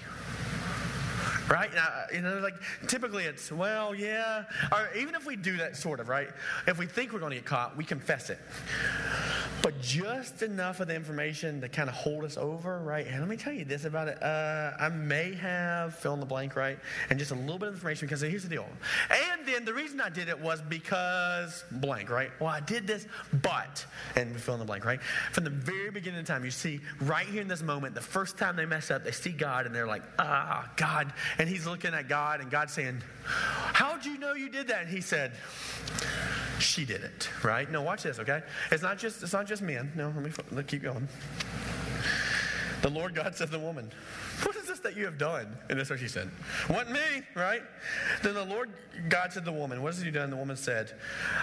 right? 1.50 1.70
You 2.14 2.22
know, 2.22 2.40
like 2.40 2.56
typically 2.88 3.26
it's, 3.26 3.52
well, 3.52 3.94
yeah. 3.96 4.44
Or 4.72 4.90
even 4.98 5.16
if 5.16 5.26
we 5.26 5.36
do 5.36 5.58
that 5.58 5.76
sort 5.76 6.00
of, 6.00 6.10
right? 6.10 6.30
If 6.68 6.78
we 6.78 6.86
think 6.86 7.14
we're 7.14 7.20
going 7.20 7.32
to 7.32 7.38
get 7.38 7.46
caught, 7.46 7.76
we 7.78 7.84
confess 7.84 8.30
it. 8.30 8.40
But 9.62 9.82
just 9.82 10.44
enough 10.44 10.80
of 10.80 10.88
the 10.88 10.96
information 10.96 11.60
to 11.62 11.70
kind 11.70 11.90
of 11.90 11.96
hold 11.96 12.24
us 12.24 12.38
over, 12.38 12.80
right? 12.80 13.08
And 13.08 13.20
let 13.20 13.28
me 13.28 13.36
tell 13.36 13.54
you 13.54 13.66
this 13.66 13.86
about 13.86 14.08
it. 14.08 14.22
Uh, 14.22 14.74
I 14.80 14.90
may 14.90 15.34
have 15.34 15.96
fill 15.96 16.14
in 16.14 16.20
the 16.20 16.26
blank, 16.26 16.56
right? 16.56 16.78
And 17.10 17.18
just 17.18 17.32
a 17.32 17.36
little 17.36 17.58
bit 17.58 17.70
of 17.70 17.74
information 17.74 18.08
because 18.08 18.22
here's 18.22 18.44
the 18.44 18.50
deal. 18.50 18.68
And 19.10 19.48
then 19.48 19.66
the 19.66 19.74
reason 19.74 20.00
I 20.00 20.10
did 20.10 20.30
it 20.30 20.40
was 20.40 20.62
because 20.62 21.64
blank, 21.72 22.12
right? 22.12 22.30
Well, 22.40 22.50
I 22.50 22.60
did 22.60 22.86
this, 22.86 23.08
but, 23.42 23.84
and 24.16 24.34
we 24.34 24.38
fill 24.38 24.54
in 24.54 24.60
the 24.60 24.66
blank, 24.66 24.86
right? 24.86 25.02
From 25.32 25.46
the 25.46 25.50
very 25.50 25.90
beginning 25.90 26.20
of 26.20 26.28
time, 26.28 26.46
you 26.46 26.52
see 26.52 26.82
right 27.02 27.26
here 27.26 27.42
in 27.42 27.48
this 27.48 27.64
moment, 27.64 27.96
the 27.96 28.02
first 28.02 28.38
time 28.38 28.56
they 28.56 28.66
mess 28.66 28.92
up, 28.92 29.04
they 29.04 29.12
see 29.12 29.32
God 29.32 29.66
and 29.66 29.74
they're 29.74 29.88
like, 29.88 30.04
ah, 30.20 30.70
God. 30.76 31.12
And 31.38 31.50
he's 31.50 31.66
looking 31.66 31.94
at 31.94 32.08
God 32.08 32.42
and 32.42 32.50
God 32.50 32.70
saying, 32.70 33.02
How'd 33.26 34.06
you 34.06 34.18
know 34.18 34.34
you 34.34 34.50
did 34.50 34.68
that? 34.68 34.82
And 34.82 34.90
he 34.90 35.02
said, 35.02 35.34
She 36.60 36.86
did 36.86 37.02
it, 37.02 37.30
right? 37.44 37.70
No, 37.70 37.82
watch 37.82 38.04
this, 38.04 38.20
okay? 38.20 38.42
It's 38.72 38.84
not 38.84 38.98
just, 38.98 39.22
it's 39.24 39.34
not 39.34 39.46
just 39.46 39.62
men. 39.62 39.92
No, 39.96 40.08
let 40.16 40.24
me 40.24 40.32
let 40.52 40.68
keep 40.68 40.84
going. 40.84 41.08
The 42.82 42.92
Lord 42.92 43.16
God 43.16 43.36
said 43.36 43.48
to 43.48 43.52
the 43.52 43.60
woman, 43.60 43.90
What 44.44 44.56
is 44.56 44.68
this 44.68 44.80
that 44.82 44.96
you 44.96 45.06
have 45.06 45.18
done? 45.18 45.58
And 45.70 45.80
that's 45.80 45.90
what 45.90 46.00
she 46.00 46.08
said. 46.08 46.30
What 46.68 46.90
me, 46.90 47.00
right? 47.34 47.64
Then 48.22 48.36
the 48.36 48.46
Lord 48.46 48.70
God 49.10 49.34
said 49.34 49.44
to 49.46 49.52
the 49.52 49.58
woman, 49.58 49.82
What 49.82 49.96
has 49.96 50.04
you 50.04 50.12
done? 50.12 50.30
The 50.30 50.36
woman 50.36 50.56
said, 50.56 50.94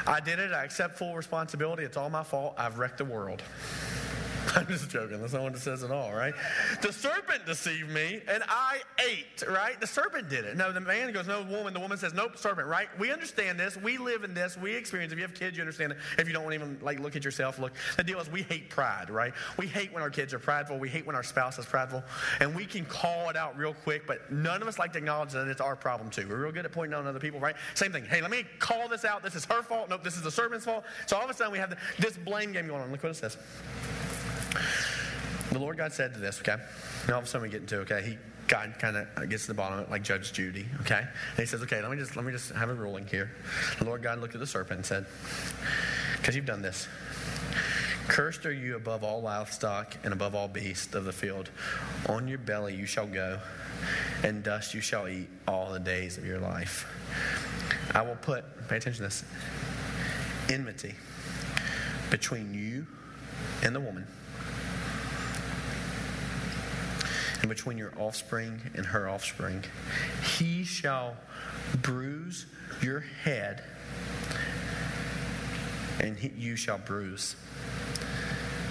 I 0.07 0.21
did 0.21 0.39
it. 0.39 0.53
I 0.53 0.65
accept 0.65 0.99
full 0.99 1.17
responsibility. 1.17 1.83
It's 1.83 1.97
all 1.97 2.11
my 2.11 2.23
fault. 2.23 2.55
I've 2.57 2.79
wrecked 2.79 2.99
the 2.99 3.05
world. 3.05 3.43
I'm 4.57 4.67
just 4.67 4.91
joking. 4.91 5.21
That's 5.21 5.33
not 5.33 5.43
what 5.43 5.55
it 5.55 5.61
says 5.61 5.83
at 5.83 5.91
all, 5.91 6.13
right? 6.13 6.35
The 6.81 6.93
serpent 6.93 7.47
deceived 7.47 7.91
me 7.91 8.21
and 8.29 8.43
I 8.49 8.81
ate, 9.01 9.43
right? 9.49 9.81
The 9.81 9.87
serpent 9.87 10.29
did 10.29 10.45
it. 10.45 10.57
No, 10.57 10.73
the 10.73 10.81
man 10.81 11.13
goes, 11.13 11.27
no, 11.27 11.43
woman. 11.43 11.73
The 11.73 11.81
woman 11.81 11.99
says, 11.99 12.13
nope, 12.13 12.37
serpent, 12.37 12.67
right? 12.67 12.89
We 12.99 13.11
understand 13.11 13.59
this. 13.59 13.77
We 13.77 13.99
live 13.99 14.25
in 14.25 14.35
this. 14.35 14.57
We 14.57 14.75
experience 14.75 15.13
If 15.13 15.19
you 15.19 15.25
have 15.25 15.35
kids, 15.35 15.57
you 15.57 15.63
understand 15.63 15.93
it. 15.93 15.99
If 16.19 16.27
you 16.27 16.35
don't 16.35 16.53
even 16.53 16.79
like 16.83 17.01
look 17.01 17.17
at 17.17 17.25
yourself, 17.25 17.59
look. 17.59 17.73
The 17.97 18.05
deal 18.05 18.21
is 18.21 18.31
we 18.31 18.43
hate 18.43 18.71
pride, 18.71 19.11
right? 19.11 19.33
We 19.57 19.67
hate 19.67 19.93
when 19.93 20.03
our 20.03 20.11
kids 20.11 20.35
are 20.35 20.39
prideful. 20.39 20.79
We 20.79 20.89
hate 20.89 21.07
when 21.07 21.17
our 21.17 21.23
spouse 21.23 21.59
is 21.59 21.67
prideful. 21.67 22.03
And 22.41 22.55
we 22.55 22.65
can 22.65 22.85
call 22.85 23.31
it 23.31 23.37
out 23.37 23.57
real 23.57 23.75
quick, 23.75 24.07
but 24.07 24.31
none 24.31 24.63
of 24.63 24.69
us 24.69 24.79
like 24.79 24.93
to 24.93 24.99
acknowledge 24.99 25.33
that 25.33 25.49
it's 25.49 25.61
our 25.61 25.77
problem 25.77 26.11
too. 26.11 26.27
We're 26.29 26.43
real 26.43 26.53
good 26.53 26.65
at 26.65 26.73
pointing 26.73 26.95
out 26.95 27.07
other 27.07 27.21
people, 27.21 27.41
right? 27.41 27.57
Same 27.75 27.93
thing. 27.93 28.05
Hey, 28.05 28.21
let 28.21 28.31
me 28.31 28.45
call 28.59 28.89
this 28.89 29.05
out. 29.05 29.23
This 29.23 29.35
is 29.35 29.45
her 29.47 29.63
fault. 29.63 29.89
Nope, 29.89 30.03
this 30.05 30.17
is 30.17 30.23
the 30.23 30.31
serpent's 30.31 30.65
fault. 30.65 30.85
So 31.07 31.17
all 31.17 31.25
of 31.25 31.31
a 31.31 31.35
sudden 31.35 31.53
we 31.53 31.59
have 31.59 31.77
this 31.99 32.17
blame 32.17 32.53
game 32.53 32.67
going 32.67 32.83
on. 32.83 32.91
Look 32.91 33.03
what 33.03 33.11
it 33.11 33.17
says. 33.17 33.37
The 35.51 35.59
Lord 35.59 35.77
God 35.77 35.93
said 35.93 36.15
to 36.15 36.21
this, 36.21 36.41
okay? 36.41 36.57
And 37.03 37.11
all 37.11 37.19
of 37.19 37.25
a 37.25 37.29
sudden 37.29 37.43
we 37.43 37.51
get 37.51 37.61
into, 37.61 37.81
okay, 37.81 38.03
he 38.03 38.19
God 38.49 38.75
kind 38.79 38.97
of 38.97 39.31
gets 39.31 39.43
to 39.45 39.49
the 39.49 39.55
bottom 39.55 39.79
of 39.79 39.85
it, 39.87 39.91
like 39.91 40.03
Judge 40.03 40.33
Judy, 40.33 40.67
okay? 40.81 40.99
And 40.99 41.39
he 41.39 41.47
says, 41.47 41.63
okay, 41.63 41.81
let 41.81 41.91
me 41.91 41.97
just 41.97 42.17
let 42.17 42.25
me 42.25 42.33
just 42.33 42.51
have 42.53 42.69
a 42.69 42.75
ruling 42.75 43.07
here. 43.07 43.31
The 43.79 43.85
Lord 43.85 44.03
God 44.03 44.21
looked 44.21 44.35
at 44.35 44.41
the 44.41 44.47
serpent 44.47 44.79
and 44.79 44.87
said, 44.87 45.07
because 46.19 46.37
you've 46.37 46.47
done 46.47 46.61
this. 46.61 46.89
Cursed 48.09 48.45
are 48.47 48.53
you 48.53 48.77
above 48.77 49.05
all 49.05 49.23
livestock 49.23 49.97
and 50.05 50.13
above 50.13 50.35
all 50.35 50.49
beasts 50.49 50.95
of 50.95 51.05
the 51.05 51.13
field. 51.13 51.51
On 52.09 52.27
your 52.29 52.39
belly 52.39 52.75
you 52.75 52.85
shall 52.85 53.07
go, 53.07 53.39
and 54.23 54.43
dust 54.43 54.75
you 54.75 54.81
shall 54.81 55.09
eat 55.09 55.29
all 55.47 55.73
the 55.73 55.81
days 55.81 56.19
of 56.19 56.27
your 56.27 56.41
life. 56.41 56.87
I 57.95 58.03
will 58.03 58.17
put, 58.17 58.45
pay 58.69 58.77
attention 58.77 58.99
to 58.99 59.03
this, 59.05 59.25
enmity 60.51 60.95
between 62.11 62.53
you 62.53 62.87
and 63.63 63.75
the 63.75 63.81
woman, 63.81 64.07
and 67.43 67.49
between 67.49 67.77
your 67.77 67.93
offspring 67.99 68.61
and 68.75 68.87
her 68.87 69.09
offspring. 69.09 69.65
He 70.39 70.65
shall 70.65 71.17
bruise 71.83 72.47
your 72.81 73.01
head, 73.01 73.63
and 76.01 76.17
he, 76.17 76.29
you 76.29 76.57
shall 76.57 76.79
bruise 76.79 77.37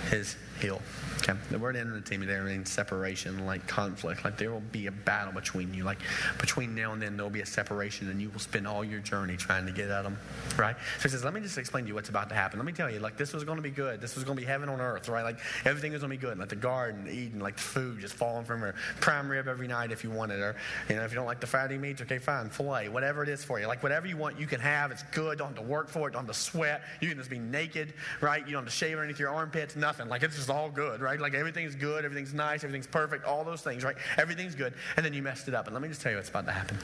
his 0.09 0.35
heel. 0.61 0.81
Okay. 1.19 1.33
The 1.49 1.59
word 1.59 1.75
enmity 1.75 2.17
there 2.17 2.43
means 2.43 2.69
separation, 2.71 3.45
like 3.45 3.67
conflict. 3.67 4.23
Like 4.23 4.37
there 4.37 4.51
will 4.51 4.63
be 4.71 4.87
a 4.87 4.91
battle 4.91 5.33
between 5.33 5.73
you. 5.73 5.83
Like 5.83 5.99
between 6.39 6.73
now 6.73 6.93
and 6.93 7.01
then, 7.01 7.15
there 7.15 7.23
will 7.23 7.31
be 7.31 7.41
a 7.41 7.45
separation, 7.45 8.09
and 8.09 8.21
you 8.21 8.29
will 8.29 8.39
spend 8.39 8.67
all 8.67 8.83
your 8.83 8.99
journey 8.99 9.37
trying 9.37 9.65
to 9.65 9.71
get 9.71 9.89
at 9.89 10.03
them. 10.03 10.17
Right? 10.57 10.75
So 10.97 11.03
he 11.03 11.09
says, 11.09 11.23
Let 11.23 11.33
me 11.33 11.41
just 11.41 11.57
explain 11.57 11.83
to 11.83 11.87
you 11.89 11.95
what's 11.95 12.09
about 12.09 12.29
to 12.29 12.35
happen. 12.35 12.59
Let 12.59 12.65
me 12.65 12.73
tell 12.73 12.89
you, 12.89 12.99
like 12.99 13.17
this 13.17 13.33
was 13.33 13.43
going 13.43 13.57
to 13.57 13.61
be 13.61 13.69
good. 13.69 14.01
This 14.01 14.15
was 14.15 14.23
going 14.23 14.37
to 14.37 14.41
be 14.41 14.47
heaven 14.47 14.69
on 14.69 14.81
earth, 14.81 15.09
right? 15.09 15.23
Like 15.23 15.39
everything 15.65 15.91
was 15.91 16.01
going 16.01 16.11
to 16.11 16.17
be 16.17 16.21
good. 16.21 16.37
Like 16.37 16.49
the 16.49 16.55
garden, 16.55 17.07
Eden, 17.09 17.39
like 17.39 17.55
the 17.55 17.61
food 17.61 17.99
just 17.99 18.13
falling 18.13 18.45
from 18.45 18.61
her 18.61 18.75
prime 18.99 19.29
rib 19.29 19.47
every 19.47 19.67
night 19.67 19.91
if 19.91 20.03
you 20.03 20.11
wanted, 20.11 20.39
or 20.39 20.55
you 20.89 20.95
know, 20.95 21.03
if 21.03 21.11
you 21.11 21.15
don't 21.15 21.25
like 21.25 21.39
the 21.39 21.47
fatty 21.47 21.77
meats, 21.77 22.01
okay, 22.01 22.19
fine, 22.19 22.49
fillet, 22.49 22.89
whatever 22.89 23.23
it 23.23 23.29
is 23.29 23.43
for 23.43 23.59
you. 23.59 23.67
Like 23.67 23.83
whatever 23.83 24.07
you 24.07 24.17
want, 24.17 24.39
you 24.39 24.47
can 24.47 24.59
have. 24.59 24.91
It's 24.91 25.03
good. 25.11 25.37
Don't 25.37 25.55
have 25.55 25.57
to 25.57 25.61
work 25.61 25.89
for 25.89 26.07
it. 26.07 26.13
Don't 26.13 26.25
have 26.25 26.35
to 26.35 26.41
sweat. 26.41 26.83
You 26.99 27.09
can 27.09 27.17
just 27.17 27.29
be 27.29 27.39
naked, 27.39 27.93
right? 28.21 28.45
You 28.45 28.53
don't 28.53 28.63
have 28.63 28.71
to 28.71 28.77
shave 28.77 28.93
underneath 28.93 29.19
your 29.19 29.29
armpits. 29.29 29.75
Nothing. 29.75 30.09
Like 30.09 30.23
it's 30.23 30.35
just 30.35 30.49
all 30.51 30.69
good, 30.69 31.01
right? 31.01 31.19
Like 31.19 31.33
everything's 31.33 31.75
good 31.75 32.03
everything's 32.05 32.33
nice, 32.33 32.63
everything's 32.63 32.87
perfect, 32.87 33.25
all 33.25 33.43
those 33.43 33.61
things, 33.61 33.83
right? 33.83 33.95
Everything's 34.17 34.53
good. 34.53 34.73
And 34.97 35.05
then 35.05 35.13
you 35.13 35.21
messed 35.21 35.47
it 35.47 35.53
up. 35.53 35.65
And 35.65 35.73
let 35.73 35.81
me 35.81 35.87
just 35.87 36.01
tell 36.01 36.11
you 36.11 36.17
what's 36.17 36.29
about 36.29 36.45
to 36.45 36.51
happen. 36.51 36.77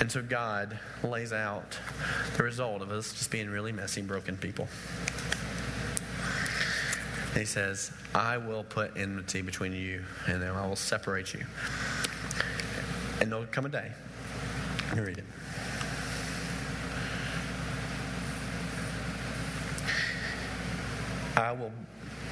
And 0.00 0.10
so 0.10 0.22
God 0.22 0.78
lays 1.02 1.32
out 1.32 1.76
the 2.36 2.44
result 2.44 2.82
of 2.82 2.92
us 2.92 3.12
just 3.12 3.30
being 3.30 3.50
really 3.50 3.72
messy, 3.72 4.00
broken 4.00 4.36
people. 4.36 4.68
And 7.32 7.40
he 7.40 7.44
says, 7.44 7.90
I 8.14 8.38
will 8.38 8.62
put 8.64 8.96
enmity 8.96 9.42
between 9.42 9.72
you 9.72 10.04
and 10.26 10.40
them. 10.40 10.56
I 10.56 10.66
will 10.66 10.76
separate 10.76 11.34
you. 11.34 11.44
And 13.20 13.32
there'll 13.32 13.46
come 13.46 13.66
a 13.66 13.68
day. 13.68 13.90
Let 14.88 14.96
me 14.96 15.02
read 15.02 15.18
it. 15.18 15.24
I 21.36 21.52
will 21.52 21.72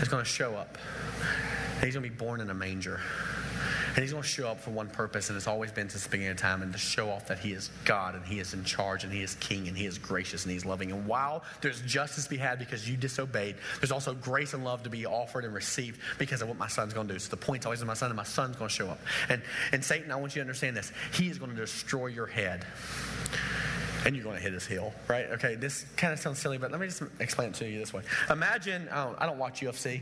is 0.00 0.08
going 0.08 0.22
to 0.22 0.28
show 0.28 0.54
up. 0.54 0.78
And 1.76 1.84
he's 1.84 1.94
going 1.94 2.04
to 2.04 2.10
be 2.10 2.16
born 2.16 2.40
in 2.40 2.50
a 2.50 2.54
manger. 2.54 3.00
And 3.94 3.98
he's 3.98 4.12
going 4.12 4.22
to 4.22 4.28
show 4.28 4.48
up 4.48 4.60
for 4.60 4.70
one 4.70 4.88
purpose, 4.88 5.30
and 5.30 5.36
it's 5.36 5.48
always 5.48 5.72
been 5.72 5.88
since 5.88 6.04
the 6.04 6.10
beginning 6.10 6.30
of 6.30 6.36
time, 6.36 6.62
and 6.62 6.72
to 6.72 6.78
show 6.78 7.10
off 7.10 7.26
that 7.26 7.40
he 7.40 7.52
is 7.52 7.70
God, 7.84 8.14
and 8.14 8.24
he 8.24 8.38
is 8.38 8.54
in 8.54 8.62
charge, 8.62 9.02
and 9.02 9.12
he 9.12 9.20
is 9.20 9.34
king, 9.36 9.66
and 9.66 9.76
he 9.76 9.84
is 9.84 9.98
gracious, 9.98 10.44
and 10.44 10.52
he's 10.52 10.64
loving. 10.64 10.92
And 10.92 11.06
while 11.06 11.42
there's 11.60 11.80
justice 11.82 12.24
to 12.24 12.30
be 12.30 12.36
had 12.36 12.60
because 12.60 12.88
you 12.88 12.96
disobeyed, 12.96 13.56
there's 13.80 13.90
also 13.90 14.14
grace 14.14 14.54
and 14.54 14.64
love 14.64 14.84
to 14.84 14.90
be 14.90 15.06
offered 15.06 15.44
and 15.44 15.52
received 15.52 16.00
because 16.18 16.40
of 16.40 16.46
what 16.46 16.56
my 16.56 16.68
son's 16.68 16.94
going 16.94 17.08
to 17.08 17.14
do. 17.14 17.18
So 17.18 17.30
the 17.30 17.36
point's 17.36 17.66
always 17.66 17.80
in 17.80 17.88
my 17.88 17.94
son, 17.94 18.10
and 18.10 18.16
my 18.16 18.22
son's 18.22 18.54
going 18.54 18.68
to 18.68 18.74
show 18.74 18.88
up. 18.88 19.00
And, 19.28 19.42
and 19.72 19.84
Satan, 19.84 20.12
I 20.12 20.16
want 20.16 20.36
you 20.36 20.40
to 20.40 20.42
understand 20.42 20.76
this. 20.76 20.92
He 21.14 21.28
is 21.28 21.38
going 21.38 21.50
to 21.50 21.56
destroy 21.56 22.06
your 22.06 22.26
head 22.26 22.64
and 24.04 24.14
you're 24.14 24.24
going 24.24 24.36
to 24.36 24.42
hit 24.42 24.52
his 24.52 24.66
heel, 24.66 24.92
right? 25.08 25.26
Okay, 25.32 25.54
this 25.54 25.84
kind 25.96 26.12
of 26.12 26.18
sounds 26.18 26.38
silly, 26.38 26.58
but 26.58 26.70
let 26.70 26.80
me 26.80 26.86
just 26.86 27.02
explain 27.18 27.48
it 27.48 27.54
to 27.54 27.68
you 27.68 27.78
this 27.78 27.92
way. 27.92 28.02
Imagine, 28.30 28.88
I 28.90 29.04
don't, 29.04 29.22
I 29.22 29.26
don't 29.26 29.38
watch 29.38 29.60
UFC 29.60 30.00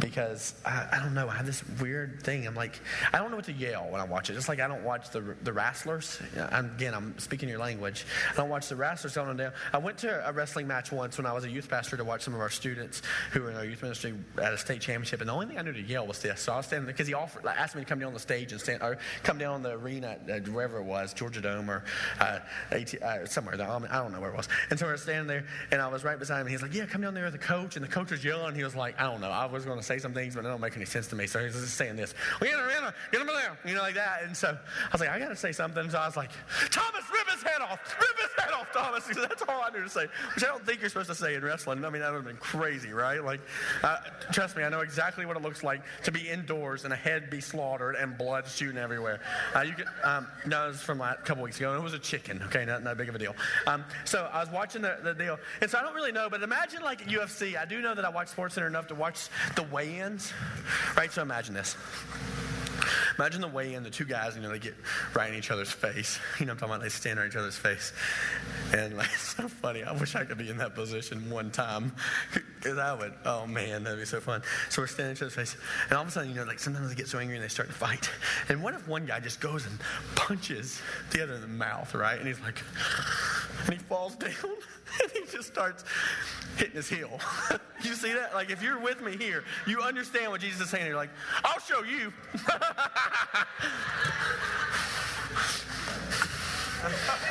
because 0.00 0.54
I, 0.64 0.88
I, 0.92 0.98
don't 0.98 1.14
know, 1.14 1.28
I 1.28 1.34
have 1.34 1.46
this 1.46 1.62
weird 1.80 2.22
thing. 2.22 2.46
I'm 2.46 2.54
like, 2.54 2.80
I 3.12 3.18
don't 3.18 3.30
know 3.30 3.36
what 3.36 3.46
to 3.46 3.52
yell 3.52 3.88
when 3.90 4.00
I 4.00 4.04
watch 4.04 4.30
it. 4.30 4.34
Just 4.34 4.48
like 4.48 4.60
I 4.60 4.68
don't 4.68 4.84
watch 4.84 5.10
the, 5.10 5.36
the 5.42 5.52
wrestlers. 5.52 6.20
I'm, 6.50 6.66
again, 6.66 6.94
I'm 6.94 7.18
speaking 7.18 7.48
your 7.48 7.58
language. 7.58 8.04
I 8.32 8.36
don't 8.36 8.48
watch 8.48 8.68
the 8.68 8.76
wrestlers 8.76 9.16
on 9.16 9.36
down. 9.36 9.52
I 9.72 9.78
went 9.78 9.98
to 9.98 10.28
a 10.28 10.32
wrestling 10.32 10.66
match 10.66 10.92
once 10.92 11.18
when 11.18 11.26
I 11.26 11.32
was 11.32 11.44
a 11.44 11.50
youth 11.50 11.68
pastor 11.68 11.96
to 11.96 12.04
watch 12.04 12.22
some 12.22 12.34
of 12.34 12.40
our 12.40 12.50
students 12.50 13.02
who 13.32 13.42
were 13.42 13.50
in 13.50 13.56
our 13.56 13.64
youth 13.64 13.82
ministry 13.82 14.14
at 14.38 14.52
a 14.52 14.58
state 14.58 14.80
championship, 14.80 15.20
and 15.20 15.28
the 15.28 15.32
only 15.32 15.46
thing 15.46 15.58
I 15.58 15.62
knew 15.62 15.72
to 15.72 15.82
yell 15.82 16.06
was 16.06 16.20
this. 16.20 16.40
So 16.40 16.52
I 16.52 16.56
was 16.56 16.66
standing 16.66 16.86
because 16.86 17.06
he 17.06 17.14
offered, 17.14 17.44
like, 17.44 17.58
asked 17.58 17.74
me 17.74 17.82
to 17.82 17.88
come 17.88 17.98
down 17.98 18.08
on 18.08 18.14
the 18.14 18.20
stage 18.20 18.52
and 18.52 18.60
stand, 18.60 18.82
or 18.82 18.98
come 19.22 19.38
down 19.38 19.54
on 19.54 19.62
the 19.62 19.72
arena, 19.72 20.18
uh, 20.28 20.38
wherever 20.50 20.78
it 20.78 20.84
was, 20.84 21.12
Georgia 21.14 21.40
Dome 21.40 21.70
or 21.70 21.84
uh, 22.18 22.40
AT, 22.70 22.94
uh, 23.02 23.19
somewhere. 23.26 23.54
I 23.54 23.98
don't 23.98 24.12
know 24.12 24.20
where 24.20 24.30
it 24.30 24.36
was. 24.36 24.48
And 24.70 24.78
so 24.78 24.86
we 24.86 24.92
were 24.92 24.98
standing 24.98 25.26
there, 25.26 25.44
and 25.70 25.80
I 25.80 25.88
was 25.88 26.04
right 26.04 26.18
beside 26.18 26.40
him. 26.40 26.46
He's 26.46 26.62
like, 26.62 26.74
"Yeah, 26.74 26.86
come 26.86 27.00
down 27.00 27.14
there 27.14 27.24
with 27.24 27.32
the 27.32 27.38
coach." 27.38 27.76
And 27.76 27.84
the 27.84 27.88
coach 27.88 28.10
was 28.10 28.24
yelling. 28.24 28.54
He 28.54 28.64
was 28.64 28.76
like, 28.76 29.00
"I 29.00 29.04
don't 29.04 29.20
know. 29.20 29.30
I 29.30 29.46
was 29.46 29.64
going 29.64 29.78
to 29.78 29.84
say 29.84 29.98
some 29.98 30.12
things, 30.12 30.34
but 30.34 30.44
it 30.44 30.48
don't 30.48 30.60
make 30.60 30.76
any 30.76 30.84
sense 30.84 31.08
to 31.08 31.16
me." 31.16 31.26
So 31.26 31.42
he's 31.44 31.54
just 31.54 31.76
saying 31.76 31.96
this, 31.96 32.14
"Get 32.40 32.50
him, 32.50 32.68
get 32.68 32.82
him, 32.82 32.92
get 33.12 33.20
him 33.20 33.26
there," 33.26 33.58
you 33.64 33.74
know, 33.74 33.82
like 33.82 33.94
that. 33.94 34.22
And 34.24 34.36
so 34.36 34.48
I 34.48 34.88
was 34.92 35.00
like, 35.00 35.10
"I 35.10 35.18
got 35.18 35.28
to 35.28 35.36
say 35.36 35.52
something." 35.52 35.90
So 35.90 35.98
I 35.98 36.06
was 36.06 36.16
like, 36.16 36.30
"Thomas, 36.70 37.04
rip 37.12 37.28
his 37.30 37.42
head 37.42 37.60
off! 37.60 37.80
Rip 38.00 38.18
his 38.18 38.44
head 38.44 38.52
off, 38.52 38.72
Thomas!" 38.72 39.06
Because 39.06 39.22
that's 39.28 39.42
all 39.42 39.62
I 39.62 39.70
knew 39.70 39.82
to 39.82 39.88
say, 39.88 40.06
which 40.34 40.44
I 40.44 40.48
don't 40.48 40.64
think 40.64 40.80
you're 40.80 40.88
supposed 40.88 41.08
to 41.08 41.14
say 41.14 41.34
in 41.34 41.42
wrestling. 41.42 41.84
I 41.84 41.90
mean, 41.90 42.02
that 42.02 42.10
would 42.12 42.18
have 42.18 42.26
been 42.26 42.36
crazy, 42.36 42.92
right? 42.92 43.22
Like, 43.22 43.40
uh, 43.82 43.98
trust 44.32 44.56
me, 44.56 44.62
I 44.62 44.68
know 44.68 44.80
exactly 44.80 45.26
what 45.26 45.36
it 45.36 45.42
looks 45.42 45.62
like 45.62 45.82
to 46.04 46.12
be 46.12 46.28
indoors 46.28 46.84
and 46.84 46.92
a 46.92 46.96
head 46.96 47.30
be 47.30 47.40
slaughtered 47.40 47.96
and 47.96 48.16
blood 48.16 48.46
shooting 48.46 48.78
everywhere. 48.78 49.20
Uh, 49.54 49.60
you 49.60 49.72
can, 49.72 49.86
um, 50.04 50.26
no, 50.46 50.66
it 50.66 50.68
was 50.68 50.80
from 50.80 51.00
a 51.00 51.16
couple 51.24 51.42
weeks 51.42 51.58
ago. 51.58 51.74
It 51.76 51.82
was 51.82 51.94
a 51.94 51.98
chicken. 51.98 52.42
Okay, 52.44 52.64
not, 52.64 52.84
that 52.84 52.96
big 52.96 53.08
of 53.10 53.16
a 53.16 53.18
deal. 53.18 53.36
Um, 53.66 53.84
so 54.04 54.28
I 54.32 54.40
was 54.40 54.50
watching 54.50 54.82
the, 54.82 54.98
the 55.02 55.14
deal. 55.14 55.38
And 55.60 55.70
so 55.70 55.78
I 55.78 55.82
don't 55.82 55.94
really 55.94 56.12
know, 56.12 56.28
but 56.30 56.42
imagine 56.42 56.82
like 56.82 57.06
UFC. 57.06 57.56
I 57.56 57.66
do 57.66 57.82
know 57.82 57.94
that 57.94 58.04
I 58.04 58.08
watch 58.08 58.28
SportsCenter 58.34 58.66
enough 58.66 58.86
to 58.88 58.94
watch 58.94 59.28
the 59.56 59.62
weigh 59.64 59.98
ins, 59.98 60.32
right? 60.96 61.12
So 61.12 61.22
imagine 61.22 61.54
this. 61.54 61.76
Imagine 63.18 63.40
the 63.40 63.48
weigh 63.48 63.74
in, 63.74 63.82
the 63.82 63.90
two 63.90 64.04
guys, 64.04 64.36
you 64.36 64.42
know, 64.42 64.50
they 64.50 64.58
get 64.58 64.74
right 65.14 65.30
in 65.30 65.38
each 65.38 65.50
other's 65.50 65.70
face. 65.70 66.18
You 66.40 66.46
know 66.46 66.52
I'm 66.52 66.58
talking 66.58 66.74
about? 66.74 66.82
They 66.82 66.88
stand 66.88 67.18
on 67.18 67.26
each 67.26 67.36
other's 67.36 67.56
face. 67.56 67.92
And 68.72 68.96
like, 68.96 69.08
it's 69.12 69.36
so 69.36 69.48
funny. 69.48 69.82
I 69.82 69.92
wish 69.92 70.14
I 70.14 70.24
could 70.24 70.38
be 70.38 70.48
in 70.48 70.56
that 70.58 70.74
position 70.74 71.28
one 71.30 71.50
time. 71.50 71.92
Because 72.60 72.76
I 72.76 72.92
would, 72.92 73.14
oh 73.24 73.46
man, 73.46 73.84
that'd 73.84 73.98
be 73.98 74.04
so 74.04 74.20
fun. 74.20 74.42
So 74.68 74.82
we're 74.82 74.86
standing 74.86 75.12
in 75.12 75.16
each 75.16 75.22
other's 75.22 75.34
face. 75.34 75.56
And 75.88 75.96
all 75.96 76.02
of 76.02 76.08
a 76.08 76.10
sudden, 76.10 76.28
you 76.28 76.34
know, 76.34 76.44
like 76.44 76.58
sometimes 76.58 76.90
they 76.90 76.94
get 76.94 77.08
so 77.08 77.18
angry 77.18 77.36
and 77.36 77.42
they 77.42 77.48
start 77.48 77.70
to 77.70 77.74
fight. 77.74 78.10
And 78.50 78.62
what 78.62 78.74
if 78.74 78.86
one 78.86 79.06
guy 79.06 79.18
just 79.18 79.40
goes 79.40 79.64
and 79.64 79.80
punches 80.14 80.78
the 81.10 81.22
other 81.22 81.36
in 81.36 81.40
the 81.40 81.46
mouth, 81.48 81.94
right? 81.94 82.18
And 82.18 82.28
he's 82.28 82.38
like, 82.40 82.62
and 83.64 83.72
he 83.72 83.78
falls 83.78 84.14
down 84.16 84.30
and 85.02 85.10
he 85.12 85.20
just 85.30 85.48
starts 85.48 85.84
hitting 86.56 86.74
his 86.74 86.88
heel. 86.88 87.18
you 87.82 87.94
see 87.94 88.12
that? 88.12 88.34
Like, 88.34 88.50
if 88.50 88.62
you're 88.62 88.78
with 88.78 89.00
me 89.02 89.16
here, 89.16 89.44
you 89.66 89.80
understand 89.80 90.30
what 90.30 90.40
Jesus 90.40 90.60
is 90.60 90.70
saying. 90.70 90.86
You're 90.86 90.96
like, 90.96 91.10
I'll 91.44 91.60
show 91.60 91.82
you. 91.82 92.12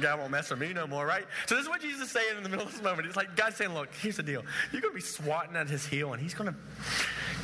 God 0.00 0.18
won't 0.18 0.30
mess 0.30 0.50
with 0.50 0.60
me 0.60 0.72
no 0.72 0.86
more, 0.86 1.06
right? 1.06 1.24
So 1.46 1.54
this 1.54 1.64
is 1.64 1.68
what 1.68 1.80
Jesus 1.80 2.02
is 2.02 2.10
saying 2.10 2.36
in 2.36 2.42
the 2.42 2.48
middle 2.48 2.66
of 2.66 2.72
this 2.72 2.82
moment. 2.82 3.06
It's 3.06 3.16
like 3.16 3.36
God's 3.36 3.56
saying, 3.56 3.74
look, 3.74 3.88
here's 4.00 4.16
the 4.16 4.22
deal. 4.22 4.44
You're 4.72 4.80
going 4.80 4.92
to 4.92 4.96
be 4.96 5.02
swatting 5.02 5.56
at 5.56 5.68
his 5.68 5.86
heel, 5.86 6.12
and 6.12 6.22
he's 6.22 6.34
going 6.34 6.52
to 6.52 6.58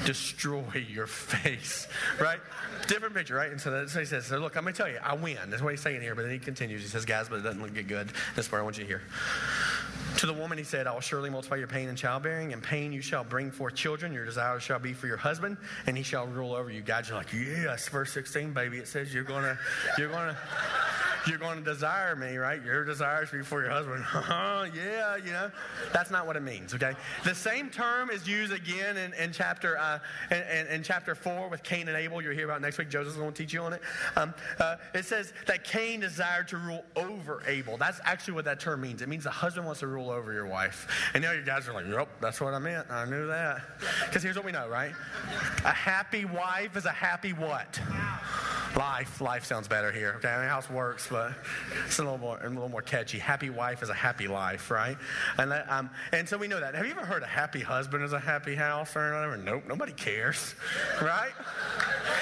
destroy 0.04 0.86
your 0.88 1.06
face, 1.06 1.86
right? 2.20 2.40
Different 2.86 3.14
picture, 3.14 3.34
right? 3.34 3.50
And 3.50 3.60
so 3.60 3.70
that's 3.70 3.94
what 3.94 4.00
he 4.00 4.06
says. 4.06 4.26
So 4.26 4.38
look, 4.38 4.56
I'm 4.56 4.62
going 4.62 4.74
to 4.74 4.78
tell 4.82 4.90
you, 4.90 4.98
I 5.02 5.14
win. 5.14 5.38
That's 5.48 5.62
what 5.62 5.70
he's 5.70 5.80
saying 5.80 6.00
here. 6.00 6.14
But 6.14 6.22
then 6.22 6.32
he 6.32 6.38
continues. 6.38 6.82
He 6.82 6.88
says, 6.88 7.04
guys, 7.04 7.28
but 7.28 7.40
it 7.40 7.42
doesn't 7.42 7.62
look 7.62 7.74
good. 7.86 8.12
That's 8.36 8.50
where 8.50 8.60
I 8.60 8.64
want 8.64 8.78
you 8.78 8.84
to 8.84 8.88
hear. 8.88 9.02
To 10.18 10.26
the 10.26 10.32
woman, 10.32 10.58
he 10.58 10.64
said, 10.64 10.86
I 10.86 10.92
will 10.92 11.00
surely 11.00 11.30
multiply 11.30 11.56
your 11.56 11.66
pain 11.66 11.88
in 11.88 11.96
childbearing. 11.96 12.52
and 12.52 12.62
pain 12.62 12.92
you 12.92 13.00
shall 13.00 13.24
bring 13.24 13.50
forth 13.50 13.74
children. 13.74 14.12
Your 14.12 14.24
desire 14.24 14.58
shall 14.60 14.78
be 14.78 14.92
for 14.92 15.06
your 15.06 15.16
husband, 15.16 15.56
and 15.86 15.96
he 15.96 16.02
shall 16.02 16.26
rule 16.26 16.54
over 16.54 16.70
you. 16.70 16.82
Guys 16.82 17.10
are 17.10 17.14
like, 17.14 17.32
yes, 17.32 17.88
verse 17.88 18.12
16, 18.12 18.52
baby. 18.52 18.78
It 18.78 18.88
says 18.88 19.14
you're 19.14 19.24
to, 19.24 19.58
you're 19.98 20.08
to 20.08 20.36
you're 21.26 21.38
going 21.38 21.59
to 21.59 21.64
desire 21.64 22.16
me, 22.16 22.37
right? 22.37 22.62
Your 22.64 22.85
desires 22.85 23.30
before 23.30 23.62
your 23.62 23.70
husband. 23.70 24.04
Huh, 24.30 24.66
yeah, 24.74 25.16
you 25.16 25.33
know. 25.33 25.50
That's 25.92 26.11
not 26.11 26.26
what 26.26 26.37
it 26.37 26.42
means, 26.42 26.74
okay? 26.74 26.92
The 27.24 27.35
same 27.35 27.68
term 27.68 28.11
is 28.11 28.28
used 28.28 28.52
again 28.52 28.96
in, 28.96 29.12
in 29.14 29.33
chapter 29.33 29.76
uh, 29.76 29.98
in, 30.30 30.66
in, 30.68 30.83
chapter 30.83 31.14
4 31.14 31.48
with 31.48 31.62
Cain 31.62 31.88
and 31.88 31.96
Abel. 31.96 32.22
You'll 32.22 32.35
hear 32.35 32.44
about 32.44 32.61
next 32.61 32.78
week. 32.78 32.90
Joseph's 32.90 33.16
going 33.16 33.33
to 33.33 33.42
teach 33.42 33.52
you 33.52 33.62
on 33.62 33.72
it. 33.72 33.83
Um, 34.16 34.35
uh, 34.59 34.76
it 34.94 35.04
says 35.04 35.33
that 35.46 35.64
Cain 35.64 36.00
desired 36.00 36.48
to 36.48 36.59
rule 36.59 36.85
over 36.96 37.42
Abel. 37.46 37.76
That's 37.76 38.00
actually 38.04 38.35
what 38.35 38.44
that 38.44 38.61
term 38.61 38.83
means. 38.83 39.02
It 39.02 39.09
means 39.09 39.24
the 39.24 39.30
husband 39.30 39.66
wants 39.66 39.80
to 39.80 39.87
rule 39.87 40.11
over 40.11 40.33
your 40.33 40.46
wife. 40.46 40.87
And 41.14 41.22
now 41.22 41.33
you 41.33 41.42
guys 41.42 41.66
are 41.66 41.72
like, 41.72 41.87
yep, 41.87 42.09
that's 42.20 42.40
what 42.40 42.54
I 42.54 42.59
meant. 42.59 42.90
I 42.90 43.06
knew 43.06 43.26
that. 43.26 43.62
Because 44.06 44.22
here's 44.22 44.37
what 44.37 44.44
we 44.44 44.52
know, 44.52 44.68
right? 44.68 44.92
A 45.64 45.72
happy 45.72 46.24
wife 46.24 46.76
is 46.76 46.85
a 46.85 46.90
happy 46.90 47.33
what? 47.33 47.80
Life, 48.76 49.20
life 49.20 49.44
sounds 49.44 49.66
better 49.66 49.90
here. 49.90 50.14
Okay, 50.18 50.28
I 50.28 50.40
mean, 50.40 50.48
house 50.48 50.70
works, 50.70 51.09
but 51.11 51.33
it's 51.87 51.98
a 51.98 52.02
little 52.02 52.18
more, 52.18 52.38
a 52.40 52.48
little 52.48 52.68
more 52.68 52.83
catchy. 52.83 53.18
Happy 53.18 53.50
wife 53.50 53.83
is 53.83 53.88
a 53.88 53.94
happy 53.94 54.28
life, 54.28 54.70
right? 54.70 54.96
And 55.38 55.50
that, 55.50 55.70
um, 55.70 55.90
and 56.12 56.28
so 56.28 56.38
we 56.38 56.46
know 56.46 56.61
that. 56.61 56.74
Have 56.74 56.87
you 56.87 56.92
ever 56.92 57.04
heard 57.04 57.22
a 57.22 57.26
happy 57.26 57.61
husband 57.61 58.04
is 58.04 58.12
a 58.12 58.20
happy 58.20 58.54
house 58.54 58.94
or 58.94 59.12
whatever? 59.12 59.37
Nope, 59.37 59.64
nobody 59.66 59.92
cares, 59.92 60.54
right? 61.02 61.33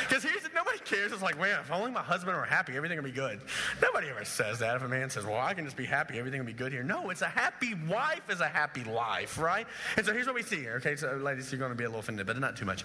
Because 0.08 0.22
here's 0.22 0.42
nobody 0.54 0.78
cares. 0.78 1.12
It's 1.12 1.22
like, 1.22 1.38
man, 1.38 1.60
if 1.60 1.70
only 1.70 1.90
my 1.90 2.02
husband 2.02 2.36
were 2.36 2.44
happy, 2.44 2.76
everything 2.76 2.96
would 2.96 3.04
be 3.04 3.12
good. 3.12 3.40
Nobody 3.82 4.08
ever 4.08 4.24
says 4.24 4.58
that. 4.60 4.76
If 4.76 4.82
a 4.82 4.88
man 4.88 5.10
says, 5.10 5.24
well, 5.24 5.40
I 5.40 5.54
can 5.54 5.64
just 5.64 5.76
be 5.76 5.84
happy, 5.84 6.18
everything 6.18 6.40
will 6.40 6.46
be 6.46 6.52
good 6.52 6.72
here. 6.72 6.82
No, 6.82 7.10
it's 7.10 7.22
a 7.22 7.28
happy 7.28 7.74
wife 7.88 8.28
is 8.30 8.40
a 8.40 8.48
happy 8.48 8.84
life, 8.84 9.38
right? 9.38 9.66
And 9.96 10.06
so 10.06 10.12
here's 10.12 10.26
what 10.26 10.34
we 10.34 10.42
see 10.42 10.60
here. 10.60 10.76
Okay, 10.76 10.96
so 10.96 11.14
ladies, 11.16 11.52
you're 11.52 11.58
going 11.58 11.72
to 11.72 11.76
be 11.76 11.84
a 11.84 11.88
little 11.88 12.00
offended, 12.00 12.26
but 12.26 12.38
not 12.38 12.56
too 12.56 12.64
much. 12.64 12.82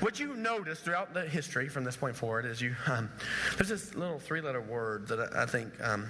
What 0.00 0.20
you 0.20 0.34
notice 0.34 0.80
throughout 0.80 1.14
the 1.14 1.22
history 1.22 1.68
from 1.68 1.84
this 1.84 1.96
point 1.96 2.16
forward 2.16 2.44
is 2.44 2.60
you 2.60 2.74
um, 2.86 3.10
there's 3.56 3.68
this 3.68 3.94
little 3.94 4.18
three-letter 4.18 4.60
word 4.60 5.08
that 5.08 5.20
I, 5.20 5.42
I 5.42 5.46
think 5.46 5.72
um, 5.82 6.06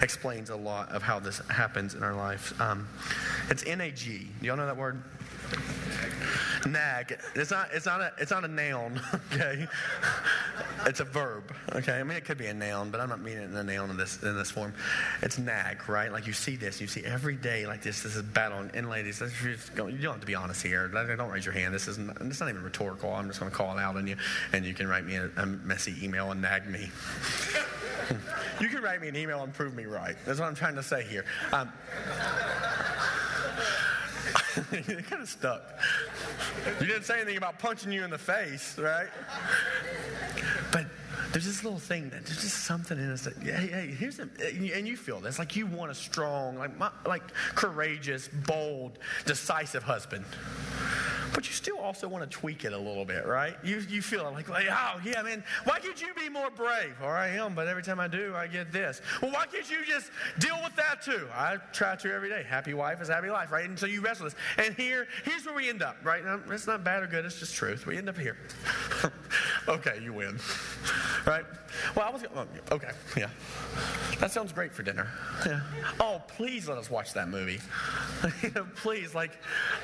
explains 0.00 0.50
a 0.50 0.56
lot 0.56 0.90
of 0.90 1.02
how 1.02 1.18
this 1.18 1.38
happens 1.48 1.94
in 1.94 2.02
our 2.02 2.14
life. 2.14 2.58
Um, 2.60 2.88
it's 3.50 3.64
N-A-G. 3.66 4.28
Do 4.40 4.46
y'all 4.46 4.56
know 4.56 4.66
that 4.66 4.76
word? 4.76 5.02
Nag. 6.66 7.18
It's 7.34 7.50
not. 7.50 7.68
It's 7.72 7.86
not 7.86 8.00
a. 8.00 8.12
It's 8.18 8.30
not 8.30 8.44
a 8.44 8.48
noun. 8.48 9.00
Okay. 9.32 9.66
It's 10.86 11.00
a 11.00 11.04
verb. 11.04 11.52
Okay. 11.74 12.00
I 12.00 12.02
mean, 12.02 12.16
it 12.16 12.24
could 12.24 12.38
be 12.38 12.46
a 12.46 12.54
noun, 12.54 12.90
but 12.90 13.00
I'm 13.00 13.08
not 13.08 13.20
meaning 13.20 13.42
it 13.42 13.50
in 13.50 13.56
a 13.56 13.62
noun 13.62 13.90
in 13.90 13.96
this 13.96 14.22
in 14.22 14.36
this 14.36 14.50
form. 14.50 14.72
It's 15.22 15.38
nag, 15.38 15.88
right? 15.88 16.10
Like 16.10 16.26
you 16.26 16.32
see 16.32 16.56
this. 16.56 16.80
You 16.80 16.86
see 16.86 17.04
every 17.04 17.36
day 17.36 17.66
like 17.66 17.82
this. 17.82 18.02
This 18.02 18.16
is 18.16 18.22
battle. 18.22 18.66
And 18.74 18.88
ladies, 18.88 19.20
you 19.20 19.56
don't 19.76 19.92
have 20.02 20.20
to 20.20 20.26
be 20.26 20.34
honest 20.34 20.62
here. 20.62 20.88
Don't 20.88 21.30
raise 21.30 21.44
your 21.44 21.54
hand. 21.54 21.74
This 21.74 21.88
isn't. 21.88 22.16
It's 22.22 22.40
not 22.40 22.48
even 22.48 22.62
rhetorical. 22.62 23.12
I'm 23.12 23.28
just 23.28 23.40
going 23.40 23.50
to 23.50 23.56
call 23.56 23.76
it 23.76 23.80
out 23.80 23.96
on 23.96 24.06
you, 24.06 24.16
and 24.52 24.64
you 24.64 24.74
can 24.74 24.88
write 24.88 25.04
me 25.04 25.16
a, 25.16 25.30
a 25.36 25.46
messy 25.46 25.94
email 26.02 26.30
and 26.30 26.40
nag 26.40 26.66
me. 26.68 26.90
you 28.60 28.68
can 28.68 28.82
write 28.82 29.00
me 29.00 29.08
an 29.08 29.16
email 29.16 29.42
and 29.42 29.52
prove 29.52 29.74
me 29.74 29.84
right. 29.84 30.16
That's 30.24 30.40
what 30.40 30.46
I'm 30.46 30.54
trying 30.54 30.76
to 30.76 30.82
say 30.82 31.02
here. 31.04 31.24
Um, 31.52 31.72
You're 34.88 35.02
kind 35.02 35.22
of 35.22 35.28
stuck. 35.28 35.62
You 36.80 36.86
didn't 36.86 37.04
say 37.04 37.16
anything 37.16 37.36
about 37.36 37.58
punching 37.58 37.92
you 37.92 38.04
in 38.04 38.10
the 38.10 38.18
face, 38.18 38.76
right? 38.78 39.08
But 40.72 40.86
there's 41.32 41.44
this 41.44 41.62
little 41.62 41.78
thing 41.78 42.04
that 42.10 42.24
there's 42.24 42.40
just 42.40 42.64
something 42.64 42.98
in 42.98 43.10
us 43.10 43.22
that, 43.22 43.36
hey, 43.42 43.66
hey, 43.66 43.94
here's 43.98 44.18
a, 44.18 44.28
and 44.74 44.88
you 44.88 44.96
feel 44.96 45.20
this, 45.20 45.38
like 45.38 45.56
you 45.56 45.66
want 45.66 45.90
a 45.90 45.94
strong, 45.94 46.58
like, 46.58 47.06
like 47.06 47.22
courageous, 47.54 48.28
bold, 48.46 48.98
decisive 49.26 49.82
husband. 49.82 50.24
but 51.34 51.46
you 51.46 51.52
still 51.52 51.78
also 51.78 52.08
want 52.08 52.28
to 52.28 52.38
tweak 52.38 52.64
it 52.64 52.72
a 52.72 52.78
little 52.78 53.04
bit, 53.04 53.26
right? 53.26 53.56
You, 53.62 53.80
you 53.88 54.02
feel 54.02 54.24
like, 54.32 54.48
like, 54.48 54.66
oh, 54.70 55.00
yeah, 55.04 55.22
man, 55.22 55.44
why 55.64 55.78
can't 55.78 56.00
you 56.00 56.08
be 56.14 56.28
more 56.28 56.50
brave? 56.50 56.94
Or 57.02 57.14
I 57.14 57.28
am, 57.28 57.54
but 57.54 57.68
every 57.68 57.82
time 57.82 58.00
I 58.00 58.08
do, 58.08 58.34
I 58.34 58.46
get 58.46 58.72
this. 58.72 59.00
Well, 59.20 59.30
why 59.32 59.46
can't 59.46 59.70
you 59.70 59.84
just 59.86 60.10
deal 60.38 60.58
with 60.64 60.74
that 60.76 61.02
too? 61.02 61.28
I 61.34 61.56
try 61.72 61.96
to 61.96 62.12
every 62.12 62.28
day. 62.28 62.44
Happy 62.48 62.74
wife 62.74 63.00
is 63.02 63.08
happy 63.08 63.30
life, 63.30 63.52
right? 63.52 63.68
And 63.68 63.78
so 63.78 63.86
you 63.86 64.00
wrestle 64.00 64.24
this. 64.24 64.34
And 64.56 64.74
here, 64.74 65.06
here's 65.24 65.44
where 65.44 65.54
we 65.54 65.68
end 65.68 65.82
up, 65.82 65.98
right? 66.02 66.24
Now, 66.24 66.40
it's 66.50 66.66
not 66.66 66.84
bad 66.84 67.02
or 67.02 67.06
good, 67.06 67.24
it's 67.24 67.38
just 67.38 67.54
truth. 67.54 67.86
We 67.86 67.98
end 67.98 68.08
up 68.08 68.18
here. 68.18 68.36
okay, 69.68 70.00
you 70.02 70.12
win, 70.12 70.38
right? 71.26 71.44
Well, 71.94 72.06
I 72.06 72.10
was, 72.10 72.22
oh, 72.34 72.46
okay, 72.72 72.90
yeah. 73.16 73.28
That 74.20 74.32
sounds 74.32 74.52
great 74.52 74.72
for 74.72 74.82
dinner. 74.82 75.08
Yeah. 75.46 75.60
Oh, 76.00 76.22
please 76.26 76.68
let 76.68 76.78
us 76.78 76.90
watch 76.90 77.12
that 77.14 77.28
movie. 77.28 77.60
you 78.42 78.50
know, 78.54 78.66
please, 78.76 79.14
like, 79.14 79.38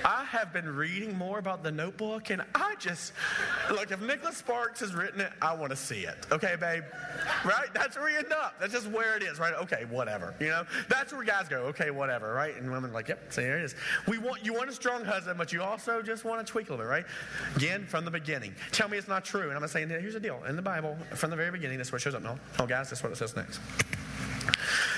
I 0.05 0.25
have 0.25 0.53
been 0.53 0.75
reading 0.75 1.17
more 1.17 1.39
about 1.39 1.63
the 1.63 1.71
notebook, 1.71 2.31
and 2.31 2.43
I 2.55 2.75
just, 2.79 3.13
look, 3.71 3.93
if 3.93 4.01
Nicholas 4.01 4.37
Sparks 4.37 4.81
has 4.81 4.95
written 4.95 5.21
it, 5.21 5.33
I 5.41 5.55
want 5.55 5.71
to 5.71 5.77
see 5.77 6.01
it. 6.01 6.17
Okay, 6.33 6.57
babe? 6.59 6.83
Right? 7.45 7.69
That's 7.75 7.97
where 7.97 8.07
we 8.07 8.17
end 8.17 8.33
up. 8.33 8.55
That's 8.59 8.73
just 8.73 8.89
where 8.89 9.17
it 9.17 9.23
is, 9.23 9.39
right? 9.39 9.55
Okay, 9.55 9.85
whatever. 9.89 10.35
You 10.41 10.49
know, 10.49 10.65
that's 10.89 11.13
where 11.13 11.25
guys 11.25 11.49
go, 11.49 11.63
okay, 11.67 11.91
whatever, 11.91 12.33
right? 12.33 12.57
And 12.57 12.71
women 12.71 12.91
are 12.91 12.95
like, 12.95 13.09
yep, 13.09 13.21
so 13.31 13.41
there 13.41 13.59
it 13.59 13.65
is. 13.65 13.75
We 14.09 14.19
want, 14.19 14.45
you 14.45 14.53
want 14.53 14.69
a 14.69 14.73
strong 14.73 15.05
husband, 15.05 15.39
but 15.39 15.53
you 15.53 15.63
also 15.63 16.03
just 16.03 16.25
want 16.25 16.45
to 16.45 16.51
tweak 16.51 16.69
a 16.69 16.73
little 16.73 16.85
bit, 16.85 16.91
right? 16.91 17.07
Again, 17.57 17.87
from 17.87 18.05
the 18.05 18.11
beginning. 18.11 18.55
Tell 18.73 18.89
me 18.89 18.99
it's 18.99 19.09
not 19.09 19.25
true. 19.25 19.51
And 19.51 19.59
I'm 19.59 19.69
saying, 19.69 19.91
here's 19.91 20.15
the 20.15 20.21
deal. 20.21 20.43
In 20.49 20.57
the 20.57 20.63
Bible, 20.63 20.97
from 21.25 21.31
the 21.31 21.37
very 21.37 21.51
beginning, 21.51 21.79
that's 21.79 21.91
it 21.91 21.99
shows 22.03 22.15
up. 22.15 22.23
No, 22.23 22.39
no, 22.59 22.67
guys, 22.67 22.91
that's 22.91 23.03
what 23.03 23.11
it 23.11 23.17
says 23.17 23.35
next. 23.35 23.59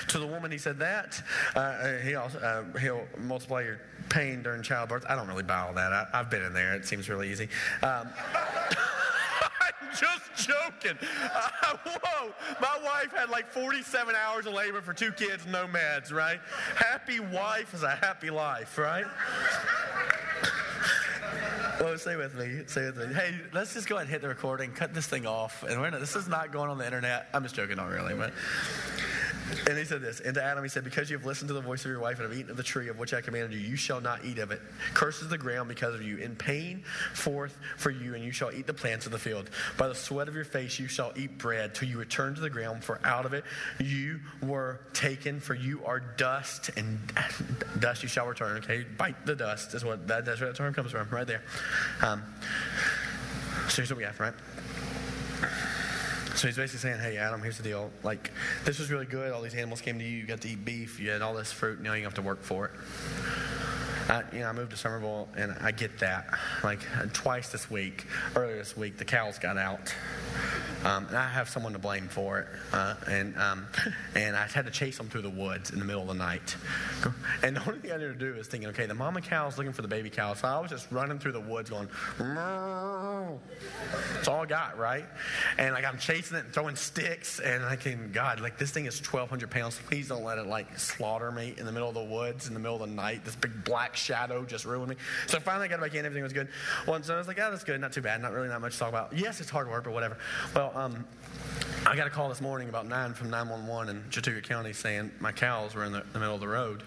To 0.08 0.18
the 0.18 0.26
woman, 0.26 0.50
he 0.50 0.58
said 0.58 0.76
that. 0.80 1.22
Uh, 1.54 1.98
he 1.98 2.16
also, 2.16 2.40
uh, 2.40 2.78
he'll 2.80 3.04
multiply 3.16 3.62
your 3.62 3.78
pain 4.08 4.42
during 4.42 4.60
childbirth. 4.60 5.06
I 5.08 5.14
don't 5.14 5.28
really 5.28 5.44
buy 5.44 5.60
all 5.60 5.72
that. 5.74 5.92
I, 5.92 6.08
have 6.16 6.28
been 6.28 6.42
in 6.42 6.52
there. 6.52 6.74
It 6.74 6.84
seems 6.84 7.08
really 7.08 7.30
easy. 7.30 7.48
Um, 7.80 8.08
I'm 8.34 9.88
just 9.92 10.48
joking. 10.48 10.98
Uh, 11.32 11.76
whoa. 11.86 12.32
My 12.60 12.76
wife 12.84 13.12
had 13.16 13.30
like 13.30 13.46
47 13.52 14.16
hours 14.16 14.46
of 14.46 14.52
labor 14.52 14.82
for 14.82 14.94
two 14.94 15.12
kids, 15.12 15.46
no 15.46 15.68
meds, 15.68 16.12
right? 16.12 16.40
Happy 16.74 17.20
wife 17.20 17.72
is 17.72 17.84
a 17.84 17.94
happy 17.94 18.30
life, 18.30 18.76
right? 18.78 19.06
Oh, 21.96 21.98
stay 21.98 22.16
with 22.16 22.34
me. 22.34 22.60
Stay 22.66 22.84
with 22.84 22.98
me. 22.98 23.14
Hey, 23.14 23.34
let's 23.54 23.72
just 23.72 23.88
go 23.88 23.94
ahead 23.94 24.04
and 24.04 24.12
hit 24.12 24.20
the 24.20 24.28
recording, 24.28 24.70
cut 24.70 24.92
this 24.92 25.06
thing 25.06 25.24
off. 25.24 25.62
And 25.62 25.80
we're 25.80 25.88
not, 25.88 25.98
this 25.98 26.14
is 26.14 26.28
not 26.28 26.52
going 26.52 26.68
on 26.68 26.76
the 26.76 26.84
internet. 26.84 27.28
I'm 27.32 27.42
just 27.42 27.54
joking, 27.54 27.76
not 27.76 27.88
really, 27.88 28.12
but. 28.12 28.34
And 29.68 29.78
he 29.78 29.84
said 29.84 30.00
this, 30.00 30.20
and 30.20 30.34
to 30.34 30.42
Adam 30.42 30.64
he 30.64 30.68
said, 30.68 30.84
Because 30.84 31.08
you 31.10 31.16
have 31.16 31.26
listened 31.26 31.48
to 31.48 31.54
the 31.54 31.60
voice 31.60 31.84
of 31.84 31.90
your 31.90 32.00
wife 32.00 32.18
and 32.18 32.28
have 32.28 32.36
eaten 32.36 32.50
of 32.50 32.56
the 32.56 32.62
tree 32.62 32.88
of 32.88 32.98
which 32.98 33.14
I 33.14 33.20
commanded 33.20 33.52
you, 33.52 33.58
you 33.58 33.76
shall 33.76 34.00
not 34.00 34.24
eat 34.24 34.38
of 34.38 34.50
it. 34.50 34.60
Curses 34.94 35.28
the 35.28 35.38
ground 35.38 35.68
because 35.68 35.94
of 35.94 36.02
you. 36.02 36.16
In 36.18 36.34
pain 36.34 36.82
forth 37.12 37.56
for 37.76 37.90
you, 37.90 38.14
and 38.14 38.24
you 38.24 38.32
shall 38.32 38.52
eat 38.52 38.66
the 38.66 38.74
plants 38.74 39.06
of 39.06 39.12
the 39.12 39.18
field. 39.18 39.50
By 39.76 39.88
the 39.88 39.94
sweat 39.94 40.28
of 40.28 40.34
your 40.34 40.44
face 40.44 40.78
you 40.78 40.88
shall 40.88 41.12
eat 41.16 41.38
bread 41.38 41.74
till 41.74 41.88
you 41.88 41.98
return 41.98 42.34
to 42.34 42.40
the 42.40 42.50
ground, 42.50 42.82
for 42.82 43.00
out 43.04 43.24
of 43.24 43.34
it 43.34 43.44
you 43.78 44.20
were 44.42 44.80
taken, 44.92 45.38
for 45.38 45.54
you 45.54 45.84
are 45.84 46.00
dust, 46.00 46.70
and 46.76 46.98
dust 47.78 48.02
you 48.02 48.08
shall 48.08 48.26
return. 48.26 48.58
Okay, 48.58 48.84
bite 48.96 49.26
the 49.26 49.36
dust 49.36 49.74
is 49.74 49.84
what 49.84 50.08
that, 50.08 50.24
that's 50.24 50.40
where 50.40 50.50
that 50.50 50.56
term 50.56 50.74
comes 50.74 50.90
from, 50.90 51.08
right 51.10 51.26
there. 51.26 51.42
Um, 52.02 52.22
so 53.68 53.76
here's 53.76 53.90
what 53.90 53.98
we 53.98 54.04
have, 54.04 54.18
right? 54.18 54.34
So 56.36 56.48
he's 56.48 56.56
basically 56.56 56.80
saying, 56.80 57.00
hey, 57.00 57.16
Adam, 57.16 57.40
here's 57.40 57.56
the 57.56 57.62
deal. 57.62 57.90
Like, 58.02 58.30
this 58.66 58.78
was 58.78 58.90
really 58.90 59.06
good. 59.06 59.32
All 59.32 59.40
these 59.40 59.54
animals 59.54 59.80
came 59.80 59.98
to 59.98 60.04
you. 60.04 60.18
You 60.18 60.26
got 60.26 60.42
to 60.42 60.50
eat 60.50 60.66
beef. 60.66 61.00
You 61.00 61.08
had 61.08 61.22
all 61.22 61.32
this 61.32 61.50
fruit. 61.50 61.80
Now 61.80 61.94
you 61.94 62.04
have 62.04 62.14
to 62.14 62.22
work 62.22 62.42
for 62.42 62.66
it. 62.66 62.72
I, 64.08 64.22
you 64.32 64.40
know, 64.40 64.48
I 64.48 64.52
moved 64.52 64.70
to 64.70 64.76
Summerville, 64.76 65.28
and 65.36 65.56
I 65.60 65.72
get 65.72 65.98
that. 65.98 66.28
Like, 66.62 66.80
twice 67.12 67.50
this 67.50 67.70
week, 67.70 68.06
earlier 68.34 68.56
this 68.56 68.76
week, 68.76 68.98
the 68.98 69.04
cows 69.04 69.38
got 69.38 69.56
out. 69.56 69.94
Um, 70.84 71.06
and 71.08 71.16
I 71.16 71.28
have 71.28 71.48
someone 71.48 71.72
to 71.72 71.80
blame 71.80 72.06
for 72.06 72.40
it. 72.40 72.46
Uh, 72.72 72.94
and, 73.08 73.36
um, 73.38 73.66
and 74.14 74.36
I 74.36 74.46
had 74.46 74.66
to 74.66 74.70
chase 74.70 74.96
them 74.96 75.08
through 75.08 75.22
the 75.22 75.30
woods 75.30 75.70
in 75.70 75.80
the 75.80 75.84
middle 75.84 76.02
of 76.02 76.08
the 76.08 76.14
night. 76.14 76.54
And 77.42 77.56
the 77.56 77.66
only 77.66 77.80
thing 77.80 77.92
I 77.92 77.96
knew 77.96 78.12
to 78.12 78.18
do 78.18 78.34
is 78.34 78.46
thinking, 78.46 78.68
okay, 78.70 78.86
the 78.86 78.94
mama 78.94 79.20
cow's 79.20 79.58
looking 79.58 79.72
for 79.72 79.82
the 79.82 79.88
baby 79.88 80.10
cow. 80.10 80.34
So 80.34 80.46
I 80.46 80.60
was 80.60 80.70
just 80.70 80.90
running 80.92 81.18
through 81.18 81.32
the 81.32 81.40
woods 81.40 81.70
going, 81.70 81.88
that's 82.18 84.28
all 84.28 84.42
I 84.42 84.46
got, 84.46 84.78
right? 84.78 85.06
And 85.58 85.74
like 85.74 85.84
I'm 85.84 85.98
chasing 85.98 86.36
it 86.36 86.44
and 86.44 86.52
throwing 86.52 86.76
sticks. 86.76 87.40
And 87.40 87.64
I 87.64 87.74
can, 87.74 88.12
God, 88.12 88.40
like 88.40 88.58
this 88.58 88.70
thing 88.70 88.86
is 88.86 89.00
1,200 89.00 89.50
pounds. 89.50 89.80
Please 89.86 90.08
don't 90.08 90.22
let 90.22 90.38
it 90.38 90.46
like 90.46 90.78
slaughter 90.78 91.32
me 91.32 91.54
in 91.56 91.66
the 91.66 91.72
middle 91.72 91.88
of 91.88 91.94
the 91.94 92.04
woods 92.04 92.46
in 92.46 92.54
the 92.54 92.60
middle 92.60 92.80
of 92.80 92.88
the 92.88 92.94
night. 92.94 93.24
This 93.24 93.34
big 93.34 93.64
black 93.64 93.95
shadow 93.96 94.44
just 94.44 94.64
ruined 94.64 94.90
me. 94.90 94.96
So 95.26 95.40
finally 95.40 95.66
I 95.66 95.68
got 95.68 95.80
back 95.80 95.94
in. 95.94 96.04
Everything 96.04 96.22
was 96.22 96.32
good. 96.32 96.48
So 96.86 97.14
I 97.14 97.18
was 97.18 97.28
like, 97.28 97.38
oh, 97.40 97.50
that's 97.50 97.64
good. 97.64 97.80
Not 97.80 97.92
too 97.92 98.02
bad. 98.02 98.20
Not 98.22 98.32
really 98.32 98.48
not 98.48 98.60
much 98.60 98.74
to 98.74 98.78
talk 98.78 98.88
about. 98.88 99.16
Yes, 99.16 99.40
it's 99.40 99.50
hard 99.50 99.68
work, 99.68 99.84
but 99.84 99.92
whatever. 99.92 100.16
Well, 100.54 100.72
um, 100.74 101.04
I 101.86 101.94
got 101.94 102.08
a 102.08 102.10
call 102.10 102.28
this 102.28 102.40
morning 102.40 102.68
about 102.68 102.88
9 102.88 103.14
from 103.14 103.30
911 103.30 103.96
in 103.96 104.02
Chattooga 104.10 104.42
County 104.42 104.72
saying 104.72 105.12
my 105.20 105.30
cows 105.30 105.72
were 105.72 105.84
in 105.84 105.92
the, 105.92 106.02
the 106.12 106.18
middle 106.18 106.34
of 106.34 106.40
the 106.40 106.48
road. 106.48 106.82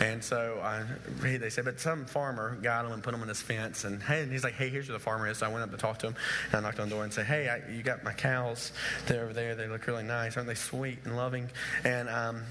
And 0.00 0.24
so 0.24 0.60
I, 0.60 0.82
they 1.22 1.50
said, 1.50 1.64
but 1.64 1.78
some 1.78 2.04
farmer 2.04 2.58
got 2.60 2.82
them 2.82 2.92
and 2.92 3.00
put 3.00 3.12
them 3.12 3.22
in 3.22 3.28
this 3.28 3.40
fence. 3.40 3.84
And, 3.84 4.02
hey, 4.02 4.22
and 4.22 4.32
he's 4.32 4.42
like, 4.42 4.54
hey, 4.54 4.68
here's 4.68 4.88
where 4.88 4.98
the 4.98 5.04
farmer 5.04 5.28
is. 5.28 5.38
So 5.38 5.46
I 5.46 5.50
went 5.50 5.62
up 5.62 5.70
to 5.70 5.76
talk 5.76 6.00
to 6.00 6.08
him. 6.08 6.16
And 6.46 6.56
I 6.56 6.60
knocked 6.68 6.80
on 6.80 6.88
the 6.88 6.94
door 6.96 7.04
and 7.04 7.12
said, 7.12 7.26
hey, 7.26 7.48
I, 7.48 7.70
you 7.70 7.84
got 7.84 8.02
my 8.02 8.12
cows. 8.12 8.72
They're 9.06 9.22
over 9.22 9.32
there. 9.32 9.54
They 9.54 9.68
look 9.68 9.86
really 9.86 10.02
nice. 10.02 10.36
Aren't 10.36 10.48
they 10.48 10.54
sweet 10.56 10.98
and 11.04 11.16
loving? 11.16 11.48
And 11.84 12.08
um, 12.08 12.42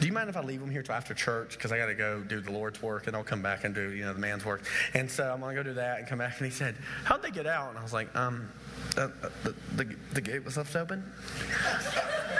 do 0.00 0.08
you 0.08 0.12
mind 0.12 0.28
if 0.28 0.36
I 0.36 0.40
leave 0.40 0.58
them 0.58 0.70
here 0.70 0.82
till 0.82 0.96
after 0.96 1.14
church? 1.14 1.50
Because 1.56 1.70
I 1.70 1.78
got 1.78 1.86
to 1.86 1.94
go 1.94 2.20
do 2.20 2.40
the 2.40 2.50
Lord's 2.50 2.82
work 2.82 3.06
and 3.06 3.14
I'll 3.14 3.22
come 3.22 3.42
back 3.42 3.53
and 3.62 3.74
do, 3.74 3.92
you 3.92 4.04
know, 4.04 4.12
the 4.12 4.18
man's 4.18 4.44
work. 4.44 4.62
And 4.94 5.08
so 5.08 5.30
I'm 5.30 5.38
going 5.38 5.54
to 5.54 5.62
go 5.62 5.68
do 5.68 5.74
that 5.74 6.00
and 6.00 6.08
come 6.08 6.18
back. 6.18 6.38
And 6.38 6.46
he 6.46 6.50
said, 6.50 6.74
how'd 7.04 7.22
they 7.22 7.30
get 7.30 7.46
out? 7.46 7.70
And 7.70 7.78
I 7.78 7.82
was 7.82 7.92
like, 7.92 8.14
um, 8.16 8.48
uh, 8.96 9.08
the, 9.44 9.54
the, 9.76 9.96
the, 10.12 10.20
gate 10.20 10.44
was 10.44 10.56
left 10.56 10.74
open? 10.74 11.04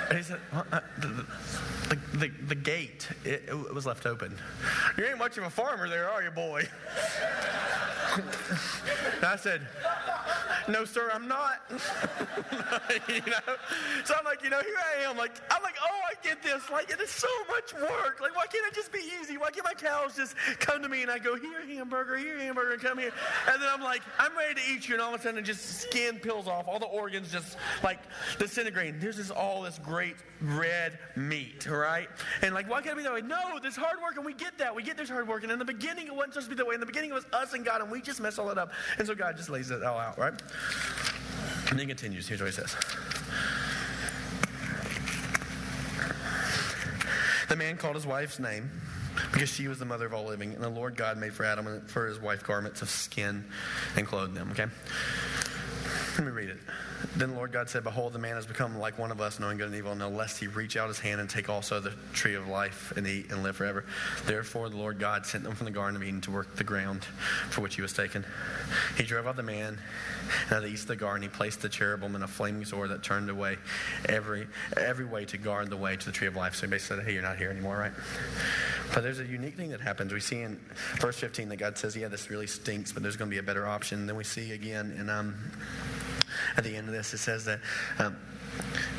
And 0.08 0.18
he 0.18 0.24
said, 0.24 0.40
well, 0.52 0.66
uh, 0.72 0.80
the, 0.98 1.08
the, 1.88 2.18
the, 2.18 2.28
the, 2.48 2.54
gate, 2.54 3.08
it, 3.24 3.44
it, 3.48 3.74
was 3.74 3.86
left 3.86 4.06
open. 4.06 4.36
You 4.98 5.04
ain't 5.04 5.18
much 5.18 5.38
of 5.38 5.44
a 5.44 5.50
farmer 5.50 5.88
there, 5.88 6.08
are 6.10 6.22
you, 6.22 6.30
boy? 6.30 6.66
and 8.16 9.24
I 9.24 9.36
said, 9.36 9.66
no, 10.68 10.84
sir, 10.84 11.10
I'm 11.12 11.28
not. 11.28 11.60
you 13.08 13.20
know? 13.26 13.54
So 14.04 14.14
I'm 14.18 14.24
like, 14.24 14.42
you 14.42 14.50
know, 14.50 14.60
here 14.60 14.76
I 14.96 15.10
am. 15.10 15.16
Like, 15.16 15.32
I'm 15.50 15.62
like, 15.62 15.76
oh, 15.82 16.00
I 16.10 16.14
get 16.26 16.42
this. 16.42 16.70
Like, 16.70 16.90
it 16.90 17.00
is 17.00 17.10
so 17.10 17.28
much 17.48 17.74
work. 17.74 18.20
Like, 18.20 18.34
why 18.34 18.46
can't 18.46 18.66
it 18.66 18.74
just 18.74 18.92
be 18.92 19.00
easy? 19.20 19.36
Why 19.36 19.50
can't 19.50 19.64
my 19.64 19.74
cows 19.74 20.16
just 20.16 20.36
come 20.58 20.82
to 20.82 20.88
me 20.88 21.02
and 21.02 21.10
I 21.10 21.18
go, 21.18 21.36
here, 21.36 21.66
hamburger, 21.66 22.16
here, 22.16 22.38
hamburger, 22.38 22.76
come 22.78 22.98
here. 22.98 23.12
And 23.50 23.60
then 23.60 23.68
I'm 23.72 23.82
like, 23.82 24.02
I'm 24.18 24.36
ready 24.36 24.54
to 24.54 24.60
eat 24.70 24.88
you. 24.88 24.94
And 24.94 25.02
all 25.02 25.14
of 25.14 25.20
a 25.20 25.22
sudden, 25.22 25.44
just 25.44 25.82
skin 25.82 26.18
peels 26.18 26.48
off. 26.48 26.68
All 26.68 26.78
the 26.78 26.86
organs 26.86 27.30
just 27.30 27.56
like 27.82 27.98
disintegrating. 28.38 29.00
There's 29.00 29.16
just 29.16 29.32
all 29.32 29.62
this 29.62 29.78
great 29.94 30.16
red 30.40 30.98
meat, 31.14 31.66
right? 31.66 32.08
And 32.42 32.52
like, 32.52 32.68
why 32.68 32.82
can't 32.82 32.94
it 32.94 32.96
be 32.96 33.02
that 33.04 33.12
way? 33.12 33.20
No, 33.20 33.60
there's 33.62 33.76
hard 33.76 34.00
work, 34.02 34.16
and 34.16 34.26
we 34.26 34.34
get 34.34 34.58
that. 34.58 34.74
We 34.74 34.82
get 34.82 34.96
there's 34.96 35.08
hard 35.08 35.28
work. 35.28 35.44
And 35.44 35.52
in 35.52 35.58
the 35.60 35.64
beginning, 35.64 36.08
it 36.08 36.14
wasn't 36.14 36.34
supposed 36.34 36.50
to 36.50 36.56
be 36.56 36.58
that 36.58 36.66
way. 36.66 36.74
In 36.74 36.80
the 36.80 36.86
beginning, 36.86 37.10
it 37.10 37.14
was 37.14 37.26
us 37.32 37.52
and 37.52 37.64
God, 37.64 37.80
and 37.80 37.90
we 37.90 38.00
just 38.00 38.20
mess 38.20 38.36
all 38.38 38.48
that 38.48 38.58
up. 38.58 38.72
And 38.98 39.06
so 39.06 39.14
God 39.14 39.36
just 39.36 39.50
lays 39.50 39.70
it 39.70 39.84
all 39.84 39.98
out, 39.98 40.18
right? 40.18 40.34
And 41.70 41.78
then 41.78 41.86
continues. 41.86 42.26
Here's 42.26 42.40
what 42.40 42.46
he 42.46 42.52
says. 42.52 42.74
The 47.48 47.56
man 47.56 47.76
called 47.76 47.94
his 47.94 48.06
wife's 48.06 48.40
name 48.40 48.68
because 49.32 49.48
she 49.48 49.68
was 49.68 49.78
the 49.78 49.84
mother 49.84 50.06
of 50.06 50.12
all 50.14 50.24
living. 50.24 50.54
And 50.54 50.62
the 50.62 50.68
Lord 50.68 50.96
God 50.96 51.18
made 51.18 51.34
for 51.34 51.44
Adam 51.44 51.68
and 51.68 51.88
for 51.88 52.08
his 52.08 52.18
wife 52.18 52.42
garments 52.42 52.82
of 52.82 52.90
skin 52.90 53.44
and 53.94 54.08
clothed 54.08 54.34
them. 54.34 54.50
Okay? 54.50 54.66
Let 56.18 56.26
me 56.26 56.30
read 56.30 56.48
it. 56.48 56.58
Then 57.16 57.30
the 57.30 57.36
Lord 57.36 57.50
God 57.50 57.68
said, 57.68 57.82
Behold, 57.82 58.12
the 58.12 58.20
man 58.20 58.36
has 58.36 58.46
become 58.46 58.78
like 58.78 58.98
one 59.00 59.10
of 59.10 59.20
us, 59.20 59.40
knowing 59.40 59.58
good 59.58 59.66
and 59.66 59.74
evil, 59.74 59.90
and 59.90 60.16
lest 60.16 60.38
he 60.38 60.46
reach 60.46 60.76
out 60.76 60.86
his 60.86 61.00
hand 61.00 61.20
and 61.20 61.28
take 61.28 61.48
also 61.48 61.80
the 61.80 61.92
tree 62.12 62.34
of 62.34 62.46
life 62.46 62.92
and 62.96 63.04
eat 63.06 63.30
and 63.30 63.42
live 63.42 63.56
forever. 63.56 63.84
Therefore, 64.24 64.68
the 64.68 64.76
Lord 64.76 65.00
God 65.00 65.26
sent 65.26 65.42
them 65.42 65.54
from 65.56 65.64
the 65.64 65.72
Garden 65.72 65.96
of 65.96 66.04
Eden 66.04 66.20
to 66.22 66.30
work 66.30 66.54
the 66.54 66.62
ground 66.62 67.04
for 67.50 67.62
which 67.62 67.74
he 67.74 67.82
was 67.82 67.92
taken. 67.92 68.24
He 68.96 69.02
drove 69.02 69.26
out 69.26 69.34
the 69.34 69.42
man, 69.42 69.78
and 70.44 70.52
at 70.52 70.62
the 70.62 70.68
east 70.68 70.82
of 70.82 70.88
the 70.88 70.96
garden, 70.96 71.22
he 71.22 71.28
placed 71.28 71.62
the 71.62 71.68
cherubim 71.68 72.14
and 72.14 72.22
a 72.22 72.28
flaming 72.28 72.64
sword 72.64 72.90
that 72.90 73.02
turned 73.02 73.28
away 73.28 73.56
every, 74.08 74.46
every 74.76 75.04
way 75.04 75.24
to 75.26 75.36
guard 75.36 75.70
the 75.70 75.76
way 75.76 75.96
to 75.96 76.06
the 76.06 76.12
tree 76.12 76.28
of 76.28 76.36
life. 76.36 76.54
So 76.54 76.66
he 76.66 76.70
basically 76.70 76.98
said, 76.98 77.06
Hey, 77.06 77.14
you're 77.14 77.22
not 77.22 77.38
here 77.38 77.50
anymore, 77.50 77.76
right? 77.76 77.92
But 78.94 79.02
there's 79.02 79.18
a 79.18 79.26
unique 79.26 79.56
thing 79.56 79.70
that 79.70 79.80
happens. 79.80 80.12
We 80.12 80.20
see 80.20 80.42
in 80.42 80.60
verse 81.00 81.16
15 81.16 81.48
that 81.48 81.56
God 81.56 81.76
says, 81.76 81.96
Yeah, 81.96 82.08
this 82.08 82.30
really 82.30 82.46
stinks, 82.46 82.92
but 82.92 83.02
there's 83.02 83.16
going 83.16 83.30
to 83.30 83.34
be 83.34 83.40
a 83.40 83.42
better 83.42 83.66
option. 83.66 84.06
Then 84.06 84.16
we 84.16 84.24
see 84.24 84.52
again 84.52 84.94
in. 84.96 85.10
Um, 85.10 85.34
at 86.56 86.64
the 86.64 86.76
end 86.76 86.88
of 86.88 86.94
this, 86.94 87.14
it 87.14 87.18
says 87.18 87.44
that 87.44 87.60
um, 87.98 88.16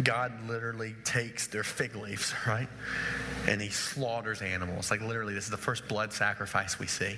God 0.03 0.33
literally 0.47 0.95
takes 1.03 1.47
their 1.47 1.63
fig 1.63 1.95
leaves, 1.95 2.33
right? 2.47 2.69
And 3.47 3.61
he 3.61 3.69
slaughters 3.69 4.41
animals. 4.41 4.89
Like 4.89 5.01
literally, 5.01 5.33
this 5.33 5.43
is 5.43 5.51
the 5.51 5.57
first 5.57 5.87
blood 5.87 6.11
sacrifice 6.11 6.79
we 6.79 6.87
see 6.87 7.17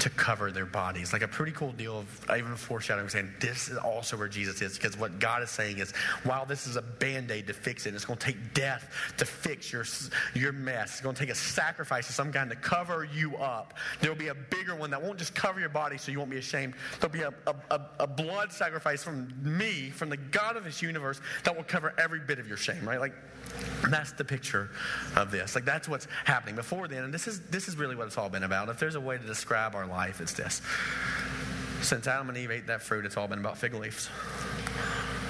to 0.00 0.10
cover 0.10 0.50
their 0.50 0.64
bodies. 0.64 1.12
Like 1.12 1.22
a 1.22 1.28
pretty 1.28 1.52
cool 1.52 1.72
deal 1.72 1.98
of 1.98 2.30
even 2.30 2.56
foreshadowing 2.56 3.08
saying 3.10 3.32
this 3.40 3.68
is 3.68 3.76
also 3.76 4.16
where 4.16 4.28
Jesus 4.28 4.62
is. 4.62 4.78
Because 4.78 4.96
what 4.96 5.18
God 5.18 5.42
is 5.42 5.50
saying 5.50 5.78
is, 5.78 5.92
while 6.24 6.46
this 6.46 6.66
is 6.66 6.76
a 6.76 6.82
band-aid 6.82 7.46
to 7.48 7.52
fix 7.52 7.86
it, 7.86 7.94
it's 7.94 8.04
going 8.04 8.18
to 8.18 8.26
take 8.26 8.54
death 8.54 8.90
to 9.18 9.24
fix 9.24 9.72
your, 9.72 9.84
your 10.34 10.52
mess. 10.52 10.92
It's 10.92 11.00
going 11.00 11.14
to 11.14 11.20
take 11.20 11.30
a 11.30 11.34
sacrifice 11.34 12.08
of 12.08 12.14
some 12.14 12.32
kind 12.32 12.48
to 12.48 12.56
cover 12.56 13.04
you 13.04 13.36
up. 13.36 13.74
There 14.00 14.10
will 14.10 14.18
be 14.18 14.28
a 14.28 14.34
bigger 14.34 14.74
one 14.74 14.90
that 14.90 15.02
won't 15.02 15.18
just 15.18 15.34
cover 15.34 15.60
your 15.60 15.68
body 15.68 15.98
so 15.98 16.10
you 16.10 16.18
won't 16.18 16.30
be 16.30 16.38
ashamed. 16.38 16.74
There'll 17.00 17.12
be 17.12 17.22
a, 17.22 17.34
a, 17.70 17.80
a 18.00 18.06
blood 18.06 18.52
sacrifice 18.52 19.02
from 19.02 19.34
me, 19.42 19.90
from 19.90 20.08
the 20.08 20.16
God 20.16 20.56
of 20.56 20.64
this 20.64 20.80
universe, 20.80 21.20
that 21.44 21.54
will 21.54 21.64
cover 21.64 21.94
every 21.98 22.20
bit 22.20 22.38
of 22.38 22.48
your 22.48 22.56
shame, 22.56 22.88
right? 22.88 23.00
Like 23.00 23.12
that's 23.90 24.12
the 24.12 24.24
picture 24.24 24.70
of 25.16 25.30
this. 25.30 25.54
Like 25.54 25.64
that's 25.64 25.88
what's 25.88 26.06
happening 26.24 26.56
before 26.56 26.88
then. 26.88 27.04
And 27.04 27.14
this 27.14 27.26
is 27.26 27.40
this 27.50 27.68
is 27.68 27.76
really 27.76 27.96
what 27.96 28.06
it's 28.06 28.18
all 28.18 28.28
been 28.28 28.44
about. 28.44 28.68
If 28.68 28.78
there's 28.78 28.94
a 28.94 29.00
way 29.00 29.18
to 29.18 29.24
describe 29.24 29.74
our 29.74 29.86
life, 29.86 30.20
it's 30.20 30.32
this. 30.32 30.60
Since 31.80 32.06
Adam 32.06 32.28
and 32.28 32.36
Eve 32.36 32.50
ate 32.50 32.66
that 32.66 32.82
fruit, 32.82 33.06
it's 33.06 33.16
all 33.16 33.28
been 33.28 33.38
about 33.38 33.56
fig 33.56 33.74
leaves. 33.74 34.10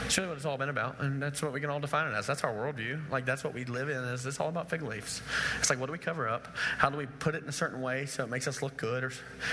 It's 0.08 0.16
really 0.16 0.30
what 0.30 0.38
it's 0.38 0.46
all 0.46 0.56
been 0.56 0.70
about, 0.70 1.00
and 1.00 1.22
that's 1.22 1.42
what 1.42 1.52
we 1.52 1.60
can 1.60 1.68
all 1.68 1.80
define 1.80 2.10
it 2.10 2.16
as. 2.16 2.26
That's 2.26 2.42
our 2.42 2.50
worldview. 2.50 3.10
Like 3.10 3.26
that's 3.26 3.44
what 3.44 3.52
we 3.52 3.66
live 3.66 3.90
in. 3.90 3.96
Is 4.04 4.24
it's 4.24 4.40
all 4.40 4.48
about 4.48 4.70
fig 4.70 4.80
leaves? 4.80 5.20
It's 5.58 5.68
like 5.68 5.78
what 5.78 5.84
do 5.84 5.92
we 5.92 5.98
cover 5.98 6.26
up? 6.26 6.48
How 6.78 6.88
do 6.88 6.96
we 6.96 7.04
put 7.04 7.34
it 7.34 7.42
in 7.42 7.48
a 7.50 7.52
certain 7.52 7.82
way 7.82 8.06
so 8.06 8.24
it 8.24 8.30
makes 8.30 8.48
us 8.48 8.62
look 8.62 8.74
good, 8.78 9.04
or 9.04 9.12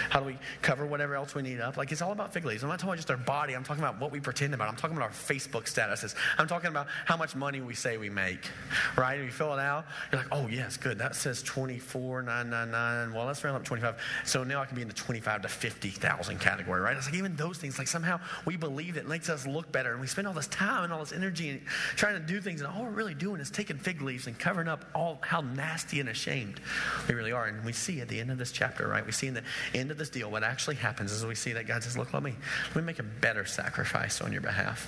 how 0.09 0.21
do 0.21 0.25
we 0.25 0.37
cover 0.61 0.85
whatever 0.85 1.15
else 1.15 1.35
we 1.35 1.41
need 1.41 1.59
up? 1.59 1.75
Like 1.75 1.91
it's 1.91 2.01
all 2.01 2.13
about 2.13 2.31
fig 2.31 2.45
leaves. 2.45 2.63
I'm 2.63 2.69
not 2.69 2.79
talking 2.79 2.91
about 2.91 2.95
just 2.95 3.11
our 3.11 3.17
body. 3.17 3.53
I'm 3.53 3.65
talking 3.65 3.83
about 3.83 3.99
what 3.99 4.13
we 4.13 4.21
pretend 4.21 4.53
about. 4.53 4.69
I'm 4.69 4.77
talking 4.77 4.95
about 4.95 5.09
our 5.09 5.13
Facebook 5.13 5.65
statuses. 5.65 6.15
I'm 6.37 6.47
talking 6.47 6.69
about 6.69 6.87
how 7.03 7.17
much 7.17 7.35
money 7.35 7.59
we 7.59 7.75
say 7.75 7.97
we 7.97 8.09
make. 8.09 8.49
Right? 8.95 9.15
And 9.15 9.25
you 9.25 9.31
fill 9.31 9.53
it 9.53 9.59
out. 9.59 9.87
You're 10.09 10.21
like, 10.21 10.31
oh 10.31 10.47
yes, 10.47 10.77
good. 10.77 10.99
That 10.99 11.17
says 11.17 11.43
twenty 11.43 11.79
four 11.79 12.21
nine 12.21 12.49
nine 12.49 12.71
nine. 12.71 13.13
Well, 13.13 13.25
let's 13.25 13.43
round 13.43 13.57
up 13.57 13.65
twenty 13.65 13.81
five. 13.81 13.97
So 14.23 14.45
now 14.45 14.61
I 14.61 14.67
can 14.67 14.77
be 14.77 14.83
in 14.83 14.87
the 14.87 14.93
twenty 14.93 15.19
five 15.19 15.41
to 15.41 15.49
fifty 15.49 15.89
thousand 15.89 16.39
category. 16.39 16.79
Right? 16.79 16.95
It's 16.95 17.07
like 17.07 17.15
even 17.15 17.35
those 17.35 17.57
things. 17.57 17.77
Like 17.77 17.89
somehow 17.89 18.21
we 18.45 18.55
believe 18.55 18.95
it 18.95 19.05
makes 19.05 19.27
us 19.27 19.45
look 19.45 19.69
better, 19.73 19.91
and 19.91 19.99
we 19.99 20.07
spend 20.07 20.29
all 20.29 20.33
this 20.33 20.44
time 20.47 20.83
and 20.83 20.93
all 20.93 20.99
this 20.99 21.11
energy 21.11 21.49
and 21.49 21.65
trying 21.95 22.13
to 22.13 22.19
do 22.19 22.41
things, 22.41 22.61
and 22.61 22.71
all 22.71 22.83
we're 22.83 22.89
really 22.89 23.13
doing 23.13 23.41
is 23.41 23.49
taking 23.49 23.77
fig 23.77 24.01
leaves 24.01 24.27
and 24.27 24.37
covering 24.37 24.67
up 24.67 24.85
all 24.93 25.19
how 25.21 25.41
nasty 25.41 25.99
and 25.99 26.09
ashamed 26.09 26.59
we 27.07 27.15
really 27.15 27.31
are. 27.31 27.45
And 27.45 27.63
we 27.65 27.73
see 27.73 28.01
at 28.01 28.07
the 28.07 28.19
end 28.19 28.31
of 28.31 28.37
this 28.37 28.51
chapter, 28.51 28.87
right? 28.87 29.05
We 29.05 29.11
see 29.11 29.27
in 29.27 29.33
the 29.33 29.43
end 29.73 29.91
of 29.91 29.97
this 29.97 30.09
deal 30.09 30.29
what 30.29 30.43
actually 30.43 30.75
happens 30.75 31.11
is 31.11 31.25
we 31.25 31.35
see 31.35 31.53
that 31.53 31.67
God 31.67 31.83
says, 31.83 31.97
"Look, 31.97 32.13
let 32.13 32.23
me 32.23 32.35
let 32.67 32.75
me 32.75 32.81
make 32.83 32.99
a 32.99 33.03
better 33.03 33.45
sacrifice 33.45 34.21
on 34.21 34.31
your 34.31 34.41
behalf." 34.41 34.85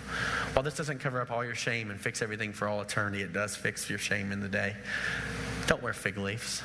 While 0.54 0.64
this 0.64 0.76
doesn't 0.76 1.00
cover 1.00 1.22
up 1.22 1.32
all 1.32 1.44
your 1.44 1.56
shame 1.56 1.92
and 1.92 2.00
fix 2.00 2.22
everything 2.22 2.54
for 2.54 2.68
all 2.68 2.82
eternity, 2.82 3.22
it 3.22 3.34
does 3.34 3.56
fix 3.56 3.90
your 3.90 4.00
shame 4.00 4.32
in 4.32 4.40
the 4.40 4.50
day. 4.50 4.76
Don't 5.68 5.82
wear 5.82 5.94
fig 5.94 6.18
leaves. 6.18 6.64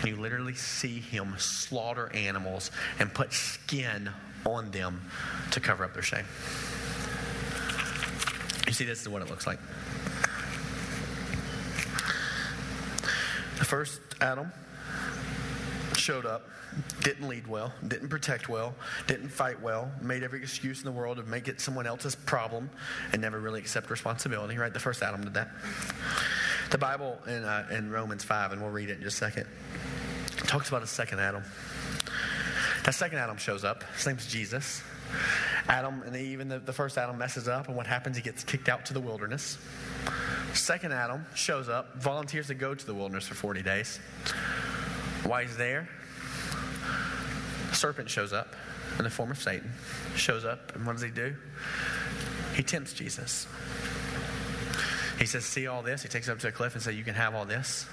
And 0.00 0.08
you 0.08 0.16
literally 0.16 0.54
see 0.54 0.98
him 0.98 1.34
slaughter 1.38 2.10
animals 2.14 2.70
and 2.98 3.12
put 3.12 3.32
skin 3.32 4.10
on 4.46 4.70
them 4.70 5.02
to 5.50 5.60
cover 5.60 5.84
up 5.84 5.92
their 5.92 6.02
shame. 6.02 6.24
You 8.70 8.74
see, 8.74 8.84
this 8.84 9.02
is 9.02 9.08
what 9.08 9.20
it 9.20 9.28
looks 9.28 9.48
like. 9.48 9.58
The 13.58 13.64
first 13.64 14.00
Adam 14.20 14.52
showed 15.96 16.24
up, 16.24 16.48
didn't 17.02 17.26
lead 17.26 17.48
well, 17.48 17.72
didn't 17.88 18.10
protect 18.10 18.48
well, 18.48 18.76
didn't 19.08 19.30
fight 19.30 19.60
well, 19.60 19.90
made 20.00 20.22
every 20.22 20.38
excuse 20.38 20.78
in 20.78 20.84
the 20.84 20.92
world 20.92 21.16
to 21.16 21.24
make 21.24 21.48
it 21.48 21.60
someone 21.60 21.84
else's 21.84 22.14
problem, 22.14 22.70
and 23.12 23.20
never 23.20 23.40
really 23.40 23.58
accept 23.58 23.90
responsibility, 23.90 24.56
right? 24.56 24.72
The 24.72 24.78
first 24.78 25.02
Adam 25.02 25.24
did 25.24 25.34
that. 25.34 25.48
The 26.70 26.78
Bible 26.78 27.18
in, 27.26 27.42
uh, 27.42 27.66
in 27.72 27.90
Romans 27.90 28.22
5, 28.22 28.52
and 28.52 28.62
we'll 28.62 28.70
read 28.70 28.88
it 28.88 28.98
in 28.98 29.02
just 29.02 29.16
a 29.16 29.18
second, 29.18 29.46
talks 30.46 30.68
about 30.68 30.84
a 30.84 30.86
second 30.86 31.18
Adam. 31.18 31.42
That 32.84 32.94
second 32.94 33.18
Adam 33.18 33.36
shows 33.36 33.64
up. 33.64 33.82
His 33.96 34.06
name's 34.06 34.28
Jesus. 34.28 34.80
Adam 35.68 36.02
and 36.02 36.16
Eve, 36.16 36.40
and 36.40 36.50
the, 36.50 36.58
the 36.58 36.72
first 36.72 36.98
Adam 36.98 37.18
messes 37.18 37.48
up, 37.48 37.68
and 37.68 37.76
what 37.76 37.86
happens? 37.86 38.16
He 38.16 38.22
gets 38.22 38.44
kicked 38.44 38.68
out 38.68 38.86
to 38.86 38.94
the 38.94 39.00
wilderness. 39.00 39.58
Second 40.54 40.92
Adam 40.92 41.26
shows 41.34 41.68
up, 41.68 41.94
volunteers 42.02 42.48
to 42.48 42.54
go 42.54 42.74
to 42.74 42.86
the 42.86 42.94
wilderness 42.94 43.26
for 43.26 43.34
40 43.34 43.62
days. 43.62 43.98
Why 45.24 45.42
he's 45.42 45.56
there? 45.56 45.88
A 47.70 47.74
serpent 47.74 48.10
shows 48.10 48.32
up 48.32 48.56
in 48.98 49.04
the 49.04 49.10
form 49.10 49.30
of 49.30 49.40
Satan, 49.40 49.70
shows 50.16 50.44
up, 50.44 50.74
and 50.74 50.84
what 50.84 50.94
does 50.94 51.02
he 51.02 51.10
do? 51.10 51.34
He 52.54 52.62
tempts 52.62 52.92
Jesus. 52.92 53.46
He 55.18 55.26
says, 55.26 55.44
See 55.44 55.66
all 55.66 55.82
this? 55.82 56.02
He 56.02 56.08
takes 56.08 56.28
it 56.28 56.32
up 56.32 56.38
to 56.40 56.48
a 56.48 56.52
cliff 56.52 56.74
and 56.74 56.82
says, 56.82 56.96
You 56.96 57.04
can 57.04 57.14
have 57.14 57.34
all 57.34 57.44
this. 57.44 57.86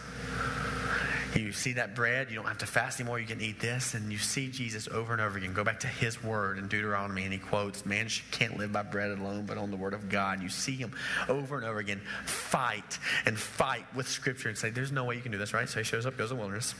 You 1.36 1.52
see 1.52 1.74
that 1.74 1.96
bread, 1.96 2.30
you 2.30 2.36
don't 2.36 2.46
have 2.46 2.60
to 2.60 2.66
fast 2.66 3.00
anymore, 3.00 3.20
you 3.20 3.28
can 3.28 3.42
eat 3.42 3.60
this. 3.60 3.94
And 3.94 4.12
you 4.12 4.18
see 4.18 4.50
Jesus 4.50 4.88
over 4.88 5.14
and 5.14 5.22
over 5.22 5.38
again. 5.38 5.54
Go 5.54 5.64
back 5.64 5.82
to 5.82 5.88
his 5.88 6.24
word 6.24 6.58
in 6.58 6.68
Deuteronomy, 6.68 7.24
and 7.24 7.34
he 7.34 7.40
quotes, 7.40 7.86
Man 7.86 8.08
can't 8.32 8.58
live 8.58 8.72
by 8.72 8.84
bread 8.84 9.12
alone, 9.12 9.46
but 9.46 9.58
on 9.58 9.70
the 9.72 9.78
word 9.78 9.94
of 9.94 10.10
God. 10.10 10.42
You 10.42 10.50
see 10.50 10.76
him 10.76 10.92
over 11.28 11.58
and 11.58 11.66
over 11.66 11.80
again 11.80 12.02
fight 12.26 12.98
and 13.26 13.38
fight 13.38 13.86
with 13.96 14.08
scripture 14.08 14.50
and 14.50 14.58
say, 14.58 14.70
There's 14.70 14.92
no 14.92 15.04
way 15.04 15.16
you 15.16 15.22
can 15.22 15.32
do 15.32 15.38
this, 15.38 15.54
right? 15.54 15.68
So 15.68 15.80
he 15.80 15.84
shows 15.84 16.06
up, 16.06 16.18
goes 16.18 16.30
to 16.30 16.36
the 16.36 16.40
wilderness, 16.40 16.74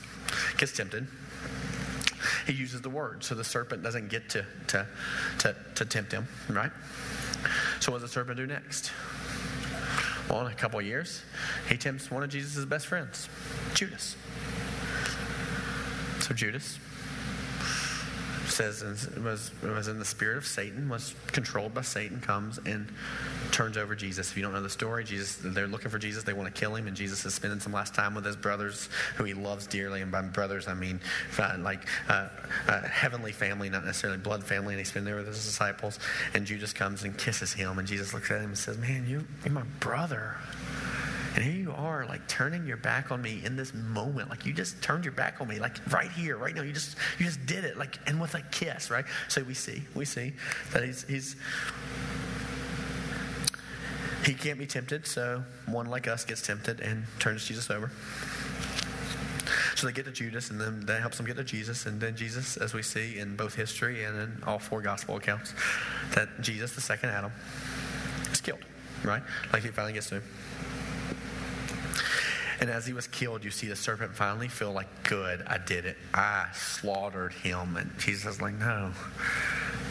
gets 0.56 0.72
tempted. 0.72 1.06
He 2.46 2.52
uses 2.52 2.80
the 2.80 2.90
word, 2.90 3.22
so 3.22 3.34
the 3.34 3.44
serpent 3.44 3.82
doesn't 3.82 4.08
get 4.08 4.28
to, 4.30 4.44
to, 4.68 4.86
to, 5.38 5.56
to 5.76 5.84
tempt 5.84 6.12
him, 6.12 6.26
right? 6.48 6.72
So 7.80 7.92
what 7.92 8.00
does 8.00 8.10
the 8.10 8.12
serpent 8.12 8.36
do 8.36 8.46
next? 8.46 8.90
Well, 10.28 10.46
in 10.46 10.52
a 10.52 10.54
couple 10.54 10.80
years, 10.82 11.22
he 11.68 11.76
tempts 11.76 12.10
one 12.10 12.22
of 12.22 12.30
Jesus' 12.30 12.64
best 12.64 12.86
friends, 12.86 13.28
Judas. 13.74 14.16
So 16.28 16.34
Judas 16.34 16.78
says 18.48 18.82
it 18.82 19.22
was, 19.22 19.50
was 19.62 19.88
in 19.88 19.98
the 19.98 20.04
spirit 20.04 20.36
of 20.36 20.46
Satan, 20.46 20.90
was 20.90 21.14
controlled 21.28 21.72
by 21.72 21.80
Satan, 21.80 22.20
comes 22.20 22.58
and 22.66 22.86
turns 23.50 23.78
over 23.78 23.94
Jesus. 23.94 24.30
If 24.30 24.36
you 24.36 24.42
don't 24.42 24.52
know 24.52 24.60
the 24.60 24.68
story, 24.68 25.04
Jesus, 25.04 25.38
they're 25.42 25.66
looking 25.66 25.90
for 25.90 25.98
Jesus. 25.98 26.24
They 26.24 26.34
want 26.34 26.54
to 26.54 26.60
kill 26.60 26.74
him, 26.74 26.86
and 26.86 26.94
Jesus 26.94 27.24
is 27.24 27.32
spending 27.32 27.60
some 27.60 27.72
last 27.72 27.94
time 27.94 28.14
with 28.14 28.26
his 28.26 28.36
brothers, 28.36 28.90
who 29.16 29.24
he 29.24 29.32
loves 29.32 29.66
dearly. 29.66 30.02
And 30.02 30.12
by 30.12 30.20
brothers, 30.20 30.68
I 30.68 30.74
mean 30.74 31.00
uh, 31.38 31.56
like 31.60 31.86
uh, 32.10 32.28
uh, 32.66 32.82
heavenly 32.82 33.32
family, 33.32 33.70
not 33.70 33.86
necessarily 33.86 34.18
blood 34.18 34.44
family. 34.44 34.74
And 34.74 34.80
he's 34.80 34.92
been 34.92 35.04
there 35.04 35.16
with 35.16 35.28
his 35.28 35.46
disciples. 35.46 35.98
And 36.34 36.44
Judas 36.44 36.74
comes 36.74 37.04
and 37.04 37.16
kisses 37.16 37.54
him, 37.54 37.78
and 37.78 37.88
Jesus 37.88 38.12
looks 38.12 38.30
at 38.30 38.42
him 38.42 38.48
and 38.48 38.58
says, 38.58 38.76
"Man, 38.76 39.06
you, 39.08 39.24
you're 39.44 39.54
my 39.54 39.62
brother." 39.80 40.36
And 41.38 41.46
here 41.46 41.54
you 41.54 41.72
are, 41.72 42.04
like 42.04 42.26
turning 42.26 42.66
your 42.66 42.78
back 42.78 43.12
on 43.12 43.22
me 43.22 43.40
in 43.44 43.54
this 43.54 43.72
moment. 43.72 44.28
Like 44.28 44.44
you 44.44 44.52
just 44.52 44.82
turned 44.82 45.04
your 45.04 45.12
back 45.12 45.40
on 45.40 45.46
me, 45.46 45.60
like 45.60 45.76
right 45.92 46.10
here, 46.10 46.36
right 46.36 46.52
now. 46.52 46.62
You 46.62 46.72
just 46.72 46.96
you 47.16 47.26
just 47.26 47.46
did 47.46 47.62
it, 47.62 47.78
like 47.78 47.96
and 48.08 48.20
with 48.20 48.34
a 48.34 48.42
kiss, 48.50 48.90
right? 48.90 49.04
So 49.28 49.44
we 49.44 49.54
see, 49.54 49.84
we 49.94 50.04
see 50.04 50.32
that 50.72 50.82
he's 50.82 51.04
he's 51.04 51.36
he 54.24 54.34
can't 54.34 54.58
be 54.58 54.66
tempted, 54.66 55.06
so 55.06 55.44
one 55.66 55.86
like 55.86 56.08
us 56.08 56.24
gets 56.24 56.42
tempted 56.42 56.80
and 56.80 57.04
turns 57.20 57.44
Jesus 57.44 57.70
over. 57.70 57.92
So 59.76 59.86
they 59.86 59.92
get 59.92 60.06
to 60.06 60.10
Judas, 60.10 60.50
and 60.50 60.60
then 60.60 60.86
that 60.86 61.00
helps 61.00 61.18
them 61.18 61.26
get 61.26 61.36
to 61.36 61.44
Jesus. 61.44 61.86
And 61.86 62.00
then 62.00 62.16
Jesus, 62.16 62.56
as 62.56 62.74
we 62.74 62.82
see 62.82 63.20
in 63.20 63.36
both 63.36 63.54
history 63.54 64.02
and 64.02 64.18
in 64.18 64.42
all 64.44 64.58
four 64.58 64.82
gospel 64.82 65.14
accounts, 65.14 65.54
that 66.16 66.40
Jesus, 66.40 66.74
the 66.74 66.80
second 66.80 67.10
Adam, 67.10 67.30
is 68.32 68.40
killed, 68.40 68.64
right? 69.04 69.22
Like 69.52 69.62
he 69.62 69.68
finally 69.68 69.92
gets 69.92 70.08
to 70.08 70.16
him. 70.16 70.24
And 72.60 72.70
as 72.70 72.86
he 72.86 72.92
was 72.92 73.06
killed, 73.06 73.44
you 73.44 73.50
see 73.50 73.68
the 73.68 73.76
serpent 73.76 74.14
finally 74.14 74.48
feel 74.48 74.72
like, 74.72 74.88
good, 75.04 75.42
I 75.46 75.58
did 75.58 75.84
it. 75.84 75.96
I 76.12 76.46
slaughtered 76.54 77.32
him. 77.32 77.76
And 77.76 77.96
Jesus 77.98 78.34
is 78.36 78.42
like, 78.42 78.54
no, 78.54 78.92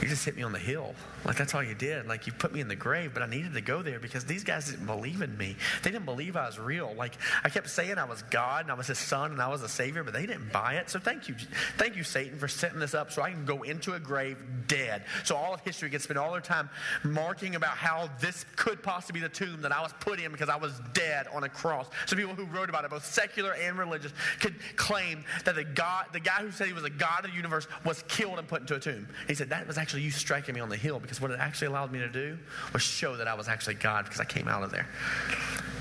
you 0.01 0.07
just 0.07 0.25
hit 0.25 0.35
me 0.35 0.43
on 0.43 0.51
the 0.51 0.59
hill. 0.59 0.93
Like, 1.25 1.35
that's 1.35 1.55
all 1.55 1.63
you 1.63 1.75
did. 1.75 2.07
Like, 2.07 2.27
you 2.27 2.33
put 2.33 2.53
me 2.53 2.61
in 2.61 2.67
the 2.67 2.75
grave, 2.75 3.11
but 3.13 3.23
I 3.23 3.27
needed 3.27 3.53
to 3.53 3.61
go 3.61 3.81
there 3.81 3.99
because 3.99 4.23
these 4.23 4.43
guys 4.43 4.69
didn't 4.69 4.85
believe 4.85 5.21
in 5.21 5.35
me. 5.37 5.55
They 5.83 5.91
didn't 5.91 6.05
believe 6.05 6.37
I 6.37 6.45
was 6.45 6.59
real. 6.59 6.93
Like, 6.95 7.13
I 7.43 7.49
kept 7.49 7.69
saying 7.69 7.97
I 7.97 8.05
was 8.05 8.21
God 8.23 8.65
and 8.65 8.71
I 8.71 8.75
was 8.75 8.87
his 8.87 8.99
son 8.99 9.31
and 9.31 9.41
I 9.41 9.47
was 9.47 9.61
a 9.61 9.67
savior, 9.67 10.03
but 10.03 10.13
they 10.13 10.25
didn't 10.25 10.53
buy 10.53 10.75
it. 10.75 10.89
So 10.89 10.99
thank 10.99 11.27
you. 11.27 11.35
Thank 11.77 11.95
you, 11.95 12.03
Satan, 12.03 12.37
for 12.37 12.47
setting 12.47 12.79
this 12.79 12.93
up 12.93 13.11
so 13.11 13.21
I 13.21 13.31
can 13.31 13.45
go 13.45 13.63
into 13.63 13.93
a 13.95 13.99
grave 13.99 14.37
dead. 14.67 15.03
So 15.23 15.35
all 15.35 15.53
of 15.53 15.61
history 15.61 15.89
gets 15.89 16.03
spent 16.03 16.17
all 16.17 16.31
their 16.31 16.41
time 16.41 16.69
marking 17.03 17.55
about 17.55 17.71
how 17.71 18.09
this 18.21 18.45
could 18.55 18.81
possibly 18.83 19.19
be 19.19 19.27
the 19.27 19.33
tomb 19.33 19.61
that 19.61 19.71
I 19.71 19.81
was 19.81 19.91
put 19.99 20.19
in 20.19 20.31
because 20.31 20.49
I 20.49 20.57
was 20.57 20.79
dead 20.93 21.27
on 21.33 21.43
a 21.43 21.49
cross. 21.49 21.87
So 22.05 22.15
people 22.15 22.35
who 22.35 22.45
wrote 22.57 22.69
about 22.69 22.83
it, 22.83 22.89
both 22.89 23.05
secular 23.05 23.53
and 23.53 23.77
religious, 23.77 24.11
could 24.39 24.55
claim 24.75 25.23
that 25.45 25.55
the 25.55 25.63
God, 25.63 26.07
the 26.11 26.19
guy 26.19 26.41
who 26.41 26.51
said 26.51 26.67
he 26.67 26.73
was 26.73 26.83
a 26.83 26.89
God 26.89 27.23
of 27.23 27.31
the 27.31 27.37
universe 27.37 27.67
was 27.85 28.03
killed 28.07 28.39
and 28.39 28.47
put 28.47 28.61
into 28.61 28.75
a 28.75 28.79
tomb. 28.79 29.07
He 29.27 29.35
said, 29.35 29.49
that 29.49 29.67
was 29.67 29.77
actually 29.77 30.01
you 30.01 30.11
striking 30.11 30.55
me 30.55 30.61
on 30.61 30.69
the 30.69 30.77
hill 30.77 30.99
because 30.99 31.21
what 31.21 31.31
it 31.31 31.39
actually 31.39 31.67
allowed 31.67 31.91
me 31.91 31.99
to 31.99 32.09
do 32.09 32.37
was 32.73 32.81
show 32.81 33.15
that 33.17 33.27
I 33.27 33.35
was 33.35 33.47
actually 33.47 33.75
God 33.75 34.05
because 34.05 34.19
I 34.19 34.25
came 34.25 34.47
out 34.47 34.63
of 34.63 34.71
there. 34.71 34.87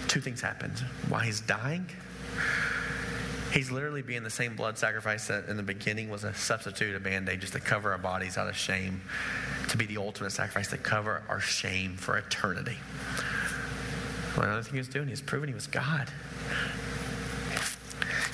Two 0.08 0.20
things 0.20 0.40
happened. 0.40 0.78
While 1.08 1.20
he's 1.20 1.40
dying, 1.40 1.86
he's 3.52 3.70
literally 3.70 4.02
being 4.02 4.22
the 4.22 4.30
same 4.30 4.54
blood 4.54 4.78
sacrifice 4.78 5.26
that 5.28 5.48
in 5.48 5.56
the 5.56 5.62
beginning 5.62 6.10
was 6.10 6.24
a 6.24 6.34
substitute, 6.34 6.94
a 6.94 7.00
band 7.00 7.28
aid 7.28 7.40
just 7.40 7.54
to 7.54 7.60
cover 7.60 7.92
our 7.92 7.98
bodies 7.98 8.36
out 8.36 8.48
of 8.48 8.56
shame, 8.56 9.00
to 9.68 9.76
be 9.76 9.86
the 9.86 9.96
ultimate 9.96 10.30
sacrifice 10.30 10.68
to 10.68 10.78
cover 10.78 11.22
our 11.28 11.40
shame 11.40 11.96
for 11.96 12.18
eternity. 12.18 12.76
Well, 14.36 14.46
another 14.46 14.62
thing 14.62 14.74
he 14.74 14.78
was 14.78 14.88
doing, 14.88 15.06
he 15.06 15.12
was 15.12 15.22
proving 15.22 15.48
he 15.48 15.54
was 15.54 15.66
God. 15.66 16.10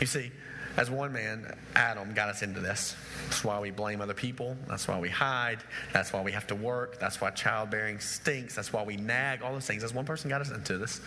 You 0.00 0.06
see, 0.06 0.32
as 0.76 0.90
one 0.90 1.12
man, 1.12 1.54
Adam 1.76 2.14
got 2.14 2.30
us 2.30 2.42
into 2.42 2.60
this. 2.60 2.96
That's 3.28 3.44
why 3.44 3.60
we 3.60 3.70
blame 3.70 4.00
other 4.00 4.14
people. 4.14 4.56
That's 4.68 4.88
why 4.88 4.98
we 4.98 5.10
hide. 5.10 5.58
That's 5.92 6.12
why 6.12 6.22
we 6.22 6.32
have 6.32 6.46
to 6.48 6.54
work. 6.54 6.98
That's 6.98 7.20
why 7.20 7.30
childbearing 7.30 8.00
stinks. 8.00 8.54
That's 8.54 8.72
why 8.72 8.82
we 8.82 8.96
nag. 8.96 9.42
All 9.42 9.52
those 9.52 9.66
things. 9.66 9.84
As 9.84 9.92
one 9.92 10.06
person 10.06 10.30
got 10.30 10.40
us 10.40 10.50
into 10.50 10.78
this. 10.78 11.00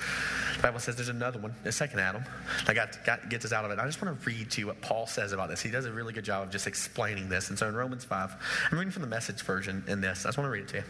The 0.55 0.61
Bible 0.61 0.79
says 0.79 0.95
there's 0.95 1.09
another 1.09 1.39
one, 1.39 1.55
the 1.63 1.71
second 1.71 1.99
Adam, 1.99 2.23
that 2.67 2.75
got, 2.75 3.03
got, 3.05 3.29
gets 3.29 3.43
us 3.43 3.53
out 3.53 3.65
of 3.65 3.71
it. 3.71 3.79
I 3.79 3.85
just 3.85 4.01
want 4.01 4.19
to 4.19 4.25
read 4.29 4.51
to 4.51 4.61
you 4.61 4.67
what 4.67 4.81
Paul 4.81 5.07
says 5.07 5.33
about 5.33 5.49
this. 5.49 5.61
He 5.61 5.71
does 5.71 5.85
a 5.85 5.91
really 5.91 6.13
good 6.13 6.25
job 6.25 6.43
of 6.43 6.51
just 6.51 6.67
explaining 6.67 7.27
this. 7.27 7.49
And 7.49 7.57
so 7.57 7.67
in 7.67 7.75
Romans 7.75 8.03
5, 8.03 8.67
I'm 8.71 8.77
reading 8.77 8.91
from 8.91 9.01
the 9.01 9.09
message 9.09 9.41
version 9.41 9.83
in 9.87 9.99
this. 9.99 10.25
I 10.25 10.29
just 10.29 10.37
want 10.37 10.47
to 10.47 10.51
read 10.51 10.63
it 10.63 10.67
to 10.69 10.77
you. 10.77 10.83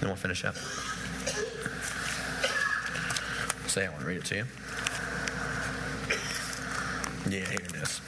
Then 0.00 0.08
we'll 0.08 0.16
finish 0.16 0.44
up. 0.44 0.56
Say, 3.76 3.84
I 3.84 3.90
want 3.90 4.00
to 4.00 4.06
read 4.06 4.16
it 4.16 4.24
to 4.24 4.36
you. 4.36 4.44
Yeah, 7.28 7.44
here 7.44 7.60
it 7.60 7.74
is. 7.74 8.00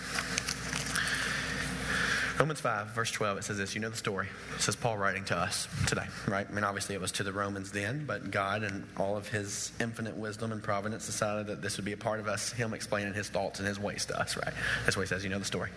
Romans 2.39 2.61
5, 2.61 2.95
verse 2.95 3.11
12, 3.11 3.39
it 3.39 3.45
says 3.45 3.59
this. 3.59 3.75
You 3.75 3.81
know 3.81 3.91
the 3.91 3.97
story. 3.97 4.29
It 4.55 4.61
says 4.61 4.77
Paul 4.77 4.97
writing 4.97 5.25
to 5.25 5.37
us 5.37 5.67
today, 5.89 6.07
right? 6.29 6.47
I 6.49 6.53
mean, 6.53 6.63
obviously 6.63 6.95
it 6.95 7.01
was 7.01 7.11
to 7.13 7.25
the 7.25 7.33
Romans 7.33 7.73
then, 7.73 8.05
but 8.07 8.31
God 8.31 8.63
and 8.63 8.85
all 8.97 9.17
of 9.17 9.27
his 9.27 9.73
infinite 9.81 10.17
wisdom 10.17 10.53
and 10.53 10.63
providence 10.63 11.05
decided 11.07 11.49
that 11.49 11.63
this 11.63 11.77
would 11.77 11.85
be 11.85 11.95
a 11.95 11.97
part 11.97 12.21
of 12.21 12.29
us, 12.29 12.53
him 12.53 12.75
explaining 12.75 13.13
his 13.13 13.29
thoughts 13.29 13.59
and 13.59 13.67
his 13.67 13.81
ways 13.81 14.05
to 14.07 14.21
us, 14.21 14.37
right? 14.37 14.55
That's 14.85 14.97
why 14.97 15.03
he 15.03 15.09
says. 15.09 15.25
You 15.25 15.31
know 15.31 15.41
the 15.41 15.45
story 15.45 15.71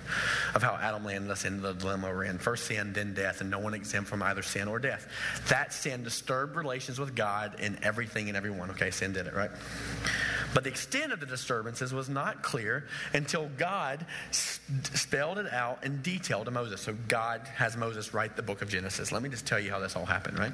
of 0.54 0.62
how 0.62 0.78
Adam 0.80 1.04
landed 1.04 1.32
us 1.32 1.46
into 1.46 1.62
the 1.62 1.74
dilemma 1.74 2.10
we're 2.10 2.26
in. 2.26 2.38
First 2.38 2.66
sin, 2.66 2.94
then 2.94 3.16
death, 3.16 3.42
and 3.42 3.50
no 3.50 3.58
one 3.58 3.74
exempt 3.74 4.08
from 4.08 4.22
either 4.22 4.44
sin 4.44 4.68
or 4.68 4.78
death. 4.78 5.08
That 5.50 5.74
sin 5.74 6.04
disturbed 6.04 6.56
relations 6.56 7.00
with 7.00 7.16
God 7.16 7.60
in 7.60 7.80
everything 7.82 8.28
and 8.28 8.38
everyone. 8.38 8.70
Okay, 8.70 8.92
sin 8.92 9.14
did 9.14 9.26
it, 9.26 9.34
right? 9.34 9.50
But 10.54 10.64
the 10.64 10.70
extent 10.70 11.14
of 11.14 11.20
the 11.20 11.26
disturbances 11.26 11.94
was 11.94 12.10
not 12.10 12.44
clear 12.44 12.86
until 13.14 13.50
God 13.58 14.06
spelled 14.32 15.38
it 15.38 15.52
out 15.52 15.84
in 15.84 16.02
detail 16.02 16.44
to 16.44 16.52
Moses. 16.52 16.82
So 16.82 16.96
God 17.08 17.42
has 17.56 17.78
Moses 17.78 18.14
write 18.14 18.36
the 18.36 18.44
book 18.44 18.62
of 18.62 18.70
Genesis. 18.70 19.12
Let 19.12 19.22
me 19.22 19.30
just 19.30 19.46
tell 19.46 19.60
you 19.60 19.72
how 19.72 19.80
this 19.80 19.96
all 19.96 20.06
happened, 20.06 20.38
right? 20.40 20.54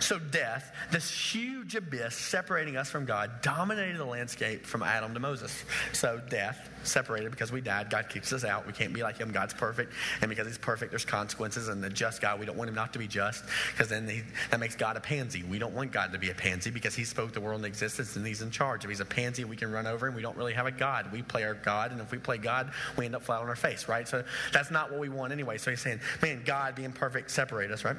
So 0.00 0.18
death, 0.18 0.74
this 0.90 1.10
huge 1.10 1.74
abyss 1.74 2.14
separating 2.14 2.76
us 2.76 2.90
from 2.90 3.04
God, 3.04 3.42
dominated 3.42 3.98
the 3.98 4.04
landscape 4.04 4.64
from 4.64 4.82
Adam 4.82 5.14
to 5.14 5.20
Moses. 5.20 5.64
So 5.92 6.20
death 6.28 6.70
separated 6.82 7.30
because 7.30 7.52
we 7.52 7.60
died. 7.60 7.90
God 7.90 8.08
keeps 8.08 8.32
us 8.32 8.44
out. 8.44 8.66
We 8.66 8.72
can't 8.72 8.92
be 8.92 9.02
like 9.02 9.18
him. 9.18 9.32
God's 9.32 9.54
perfect. 9.54 9.92
And 10.20 10.28
because 10.28 10.46
he's 10.46 10.58
perfect, 10.58 10.90
there's 10.90 11.04
consequences. 11.04 11.68
And 11.68 11.82
the 11.82 11.90
just 11.90 12.20
God, 12.20 12.40
we 12.40 12.46
don't 12.46 12.56
want 12.56 12.68
him 12.68 12.74
not 12.74 12.92
to 12.92 12.98
be 12.98 13.06
just 13.06 13.44
because 13.72 13.88
then 13.88 14.08
he, 14.08 14.22
that 14.50 14.60
makes 14.60 14.76
God 14.76 14.96
a 14.96 15.00
pansy. 15.00 15.42
We 15.42 15.58
don't 15.58 15.74
want 15.74 15.92
God 15.92 16.12
to 16.12 16.18
be 16.18 16.30
a 16.30 16.34
pansy 16.34 16.70
because 16.70 16.94
he 16.94 17.04
spoke 17.04 17.32
the 17.32 17.40
world 17.40 17.58
into 17.58 17.68
existence 17.68 18.16
and 18.16 18.26
he's 18.26 18.42
in 18.42 18.50
charge. 18.50 18.84
If 18.84 18.90
he's 18.90 19.00
a 19.00 19.04
pansy, 19.04 19.44
we 19.44 19.56
can 19.56 19.70
run 19.70 19.86
over 19.86 20.06
and 20.06 20.16
we 20.16 20.22
don't 20.22 20.36
really 20.36 20.54
have 20.54 20.66
a 20.66 20.72
God. 20.72 21.10
We 21.12 21.22
play 21.22 21.44
our 21.44 21.54
God. 21.54 21.92
And 21.92 22.00
if 22.00 22.10
we 22.10 22.18
play 22.18 22.38
God, 22.38 22.72
we 22.96 23.06
end 23.06 23.14
up 23.14 23.22
flat 23.22 23.40
on 23.40 23.48
our 23.48 23.56
face, 23.56 23.88
right? 23.88 24.06
So 24.06 24.24
that's 24.52 24.70
not 24.70 24.90
what 24.90 25.00
we 25.00 25.08
want 25.08 25.32
anyway. 25.32 25.58
So 25.58 25.70
he's 25.70 25.80
saying, 25.80 26.00
man, 26.22 26.42
God 26.44 26.74
being 26.74 26.92
perfect 26.92 27.30
separate 27.30 27.70
us, 27.70 27.84
right? 27.84 27.96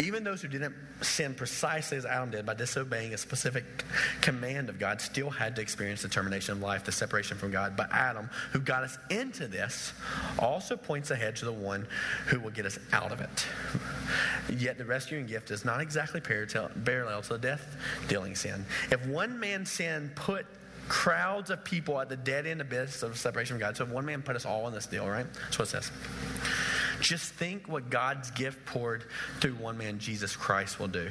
Even 0.00 0.24
those 0.24 0.42
who 0.42 0.48
didn't 0.48 0.74
sin 1.00 1.34
precisely 1.34 1.96
as 1.96 2.04
Adam 2.04 2.30
did 2.30 2.46
by 2.46 2.54
disobeying 2.54 3.14
a 3.14 3.18
specific 3.18 3.64
command 4.20 4.68
of 4.68 4.78
God 4.78 5.00
still 5.00 5.30
had 5.30 5.56
to 5.56 5.62
experience 5.62 6.02
the 6.02 6.08
termination 6.08 6.52
of 6.52 6.60
life, 6.60 6.84
the 6.84 6.92
separation 6.92 7.36
from 7.36 7.50
God. 7.50 7.76
But 7.76 7.92
Adam, 7.92 8.28
who 8.52 8.60
got 8.60 8.84
us 8.84 8.98
into 9.10 9.46
this, 9.46 9.92
also 10.38 10.76
points 10.76 11.10
ahead 11.10 11.36
to 11.36 11.44
the 11.44 11.52
one 11.52 11.86
who 12.26 12.40
will 12.40 12.50
get 12.50 12.66
us 12.66 12.78
out 12.92 13.12
of 13.12 13.20
it. 13.20 13.46
Yet 14.48 14.78
the 14.78 14.84
rescuing 14.84 15.26
gift 15.26 15.50
is 15.50 15.64
not 15.64 15.80
exactly 15.80 16.20
parallel 16.20 17.22
to 17.22 17.28
the 17.30 17.38
death 17.38 17.76
dealing 18.08 18.34
sin. 18.34 18.64
If 18.90 19.06
one 19.06 19.38
man's 19.38 19.70
sin 19.70 20.10
put 20.14 20.46
crowds 20.88 21.50
of 21.50 21.64
people 21.64 22.00
at 22.00 22.08
the 22.08 22.16
dead 22.16 22.46
end 22.46 22.60
abyss 22.60 23.02
of 23.02 23.16
separation 23.16 23.54
from 23.54 23.60
God. 23.60 23.76
So 23.76 23.84
one 23.84 24.04
man 24.04 24.22
put 24.22 24.36
us 24.36 24.44
all 24.44 24.66
in 24.68 24.74
this 24.74 24.86
deal, 24.86 25.06
right? 25.06 25.26
That's 25.34 25.58
what 25.58 25.68
it 25.68 25.70
says. 25.70 25.90
Just 27.00 27.32
think 27.34 27.68
what 27.68 27.90
God's 27.90 28.30
gift 28.32 28.64
poured 28.66 29.04
through 29.40 29.54
one 29.54 29.78
man, 29.78 29.98
Jesus 29.98 30.34
Christ, 30.34 30.80
will 30.80 30.88
do. 30.88 31.10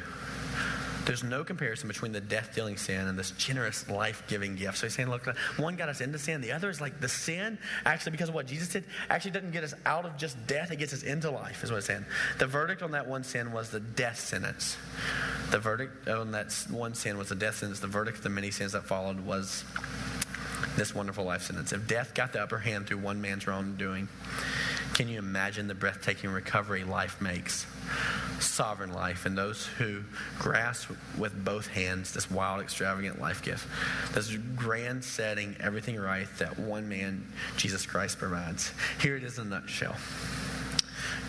There's 1.08 1.24
no 1.24 1.46
comparison 1.46 1.88
between 1.88 2.12
the 2.12 2.20
death 2.20 2.52
dealing 2.54 2.76
sin 2.76 3.08
and 3.08 3.18
this 3.18 3.32
generous 3.32 3.90
life 3.90 4.24
giving 4.28 4.58
gift. 4.58 4.78
So 4.78 4.88
he's 4.88 4.94
saying, 4.94 5.10
look, 5.10 5.26
one 5.56 5.78
got 5.78 5.88
us 5.88 6.02
into 6.02 6.20
sin. 6.20 6.42
The 6.42 6.52
other 6.52 6.70
is 6.70 6.82
like 6.82 7.00
the 7.00 7.08
sin, 7.08 7.58
actually, 7.86 8.12
because 8.12 8.28
of 8.28 8.36
what 8.36 8.46
Jesus 8.46 8.68
did, 8.68 8.84
actually 9.10 9.32
doesn't 9.32 9.52
get 9.52 9.64
us 9.64 9.74
out 9.86 10.06
of 10.06 10.18
just 10.18 10.36
death. 10.48 10.70
It 10.70 10.76
gets 10.76 10.92
us 10.92 11.04
into 11.04 11.32
life, 11.32 11.64
is 11.64 11.72
what 11.72 11.78
it's 11.78 11.88
saying. 11.88 12.06
The 12.40 12.46
verdict 12.46 12.84
on 12.84 12.92
that 12.92 13.08
one 13.08 13.24
sin 13.24 13.54
was 13.54 13.70
the 13.70 13.80
death 13.80 14.20
sentence. 14.20 14.76
The 15.50 15.60
verdict 15.60 16.10
on 16.10 16.32
that 16.32 16.54
one 16.70 16.94
sin 16.94 17.18
was 17.18 17.30
the 17.30 17.36
death 17.36 17.56
sentence. 17.56 17.80
The 17.80 17.88
verdict 17.88 18.18
of 18.18 18.24
the 18.26 18.30
many 18.30 18.52
sins 18.52 18.74
that 18.74 18.84
followed 18.84 19.22
was 19.22 19.64
this 20.76 20.94
wonderful 20.94 21.24
life 21.24 21.44
sentence. 21.44 21.72
If 21.72 21.88
death 21.88 22.14
got 22.16 22.34
the 22.34 22.42
upper 22.42 22.58
hand 22.58 22.86
through 22.86 22.98
one 22.98 23.22
man's 23.22 23.48
wrongdoing, 23.48 24.10
can 24.94 25.08
you 25.08 25.20
imagine 25.20 25.70
the 25.70 25.76
breathtaking 25.76 26.32
recovery 26.32 26.84
life 26.84 27.22
makes? 27.22 27.66
Sovereign 28.40 28.94
life, 28.94 29.26
and 29.26 29.38
those 29.38 29.66
who 29.66 30.04
grasp 30.38 30.90
with 31.18 31.44
both 31.44 31.68
hands 31.68 32.14
this 32.14 32.30
wild, 32.30 32.62
extravagant 32.62 33.20
life 33.20 33.42
gift. 33.44 33.68
This 34.14 34.36
grand 34.56 35.04
setting, 35.04 35.56
everything 35.60 35.98
right 36.00 36.28
that 36.38 36.60
one 36.60 36.88
man, 36.88 37.26
Jesus 37.56 37.86
Christ, 37.86 38.20
provides. 38.20 38.72
Here 39.02 39.16
it 39.16 39.24
is 39.24 39.40
in 39.40 39.48
a 39.48 39.50
nutshell. 39.50 39.96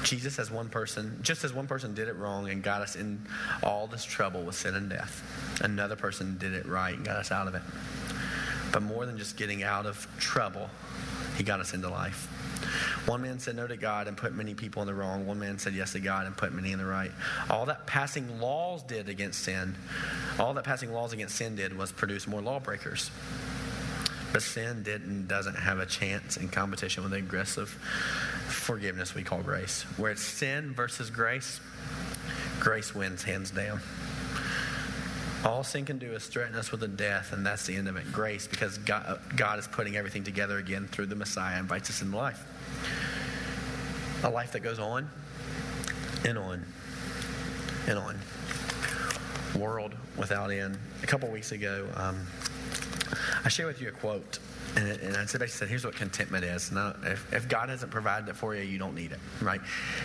Jesus, 0.03 0.39
as 0.39 0.51
one 0.51 0.69
person, 0.69 1.19
just 1.23 1.45
as 1.45 1.53
one 1.53 1.67
person 1.67 1.95
did 1.95 2.09
it 2.09 2.17
wrong 2.17 2.49
and 2.51 2.63
got 2.63 2.83
us 2.83 2.95
in 2.97 3.21
all 3.63 3.87
this 3.87 4.05
trouble 4.05 4.43
with 4.43 4.55
sin 4.55 4.75
and 4.75 4.89
death, 4.89 5.23
another 5.63 5.97
person 5.97 6.37
did 6.39 6.53
it 6.53 6.67
right 6.67 6.95
and 6.95 7.05
got 7.05 7.17
us 7.17 7.33
out 7.33 7.49
of 7.49 7.55
it. 7.55 7.63
But 8.73 8.83
more 8.83 9.07
than 9.07 9.19
just 9.19 9.37
getting 9.37 9.63
out 9.63 9.87
of 9.87 10.07
trouble, 10.19 10.69
he 11.37 11.43
got 11.43 11.61
us 11.61 11.75
into 11.75 11.89
life. 11.89 12.29
One 13.07 13.23
man 13.23 13.39
said 13.39 13.57
no 13.57 13.67
to 13.67 13.77
God 13.77 14.09
and 14.09 14.17
put 14.17 14.35
many 14.35 14.55
people 14.55 14.83
in 14.83 14.89
the 14.89 14.95
wrong. 14.95 15.27
One 15.27 15.39
man 15.39 15.59
said 15.59 15.75
yes 15.75 15.93
to 15.93 16.01
God 16.01 16.27
and 16.27 16.37
put 16.37 16.53
many 16.53 16.73
in 16.73 16.79
the 16.79 16.85
right. 16.85 17.13
All 17.49 17.67
that 17.67 17.87
passing 17.87 18.41
laws 18.41 18.83
did 18.83 19.09
against 19.09 19.43
sin, 19.43 19.75
all 20.39 20.55
that 20.55 20.65
passing 20.65 20.93
laws 20.93 21.13
against 21.13 21.37
sin 21.37 21.57
did 21.57 21.77
was 21.77 21.93
produce 21.93 22.27
more 22.27 22.41
lawbreakers. 22.41 23.11
But 24.33 24.43
sin 24.43 24.83
didn't 24.83 25.27
doesn't 25.27 25.57
have 25.57 25.79
a 25.79 25.87
chance 25.87 26.37
in 26.37 26.49
competition 26.49 27.03
with 27.03 27.13
the 27.13 27.19
aggressive 27.19 27.71
forgiveness 28.49 29.15
we 29.15 29.23
call 29.23 29.43
grace. 29.43 29.83
Where 29.97 30.13
it's 30.13 30.23
sin 30.23 30.75
versus 30.75 31.09
grace, 31.11 31.61
grace 32.61 32.95
wins 32.95 33.23
hands 33.23 33.51
down. 33.51 33.81
All 35.45 35.63
sin 35.63 35.85
can 35.85 35.99
do 35.99 36.13
is 36.13 36.27
threaten 36.27 36.57
us 36.57 36.73
with 36.73 36.83
a 36.83 36.89
death, 36.89 37.33
and 37.33 37.47
that's 37.47 37.65
the 37.67 37.77
end 37.77 37.89
of 37.89 37.97
it. 37.97 38.13
Grace, 38.13 38.49
because 38.49 38.77
God, 38.79 39.21
God 39.37 39.61
is 39.61 39.69
putting 39.69 39.97
everything 39.97 40.25
together 40.25 40.59
again 40.59 40.89
through 40.89 41.07
the 41.07 41.15
Messiah, 41.15 41.59
invites 41.59 41.89
us 41.91 42.03
into 42.03 42.17
life. 42.17 42.45
A 44.25 44.31
life 44.31 44.53
that 44.53 44.61
goes 44.61 44.79
on 44.79 45.09
and 46.25 46.39
on 46.39 46.65
and 47.87 47.99
on. 47.99 48.19
World 49.57 49.95
without 50.17 50.51
end. 50.51 50.79
A 51.03 51.07
couple 51.07 51.31
weeks 51.31 51.53
ago, 51.53 51.87
um, 51.95 52.27
I 53.45 53.49
shared 53.49 53.69
with 53.69 53.81
you 53.81 53.89
a 53.89 53.93
quote, 53.93 54.39
and, 54.77 54.89
and 54.89 55.17
I 55.17 55.23
basically 55.23 55.49
said, 55.49 55.69
here's 55.69 55.85
what 55.85 55.95
contentment 55.95 56.45
is. 56.45 56.71
Now, 56.71 56.95
if, 57.05 57.33
if 57.33 57.49
God 57.49 57.69
hasn't 57.69 57.91
provided 57.91 58.29
it 58.29 58.37
for 58.37 58.55
you, 58.55 58.63
you 58.63 58.79
don't 58.79 58.95
need 58.95 59.13
it, 59.13 59.19
right? 59.41 59.61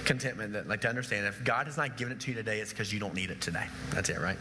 Contentment, 0.05 0.53
that, 0.53 0.67
like 0.67 0.81
to 0.81 0.89
understand, 0.89 1.27
if 1.27 1.43
God 1.43 1.65
has 1.65 1.75
not 1.75 1.97
given 1.97 2.13
it 2.13 2.19
to 2.21 2.31
you 2.31 2.35
today, 2.35 2.59
it's 2.59 2.71
because 2.71 2.93
you 2.93 2.99
don't 2.99 3.13
need 3.13 3.31
it 3.31 3.41
today. 3.41 3.65
That's 3.89 4.09
it, 4.09 4.19
right? 4.19 4.37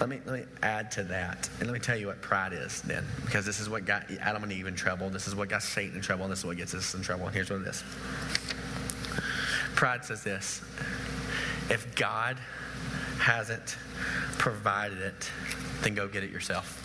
Let 0.00 0.08
me, 0.08 0.18
let 0.24 0.40
me 0.40 0.46
add 0.62 0.90
to 0.92 1.02
that. 1.04 1.50
And 1.58 1.68
let 1.68 1.74
me 1.74 1.78
tell 1.78 1.96
you 1.96 2.06
what 2.06 2.22
pride 2.22 2.54
is 2.54 2.80
then. 2.80 3.04
Because 3.26 3.44
this 3.44 3.60
is 3.60 3.68
what 3.68 3.84
got 3.84 4.10
Adam 4.20 4.42
and 4.42 4.50
Eve 4.50 4.66
in 4.66 4.74
trouble. 4.74 5.10
This 5.10 5.28
is 5.28 5.34
what 5.34 5.50
got 5.50 5.62
Satan 5.62 5.96
in 5.96 6.00
trouble. 6.00 6.24
And 6.24 6.32
this 6.32 6.38
is 6.38 6.46
what 6.46 6.56
gets 6.56 6.74
us 6.74 6.94
in 6.94 7.02
trouble. 7.02 7.26
And 7.26 7.34
here's 7.34 7.50
what 7.50 7.60
it 7.60 7.66
is 7.66 7.84
Pride 9.74 10.04
says 10.04 10.22
this 10.22 10.62
if 11.68 11.94
God 11.94 12.38
hasn't 13.18 13.76
provided 14.38 14.98
it, 14.98 15.30
then 15.82 15.94
go 15.94 16.08
get 16.08 16.24
it 16.24 16.30
yourself. 16.30 16.78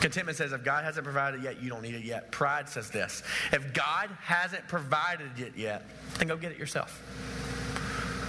Contentment 0.00 0.36
says 0.36 0.52
if 0.52 0.62
God 0.62 0.84
hasn't 0.84 1.04
provided 1.04 1.40
it 1.40 1.44
yet, 1.44 1.62
you 1.62 1.70
don't 1.70 1.82
need 1.82 1.94
it 1.94 2.04
yet. 2.04 2.30
Pride 2.30 2.68
says 2.68 2.90
this 2.90 3.22
if 3.52 3.72
God 3.72 4.10
hasn't 4.20 4.68
provided 4.68 5.38
it 5.38 5.56
yet, 5.56 5.82
then 6.18 6.28
go 6.28 6.36
get 6.36 6.52
it 6.52 6.58
yourself. 6.58 7.02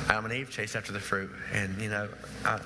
Adam 0.10 0.26
and 0.26 0.34
Eve 0.34 0.50
chased 0.50 0.76
after 0.76 0.94
the 0.94 1.00
fruit. 1.00 1.30
And, 1.52 1.80
you 1.82 1.90
know, 1.90 2.08
I, 2.46 2.60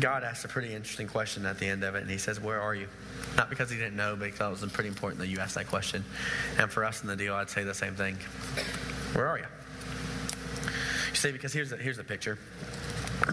God 0.00 0.24
asked 0.24 0.44
a 0.44 0.48
pretty 0.48 0.74
interesting 0.74 1.06
question 1.06 1.44
at 1.46 1.58
the 1.58 1.66
end 1.66 1.84
of 1.84 1.94
it, 1.94 2.02
and 2.02 2.10
He 2.10 2.18
says, 2.18 2.40
Where 2.40 2.60
are 2.60 2.74
you? 2.74 2.88
Not 3.36 3.50
because 3.50 3.70
He 3.70 3.76
didn't 3.76 3.96
know, 3.96 4.16
but 4.16 4.26
because 4.26 4.62
it 4.62 4.64
was 4.64 4.72
pretty 4.72 4.88
important 4.88 5.20
that 5.20 5.28
you 5.28 5.38
asked 5.38 5.54
that 5.54 5.66
question. 5.66 6.04
And 6.58 6.70
for 6.70 6.84
us 6.84 7.02
in 7.02 7.08
the 7.08 7.16
deal, 7.16 7.34
I'd 7.34 7.50
say 7.50 7.64
the 7.64 7.74
same 7.74 7.94
thing. 7.94 8.16
Where 9.12 9.26
are 9.26 9.38
you? 9.38 9.46
You 11.10 11.16
see, 11.16 11.32
because 11.32 11.52
here's 11.52 11.70
the, 11.70 11.76
here's 11.76 11.96
the 11.96 12.04
picture. 12.04 12.38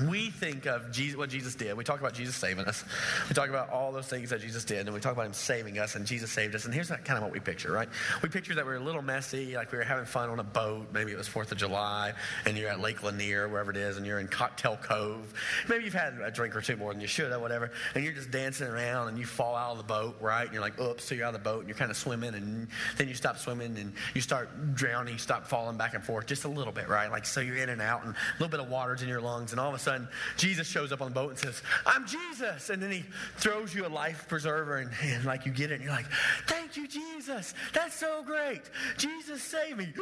We 0.09 0.29
think 0.29 0.65
of 0.65 0.91
Jesus, 0.91 1.17
what 1.17 1.29
Jesus 1.29 1.55
did. 1.55 1.75
We 1.75 1.83
talk 1.83 1.99
about 1.99 2.13
Jesus 2.13 2.35
saving 2.35 2.65
us. 2.65 2.83
We 3.29 3.35
talk 3.35 3.49
about 3.49 3.69
all 3.69 3.91
those 3.91 4.07
things 4.07 4.29
that 4.29 4.41
Jesus 4.41 4.63
did, 4.63 4.85
and 4.85 4.93
we 4.93 4.99
talk 4.99 5.13
about 5.13 5.25
Him 5.25 5.33
saving 5.33 5.79
us, 5.79 5.95
and 5.95 6.05
Jesus 6.05 6.31
saved 6.31 6.55
us. 6.55 6.65
And 6.65 6.73
here's 6.73 6.89
kind 6.89 7.17
of 7.17 7.23
what 7.23 7.31
we 7.31 7.39
picture, 7.39 7.71
right? 7.71 7.89
We 8.21 8.29
picture 8.29 8.55
that 8.55 8.65
we 8.65 8.71
are 8.73 8.77
a 8.77 8.83
little 8.83 9.01
messy, 9.01 9.55
like 9.55 9.71
we 9.71 9.77
were 9.77 9.83
having 9.83 10.05
fun 10.05 10.29
on 10.29 10.39
a 10.39 10.43
boat. 10.43 10.87
Maybe 10.93 11.11
it 11.11 11.17
was 11.17 11.27
Fourth 11.27 11.51
of 11.51 11.57
July, 11.57 12.13
and 12.45 12.57
you're 12.57 12.69
at 12.69 12.79
Lake 12.79 13.03
Lanier, 13.03 13.47
wherever 13.47 13.71
it 13.71 13.77
is, 13.77 13.97
and 13.97 14.05
you're 14.05 14.19
in 14.19 14.27
Cocktail 14.27 14.77
Cove. 14.77 15.33
Maybe 15.67 15.85
you've 15.85 15.93
had 15.93 16.19
a 16.21 16.31
drink 16.31 16.55
or 16.55 16.61
two 16.61 16.77
more 16.77 16.91
than 16.93 17.01
you 17.01 17.07
should, 17.07 17.31
or 17.31 17.39
whatever, 17.39 17.71
and 17.95 18.03
you're 18.03 18.13
just 18.13 18.31
dancing 18.31 18.67
around, 18.67 19.09
and 19.09 19.17
you 19.17 19.25
fall 19.25 19.55
out 19.55 19.71
of 19.71 19.77
the 19.77 19.83
boat, 19.83 20.17
right? 20.19 20.43
And 20.43 20.53
you're 20.53 20.61
like, 20.61 20.79
oops, 20.79 21.03
so 21.03 21.15
you're 21.15 21.25
out 21.25 21.33
of 21.35 21.43
the 21.43 21.49
boat, 21.49 21.59
and 21.59 21.69
you're 21.69 21.77
kind 21.77 21.91
of 21.91 21.97
swimming, 21.97 22.33
and 22.33 22.67
then 22.97 23.07
you 23.07 23.13
stop 23.13 23.37
swimming, 23.37 23.77
and 23.77 23.93
you 24.13 24.21
start 24.21 24.75
drowning, 24.75 25.13
you 25.13 25.19
stop 25.19 25.47
falling 25.47 25.77
back 25.77 25.93
and 25.93 26.03
forth 26.03 26.25
just 26.25 26.45
a 26.45 26.49
little 26.49 26.73
bit, 26.73 26.89
right? 26.89 27.11
Like 27.11 27.25
so 27.25 27.39
you're 27.39 27.57
in 27.57 27.69
and 27.69 27.81
out, 27.81 28.03
and 28.05 28.13
a 28.13 28.17
little 28.39 28.51
bit 28.51 28.59
of 28.59 28.69
water's 28.69 29.01
in 29.01 29.09
your 29.09 29.21
lungs, 29.21 29.51
and 29.51 29.59
all 29.59 29.69
of 29.69 29.76
a 29.79 29.83
sudden 29.83 30.07
Jesus 30.35 30.67
shows 30.67 30.91
up 30.91 31.01
on 31.01 31.09
the 31.09 31.13
boat 31.13 31.29
and 31.31 31.39
says, 31.39 31.61
I'm 31.85 32.05
Jesus. 32.05 32.69
And 32.69 32.81
then 32.81 32.91
he 32.91 33.05
throws 33.37 33.73
you 33.73 33.85
a 33.85 33.89
life 33.89 34.27
preserver, 34.27 34.77
and, 34.77 34.91
and 35.03 35.25
like 35.25 35.45
you 35.45 35.51
get 35.51 35.71
it, 35.71 35.75
and 35.75 35.83
you're 35.83 35.93
like, 35.93 36.07
Thank 36.47 36.77
you, 36.77 36.87
Jesus. 36.87 37.53
That's 37.73 37.95
so 37.95 38.23
great. 38.23 38.61
Jesus 38.97 39.41
saved 39.41 39.77
me. 39.77 39.93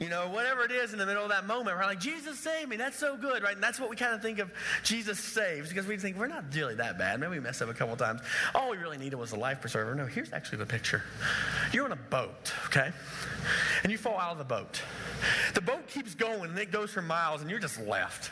You 0.00 0.08
know, 0.08 0.28
whatever 0.28 0.64
it 0.64 0.70
is 0.70 0.92
in 0.92 0.98
the 0.98 1.06
middle 1.06 1.22
of 1.22 1.30
that 1.30 1.46
moment, 1.46 1.76
we're 1.76 1.84
like, 1.84 2.00
Jesus 2.00 2.38
saved 2.38 2.68
me. 2.68 2.76
That's 2.76 2.98
so 2.98 3.16
good, 3.16 3.42
right? 3.42 3.54
And 3.54 3.62
that's 3.62 3.80
what 3.80 3.90
we 3.90 3.96
kind 3.96 4.14
of 4.14 4.22
think 4.22 4.38
of 4.38 4.50
Jesus 4.82 5.18
saves 5.18 5.68
because 5.68 5.86
we 5.86 5.96
think 5.96 6.18
we're 6.18 6.26
not 6.26 6.44
really 6.54 6.74
that 6.76 6.98
bad. 6.98 7.20
Maybe 7.20 7.32
we 7.32 7.40
messed 7.40 7.62
up 7.62 7.68
a 7.68 7.74
couple 7.74 7.96
times. 7.96 8.20
All 8.54 8.70
we 8.70 8.76
really 8.76 8.98
needed 8.98 9.16
was 9.16 9.32
a 9.32 9.36
life 9.36 9.60
preserver. 9.60 9.94
No, 9.94 10.06
here's 10.06 10.32
actually 10.32 10.58
the 10.58 10.66
picture. 10.66 11.02
You're 11.72 11.84
on 11.84 11.92
a 11.92 11.96
boat, 11.96 12.52
okay? 12.66 12.90
And 13.82 13.92
you 13.92 13.98
fall 13.98 14.18
out 14.18 14.32
of 14.32 14.38
the 14.38 14.44
boat. 14.44 14.82
The 15.54 15.60
boat 15.60 15.86
keeps 15.88 16.14
going 16.14 16.50
and 16.50 16.58
it 16.58 16.70
goes 16.70 16.90
for 16.90 17.02
miles, 17.02 17.40
and 17.40 17.50
you're 17.50 17.60
just 17.60 17.80
left, 17.80 18.30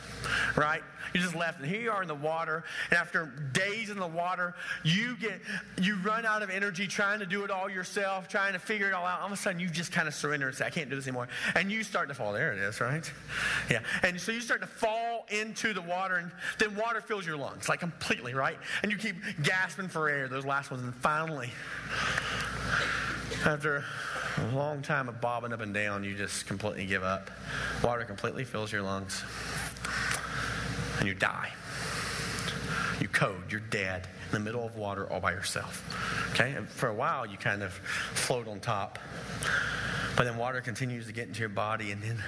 right? 0.57 0.82
You're 1.14 1.22
just 1.22 1.34
left, 1.34 1.61
and 1.61 1.68
here 1.68 1.80
you 1.80 1.91
are 1.91 2.03
in 2.03 2.09
the 2.09 2.14
water. 2.14 2.64
And 2.91 2.99
after 2.99 3.26
days 3.53 3.91
in 3.91 3.99
the 3.99 4.07
water, 4.07 4.55
you 4.84 5.16
get 5.16 5.41
you 5.80 5.97
run 5.97 6.24
out 6.24 6.43
of 6.43 6.51
energy 6.51 6.86
trying 6.86 7.18
to 7.20 7.26
do 7.26 7.45
it 7.45 7.51
all 7.51 7.68
yourself, 7.68 8.28
trying 8.28 8.53
to 8.53 8.59
figure 8.59 8.88
it 8.88 8.95
all 8.95 9.07
out. 9.07 9.20
All 9.20 9.26
of 9.26 9.32
a 9.32 9.36
sudden, 9.36 9.61
you 9.61 9.68
just 9.68 9.93
kind 9.93 10.07
of 10.07 10.14
surrender 10.14 10.49
and 10.49 10.57
say, 10.57 10.66
"I 10.66 10.70
can't 10.70 10.88
do 10.88 10.97
this 10.97 11.07
anymore," 11.07 11.28
and 11.55 11.70
you 11.70 11.82
start 11.82 12.09
to 12.09 12.14
fall. 12.14 12.32
There 12.32 12.53
it 12.53 12.59
is, 12.59 12.80
right? 12.80 13.11
Yeah. 13.68 13.80
And 14.03 14.20
so 14.20 14.32
you 14.32 14.41
start 14.41 14.61
to 14.61 14.66
fall 14.66 15.26
into 15.30 15.72
the 15.72 15.82
water, 15.82 16.16
and 16.16 16.30
then 16.59 16.76
water 16.76 17.01
fills 17.01 17.26
your 17.26 17.36
lungs, 17.36 17.68
like 17.68 17.80
completely, 17.80 18.34
right? 18.34 18.59
And 18.82 18.93
you 18.93 18.99
keep 18.99 19.16
gasping 19.43 19.88
for 19.88 20.09
air. 20.09 20.28
Those 20.28 20.45
last 20.45 20.70
ones, 20.70 20.82
and 20.82 20.95
finally, 20.97 21.51
after 23.45 23.84
a 24.39 24.55
long 24.55 24.83
time 24.83 25.09
of 25.09 25.20
bobbing 25.20 25.53
up 25.53 25.61
and 25.61 25.74
down, 25.74 26.05
you 26.05 26.14
just 26.14 26.47
completely 26.47 26.87
give 26.87 27.03
up. 27.03 27.31
Water 27.83 28.05
completely 28.05 28.45
fills 28.45 28.72
your 28.72 28.83
lungs, 28.83 29.22
and 30.99 31.09
you 31.09 31.14
die. 31.14 31.51
You 33.01 33.09
code, 33.09 33.51
you're 33.51 33.61
dead 33.61 34.07
in 34.26 34.33
the 34.33 34.41
middle 34.41 34.64
of 34.64 34.76
water 34.76 35.11
all 35.11 35.20
by 35.20 35.33
yourself. 35.33 35.85
Okay? 36.33 36.53
And 36.53 36.68
for 36.68 36.89
a 36.89 36.95
while, 36.95 37.26
you 37.26 37.39
kind 37.39 37.62
of 37.62 37.72
float 37.72 38.47
on 38.47 38.61
top. 38.61 38.99
But 40.16 40.24
then 40.24 40.37
water 40.37 40.61
continues 40.61 41.07
to 41.07 41.12
get 41.12 41.26
into 41.28 41.41
your 41.41 41.49
body 41.49 41.93
and 41.93 42.03
then 42.03 42.22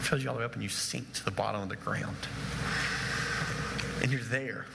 fills 0.00 0.22
you 0.22 0.28
all 0.28 0.34
the 0.34 0.40
way 0.40 0.44
up 0.44 0.54
and 0.54 0.62
you 0.62 0.68
sink 0.68 1.12
to 1.14 1.24
the 1.24 1.30
bottom 1.30 1.62
of 1.62 1.68
the 1.68 1.76
ground. 1.76 2.16
And 4.02 4.10
you're 4.10 4.20
there 4.22 4.66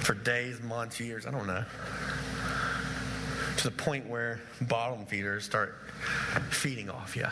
for 0.00 0.14
days, 0.14 0.62
months, 0.62 0.98
years, 0.98 1.26
I 1.26 1.30
don't 1.30 1.46
know 1.46 1.64
to 3.58 3.64
the 3.64 3.70
point 3.70 4.08
where 4.08 4.40
bottom 4.62 5.06
feeders 5.06 5.44
start 5.44 5.76
feeding 6.50 6.90
off 6.90 7.16
you 7.16 7.26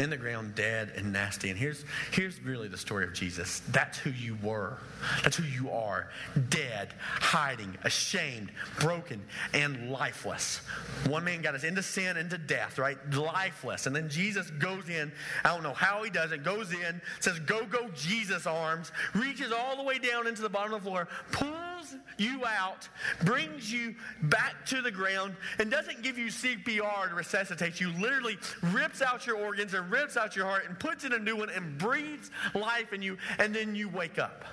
in 0.00 0.10
the 0.10 0.16
ground, 0.16 0.54
dead 0.54 0.92
and 0.96 1.12
nasty. 1.12 1.50
And 1.50 1.58
here's, 1.58 1.84
here's 2.10 2.40
really 2.42 2.68
the 2.68 2.76
story 2.76 3.04
of 3.04 3.12
Jesus. 3.12 3.60
That's 3.70 3.98
who 3.98 4.10
you 4.10 4.36
were. 4.42 4.78
That's 5.22 5.36
who 5.36 5.44
you 5.44 5.70
are. 5.70 6.08
Dead, 6.48 6.94
hiding, 7.00 7.76
ashamed, 7.84 8.50
broken, 8.80 9.22
and 9.52 9.90
lifeless. 9.90 10.58
One 11.06 11.24
man 11.24 11.42
got 11.42 11.54
us 11.54 11.64
into 11.64 11.82
sin, 11.82 12.16
into 12.16 12.38
death, 12.38 12.78
right? 12.78 12.98
Lifeless. 13.12 13.86
And 13.86 13.94
then 13.94 14.08
Jesus 14.08 14.50
goes 14.50 14.88
in. 14.88 15.12
I 15.44 15.54
don't 15.54 15.62
know 15.62 15.74
how 15.74 16.02
he 16.02 16.10
does 16.10 16.32
it. 16.32 16.42
Goes 16.42 16.72
in, 16.72 17.00
says, 17.20 17.38
Go, 17.40 17.64
go, 17.64 17.88
Jesus 17.94 18.46
arms, 18.46 18.92
reaches 19.14 19.52
all 19.52 19.76
the 19.76 19.82
way 19.82 19.98
down 19.98 20.26
into 20.26 20.42
the 20.42 20.48
bottom 20.48 20.74
of 20.74 20.82
the 20.82 20.88
floor, 20.88 21.08
pulls 21.30 21.73
you 22.18 22.44
out, 22.46 22.88
brings 23.24 23.72
you 23.72 23.94
back 24.22 24.66
to 24.66 24.82
the 24.82 24.90
ground, 24.90 25.34
and 25.58 25.70
doesn't 25.70 26.02
give 26.02 26.18
you 26.18 26.26
CPR 26.26 27.08
to 27.08 27.14
resuscitate 27.14 27.80
you. 27.80 27.90
Literally 28.00 28.38
rips 28.62 29.02
out 29.02 29.26
your 29.26 29.36
organs 29.36 29.74
and 29.74 29.90
rips 29.90 30.16
out 30.16 30.36
your 30.36 30.46
heart 30.46 30.64
and 30.68 30.78
puts 30.78 31.04
in 31.04 31.12
a 31.12 31.18
new 31.18 31.36
one 31.36 31.50
and 31.50 31.76
breathes 31.78 32.30
life 32.54 32.92
in 32.92 33.02
you, 33.02 33.18
and 33.38 33.54
then 33.54 33.74
you 33.74 33.88
wake 33.88 34.18
up. 34.18 34.44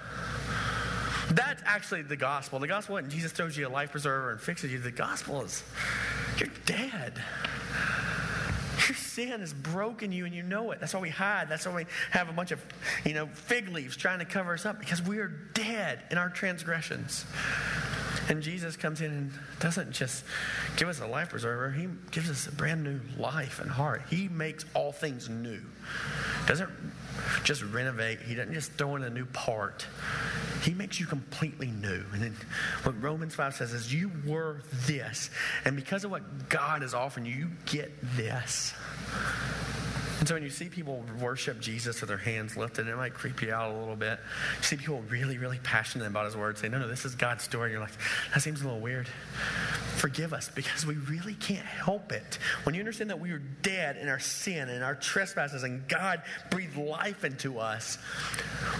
That's 1.32 1.62
actually 1.66 2.02
the 2.02 2.18
gospel. 2.18 2.60
The 2.60 2.68
gospel 2.68 2.98
isn't 2.98 3.10
Jesus 3.10 3.32
throws 3.32 3.56
you 3.56 3.68
a 3.68 3.70
life 3.70 3.92
preserver 3.92 4.32
and 4.32 4.42
fixes 4.42 4.72
you. 4.72 4.80
The 4.80 4.92
gospel 4.92 5.42
is 5.44 5.64
you're 6.38 6.50
dead. 6.66 7.14
Sin 9.14 9.42
has 9.42 9.54
broken 9.54 10.14
you 10.14 10.26
and 10.26 10.34
you 10.34 10.42
know 10.42 10.72
it. 10.72 10.80
That's 10.80 10.94
why 10.94 11.02
we 11.02 11.10
hide. 11.10 11.50
That's 11.50 11.66
why 11.66 11.76
we 11.76 11.86
have 12.12 12.30
a 12.30 12.32
bunch 12.32 12.52
of, 12.52 12.64
you 13.04 13.14
know, 13.14 13.28
fig 13.28 13.68
leaves 13.68 13.98
trying 13.98 14.20
to 14.20 14.26
cover 14.26 14.54
us 14.54 14.66
up 14.66 14.80
because 14.80 15.02
we 15.02 15.20
are 15.20 15.28
dead 15.54 16.00
in 16.12 16.18
our 16.18 16.30
transgressions. 16.30 17.26
And 18.30 18.42
Jesus 18.42 18.78
comes 18.78 19.02
in 19.02 19.12
and 19.12 19.32
doesn't 19.60 19.92
just 19.92 20.24
give 20.78 20.88
us 20.88 21.02
a 21.02 21.08
life 21.08 21.32
preserver, 21.32 21.72
He 21.72 21.90
gives 22.12 22.30
us 22.30 22.48
a 22.48 22.54
brand 22.54 22.86
new 22.86 23.02
life 23.18 23.60
and 23.60 23.70
heart. 23.70 24.04
He 24.10 24.30
makes 24.30 24.64
all 24.74 24.94
things 24.94 25.28
new. 25.28 25.60
Doesn't 26.48 26.70
just 27.44 27.64
renovate, 27.64 28.22
He 28.22 28.36
doesn't 28.36 28.54
just 28.54 28.72
throw 28.74 28.96
in 28.96 29.04
a 29.04 29.10
new 29.10 29.26
part. 29.26 29.86
He 30.62 30.74
makes 30.74 31.00
you 31.00 31.06
completely 31.06 31.68
new. 31.68 32.04
And 32.14 32.22
then 32.22 32.36
what 32.84 33.02
Romans 33.02 33.34
5 33.34 33.56
says 33.56 33.74
is, 33.74 33.94
You 33.94 34.12
were 34.26 34.62
this. 34.86 35.30
And 35.66 35.76
because 35.76 36.04
of 36.04 36.12
what 36.12 36.50
God 36.50 36.84
is 36.84 36.94
offering 36.94 37.26
you, 37.26 37.34
you 37.34 37.48
get 37.66 37.92
this. 38.16 38.74
And 40.22 40.28
so 40.28 40.36
when 40.36 40.44
you 40.44 40.52
see 40.52 40.70
people 40.70 41.04
worship 41.20 41.60
Jesus 41.60 42.00
with 42.00 42.10
their 42.10 42.18
hands 42.18 42.56
lifted, 42.56 42.88
it 42.88 42.96
might 42.96 43.16
creep 43.16 43.42
you 43.42 43.52
out 43.52 43.74
a 43.74 43.80
little 43.80 43.96
bit. 43.96 44.20
You 44.58 44.64
see 44.64 44.78
people 44.78 45.02
really, 45.10 45.40
really 45.40 45.58
passionate 45.64 46.06
about 46.06 46.26
his 46.26 46.38
word, 46.38 46.60
say, 46.60 46.70
no, 46.70 46.78
no, 46.78 46.88
this 46.88 47.06
is 47.06 47.16
God's 47.16 47.44
story. 47.44 47.72
You're 47.72 47.80
like, 47.80 47.90
that 48.32 48.44
seems 48.44 48.62
a 48.62 48.66
little 48.66 48.80
weird. 48.80 49.08
Forgive 49.96 50.32
us 50.32 50.48
because 50.48 50.86
we 50.86 50.94
really 50.94 51.34
can't 51.34 51.66
help 51.66 52.12
it. 52.12 52.38
When 52.66 52.76
you 52.76 52.82
understand 52.82 53.10
that 53.10 53.20
we 53.20 53.32
are 53.32 53.42
dead 53.64 53.98
in 53.98 54.10
our 54.10 54.20
sin 54.20 54.70
and 54.70 54.84
our 54.84 54.94
trespasses 54.94 55.64
and 55.64 55.88
God 55.88 56.22
breathed 56.52 56.78
life 56.78 57.24
into 57.24 57.58
us, 57.58 57.98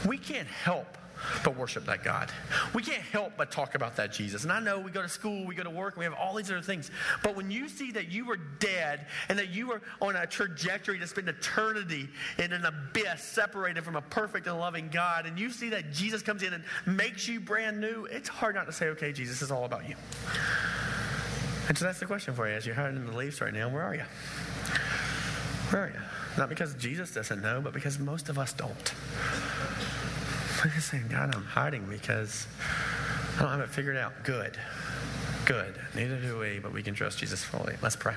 we 0.06 0.20
can't 0.20 0.48
help 0.48 0.96
but 1.44 1.56
worship 1.56 1.86
that 1.86 2.04
God. 2.04 2.32
We 2.74 2.84
can't 2.84 3.02
help 3.02 3.34
but 3.38 3.52
talk 3.52 3.76
about 3.76 3.96
that 3.98 4.12
Jesus. 4.12 4.44
And 4.44 4.52
I 4.52 4.60
know 4.60 4.80
we 4.80 4.92
go 4.92 5.02
to 5.02 5.10
school, 5.10 5.46
we 5.46 5.56
go 5.56 5.64
to 5.64 5.70
work, 5.70 5.98
we 5.98 6.04
have 6.04 6.14
all 6.14 6.36
these 6.36 6.52
other 6.52 6.62
things. 6.62 6.92
But 7.24 7.36
when 7.36 7.52
you 7.52 7.68
see 7.70 7.92
that 7.92 8.12
you 8.12 8.26
were 8.26 8.38
dead 8.60 9.08
and 9.30 9.38
that 9.40 9.50
you 9.50 9.68
were 9.68 9.82
on 10.02 10.16
a 10.16 10.26
trajectory 10.26 11.00
to 11.00 11.08
spend 11.08 11.30
eternity 11.30 12.10
in 12.38 12.54
an 12.54 12.66
abyss 12.66 13.22
separated 13.22 13.84
from 13.84 13.96
a 13.96 14.02
perfect 14.02 14.48
and 14.48 14.58
loving 14.58 14.90
God, 14.90 15.26
and 15.26 15.40
you 15.40 15.50
see 15.50 15.70
that 15.70 15.92
Jesus 15.92 16.22
comes 16.22 16.44
in 16.44 16.54
and 16.54 16.64
makes 16.86 17.28
you 17.28 17.40
brand 17.40 17.80
new, 17.80 18.06
it's 18.06 18.30
hard 18.30 18.56
not 18.56 18.66
to 18.66 18.72
say, 18.72 18.88
okay, 18.88 19.12
Jesus 19.12 19.42
is 19.42 19.52
all 19.52 19.66
about 19.66 19.88
you. 19.88 19.96
And 21.68 21.78
so 21.78 21.86
that's 21.86 22.00
the 22.00 22.06
question 22.06 22.34
for 22.34 22.48
you 22.48 22.54
as 22.54 22.66
you're 22.66 22.76
hiding 22.76 22.98
in 22.98 23.06
the 23.06 23.16
leaves 23.16 23.40
right 23.40 23.54
now. 23.54 23.70
Where 23.70 23.84
are 23.84 23.96
you? 23.96 24.04
Where 25.70 25.84
are 25.84 25.88
you? 25.88 26.00
Not 26.38 26.50
because 26.50 26.74
Jesus 26.76 27.14
doesn't 27.14 27.42
know, 27.42 27.62
but 27.62 27.74
because 27.74 28.00
most 28.00 28.30
of 28.30 28.38
us 28.38 28.54
don't. 28.54 28.94
I'm 30.64 30.80
saying, 30.80 31.08
God, 31.10 31.34
I'm 31.34 31.44
hiding 31.44 31.86
because 31.90 32.46
I 33.38 33.42
don't 33.42 33.52
have 33.52 33.62
it 33.62 33.70
figured 33.70 33.98
out. 33.98 34.24
Good. 34.24 34.58
Good. 35.46 35.76
Neither 35.96 36.18
do 36.18 36.38
we, 36.38 36.60
but 36.60 36.72
we 36.72 36.84
can 36.84 36.94
trust 36.94 37.18
Jesus 37.18 37.44
fully. 37.44 37.76
Let's 37.82 37.96
pray. 37.96 38.16